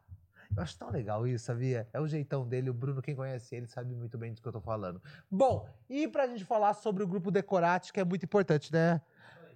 [0.55, 1.87] Eu acho tão legal isso, sabia?
[1.93, 2.69] É o jeitão dele.
[2.69, 5.01] O Bruno, quem conhece ele, sabe muito bem do que eu tô falando.
[5.29, 9.01] Bom, e pra gente falar sobre o grupo Decorate, que é muito importante, né?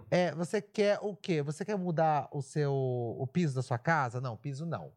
[0.09, 1.41] É, você quer o quê?
[1.41, 4.19] Você quer mudar o seu o piso da sua casa?
[4.19, 4.91] Não, piso não.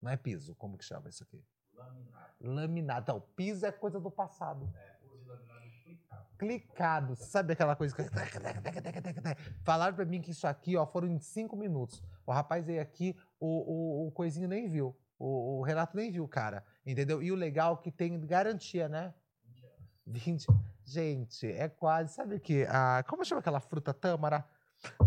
[0.00, 1.42] Não é piso, como que chama isso aqui?
[1.72, 2.34] Laminado.
[2.40, 3.12] Laminado.
[3.12, 4.72] Não, piso é coisa do passado.
[4.76, 4.96] É,
[5.26, 6.26] laminado clicado.
[6.38, 7.16] Clicado.
[7.16, 8.02] Sabe aquela coisa que.
[9.64, 12.02] Falaram pra mim que isso aqui, ó, foram em cinco minutos.
[12.26, 14.96] O rapaz veio aqui, o, o, o coisinho nem viu.
[15.18, 16.64] O, o Renato nem viu, cara.
[16.84, 17.22] Entendeu?
[17.22, 19.14] E o legal é que tem garantia, né?
[20.06, 20.46] 20.
[20.84, 22.12] Gente, é quase.
[22.14, 22.66] Sabe o que?
[22.68, 24.44] Ah, como chama aquela fruta tâmara?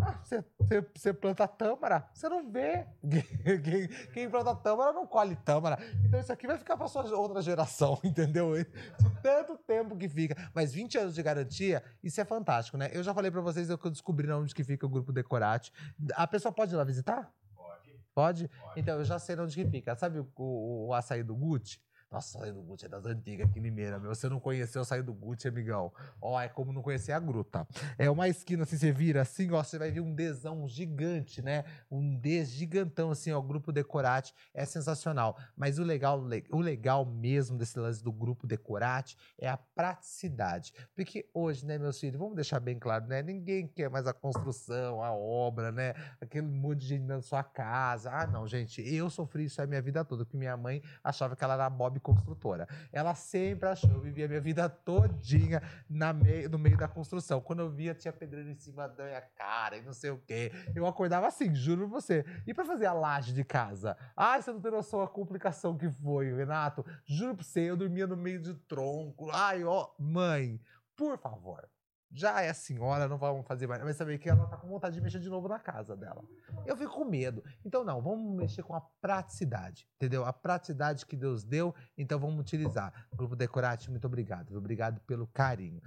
[0.02, 2.86] Ah, você, você, você planta tâmara, você não vê.
[3.64, 5.78] Quem, quem planta tâmara não colhe tâmara.
[6.06, 8.54] Então isso aqui vai ficar para sua outra geração, entendeu?
[8.56, 10.36] De tanto tempo que fica.
[10.54, 12.90] Mas 20 anos de garantia, isso é fantástico, né?
[12.94, 15.72] Eu já falei para vocês que eu descobri onde que fica o grupo Decorate.
[16.14, 17.32] A pessoa pode ir lá visitar?
[17.56, 17.92] Pode.
[18.14, 18.48] Pode?
[18.48, 18.80] Pode.
[18.80, 19.96] Então eu já sei onde que fica.
[19.96, 21.80] Sabe o, o, o açaí do Gucci?
[22.10, 24.16] Nossa, açaí do Gucci é das antigas aqui em Limeira, meu.
[24.16, 25.92] Você não conheceu açaí do Gucci, amigão.
[26.22, 27.68] Ó, é como não conhecer a gruta.
[27.98, 31.66] É uma esquina, assim, você vira assim, ó, você vai ver um Dzão gigante, né?
[31.92, 34.34] Um D gigantão, assim, ó, Grupo Decorate.
[34.54, 35.38] É sensacional.
[35.56, 40.74] Mas o legal, o legal mesmo desse lance do Grupo Decorate é a praticidade.
[40.96, 43.22] Porque hoje, né, meus filhos, vamos deixar bem claro, né?
[43.22, 45.94] Ninguém quer mais a construção, a obra, né?
[46.22, 48.12] Aquele monte de gente na sua casa.
[48.14, 51.44] Ah, não, gente, eu sofri isso a minha vida toda, porque minha mãe achava que
[51.44, 52.68] ela era Bob Construtora.
[52.92, 56.14] Ela sempre achou, eu vivia a minha vida todinha na
[56.50, 57.42] no meio da construção.
[57.42, 60.52] Quando eu via, tinha pedreiro em cima da minha cara e não sei o quê.
[60.76, 62.26] Eu acordava assim, juro pra você.
[62.46, 63.98] E pra fazer a laje de casa?
[64.16, 66.86] Ai, você não tem noção a complicação que foi, Renato.
[67.06, 69.30] Juro pra você, eu dormia no meio de tronco.
[69.32, 70.60] Ai, ó, mãe,
[70.96, 71.68] por favor.
[72.12, 73.84] Já é a senhora, não vamos fazer mais.
[73.84, 76.24] Mas saber que ela tá com vontade de mexer de novo na casa dela.
[76.66, 77.44] Eu fico com medo.
[77.66, 80.26] Então, não, vamos mexer com a praticidade, entendeu?
[80.26, 83.08] A praticidade que Deus deu, então vamos utilizar.
[83.14, 84.58] Grupo Decorate, muito obrigado, viu?
[84.58, 85.82] Obrigado pelo carinho.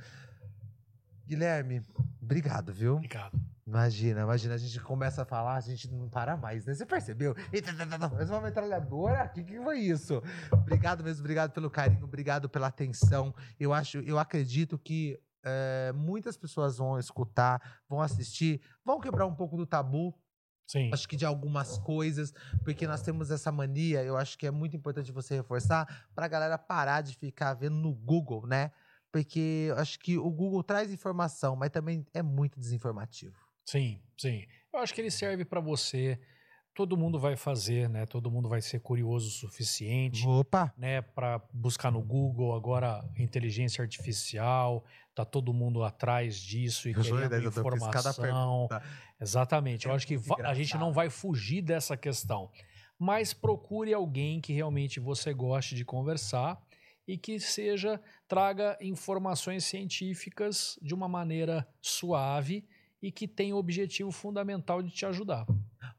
[1.26, 1.82] Guilherme,
[2.20, 2.96] obrigado, viu?
[2.96, 3.40] Obrigado.
[3.70, 6.74] Imagina, imagina, a gente começa a falar, a gente não para mais, né?
[6.74, 7.36] Você percebeu?
[7.52, 7.72] Eita,
[8.12, 9.26] Mais uma metralhadora?
[9.26, 10.20] O que, que foi isso?
[10.50, 13.32] Obrigado mesmo, obrigado pelo carinho, obrigado pela atenção.
[13.60, 19.34] Eu acho, eu acredito que é, muitas pessoas vão escutar, vão assistir, vão quebrar um
[19.34, 20.14] pouco do tabu,
[20.66, 20.90] Sim.
[20.92, 24.76] acho que de algumas coisas, porque nós temos essa mania, eu acho que é muito
[24.76, 28.70] importante você reforçar para a galera parar de ficar vendo no Google, né?
[29.12, 33.36] Porque eu acho que o Google traz informação, mas também é muito desinformativo.
[33.64, 34.46] Sim, sim.
[34.72, 36.20] Eu acho que ele serve para você.
[36.72, 38.06] Todo mundo vai fazer, né?
[38.06, 40.72] Todo mundo vai ser curioso o suficiente, Opa!
[40.76, 41.02] né?
[41.02, 44.84] Para buscar no Google agora inteligência artificial.
[45.20, 48.24] Tá todo mundo atrás disso e querendo ideia, cada informação.
[48.24, 48.82] pergunta.
[49.20, 49.86] Exatamente.
[49.86, 52.50] Eu É acho que a gente não vai fugir dessa questão.
[52.98, 56.60] Mas procure alguém que realmente você goste de conversar
[57.06, 62.66] e que seja traga informações científicas de uma maneira suave
[63.02, 65.46] e que tenha o objetivo fundamental de te ajudar.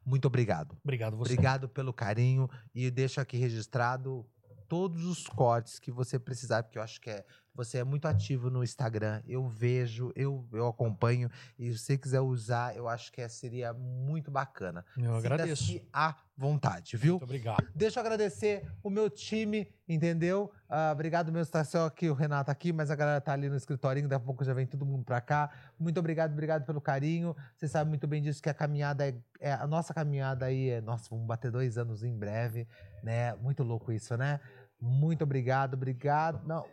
[0.04, 0.76] Muito obrigado.
[0.82, 1.32] Obrigado você.
[1.32, 4.26] Obrigado pelo carinho e deixo aqui registrado
[4.68, 8.48] todos os cortes que você precisar, porque eu acho que é, você é muito ativo
[8.50, 9.22] no Instagram.
[9.26, 13.72] Eu vejo, eu, eu acompanho e se você quiser usar, eu acho que é- seria
[13.72, 14.84] muito bacana.
[14.96, 15.80] Eu agradeço.
[15.92, 17.12] À vontade, viu?
[17.14, 17.68] Muito obrigado.
[17.74, 20.50] Deixa eu agradecer o meu time, entendeu?
[20.68, 23.56] Ah, obrigado mesmo, tá só aqui o Renato aqui, mas a galera tá ali no
[23.56, 25.50] escritorinho, daqui a pouco já vem todo mundo pra cá.
[25.78, 27.36] Muito obrigado, obrigado pelo carinho.
[27.56, 30.80] Você sabe muito bem disso que a caminhada é, é- a nossa caminhada aí é,
[30.80, 32.66] nossa, vamos bater dois anos em breve,
[33.02, 33.34] né?
[33.34, 34.40] Muito louco isso, né?
[34.80, 36.44] Muito obrigado, obrigado.
[36.46, 36.66] Não,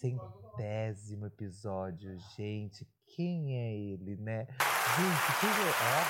[0.00, 2.86] centésimo episódio, gente.
[3.06, 4.46] Quem é ele, né?
[4.96, 6.02] Gente, quem é?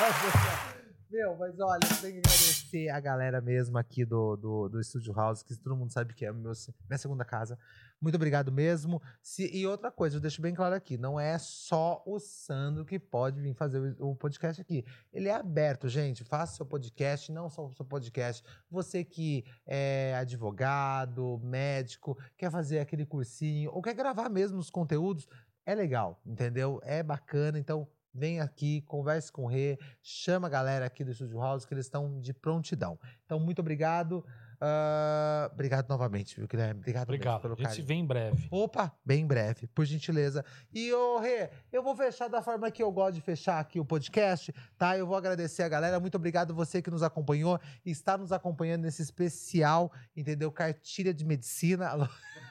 [0.00, 0.62] Ó, obrigado.
[1.08, 5.12] Meu, mas olha, eu tenho que agradecer a galera mesmo aqui do, do, do Studio
[5.12, 6.52] House, que todo mundo sabe que é meu,
[6.88, 7.56] minha segunda casa.
[8.00, 9.00] Muito obrigado mesmo.
[9.22, 12.98] Se- e outra coisa, eu deixo bem claro aqui: não é só o Sandro que
[12.98, 14.84] pode vir fazer o, o podcast aqui.
[15.12, 16.24] Ele é aberto, gente.
[16.24, 18.42] Faça seu podcast, não só o seu podcast.
[18.68, 25.28] Você que é advogado, médico, quer fazer aquele cursinho, ou quer gravar mesmo os conteúdos,
[25.64, 26.80] é legal, entendeu?
[26.82, 31.38] É bacana, então vem aqui, converse com o Rê, chama a galera aqui do Studio
[31.38, 32.98] House que eles estão de prontidão.
[33.24, 34.24] Então, muito obrigado.
[34.60, 36.80] Ah, obrigado novamente, viu, Guilherme?
[36.80, 37.42] Obrigado, Obrigado.
[37.42, 37.86] pelo A gente carinho.
[37.86, 38.48] vê em breve.
[38.50, 40.44] Opa, bem em breve, por gentileza.
[40.72, 43.84] E, ô, Rê, eu vou fechar da forma que eu gosto de fechar aqui o
[43.84, 44.96] podcast, tá?
[44.96, 46.00] Eu vou agradecer a galera.
[46.00, 50.50] Muito obrigado você que nos acompanhou e está nos acompanhando nesse especial, entendeu?
[50.52, 51.90] Cartilha de medicina.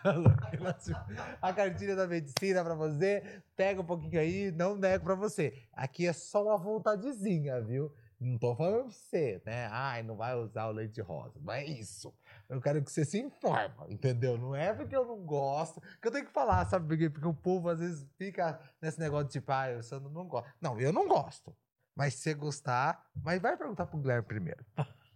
[1.42, 3.42] A cartilha da medicina pra você.
[3.56, 5.54] Pega um pouquinho aí, não nego pra você.
[5.74, 7.92] Aqui é só uma vontadezinha, viu?
[8.26, 9.68] Não tô falando pra você, né?
[9.72, 11.40] Ai, não vai usar o leite rosa.
[11.40, 12.12] Não é isso.
[12.50, 14.36] Eu quero que você se informa, entendeu?
[14.36, 17.08] Não é porque eu não gosto, que eu tenho que falar, sabe por quê?
[17.08, 20.52] Porque o povo às vezes fica nesse negócio de tipo, ah, eu só não gosto.
[20.60, 21.56] Não, eu não gosto.
[21.96, 24.66] Mas se você gostar, mas vai perguntar pro Guilherme primeiro.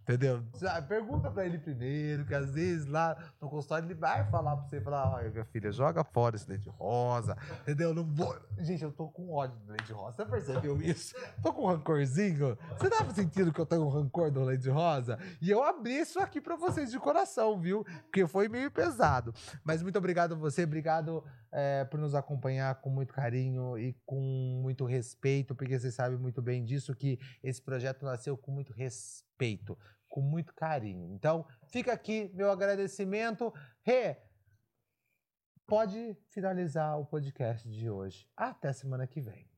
[0.02, 0.42] Entendeu?
[0.66, 4.66] Ah, Pergunta pra ele primeiro, que às vezes lá no consultório ele vai falar pra
[4.68, 7.94] você, falar, olha, minha filha, joga fora esse leite rosa, entendeu?
[7.94, 8.36] Não vou...
[8.58, 11.14] Gente, eu tô com ódio do leite rosa, você percebeu isso?
[11.42, 15.18] Tô com um rancorzinho, você tava sentindo que eu tenho um rancor do leite rosa?
[15.40, 17.84] E eu abri isso aqui pra vocês de coração, viu?
[18.02, 19.32] Porque foi meio pesado.
[19.64, 24.20] Mas muito obrigado a você, obrigado é, por nos acompanhar com muito carinho e com
[24.62, 29.76] muito respeito, porque você sabe muito bem disso, que esse projeto nasceu com muito respeito,
[30.08, 31.12] com muito carinho.
[31.12, 33.52] Então, fica aqui meu agradecimento.
[33.82, 34.16] Rê,
[35.66, 38.26] pode finalizar o podcast de hoje.
[38.36, 39.48] Até semana que vem.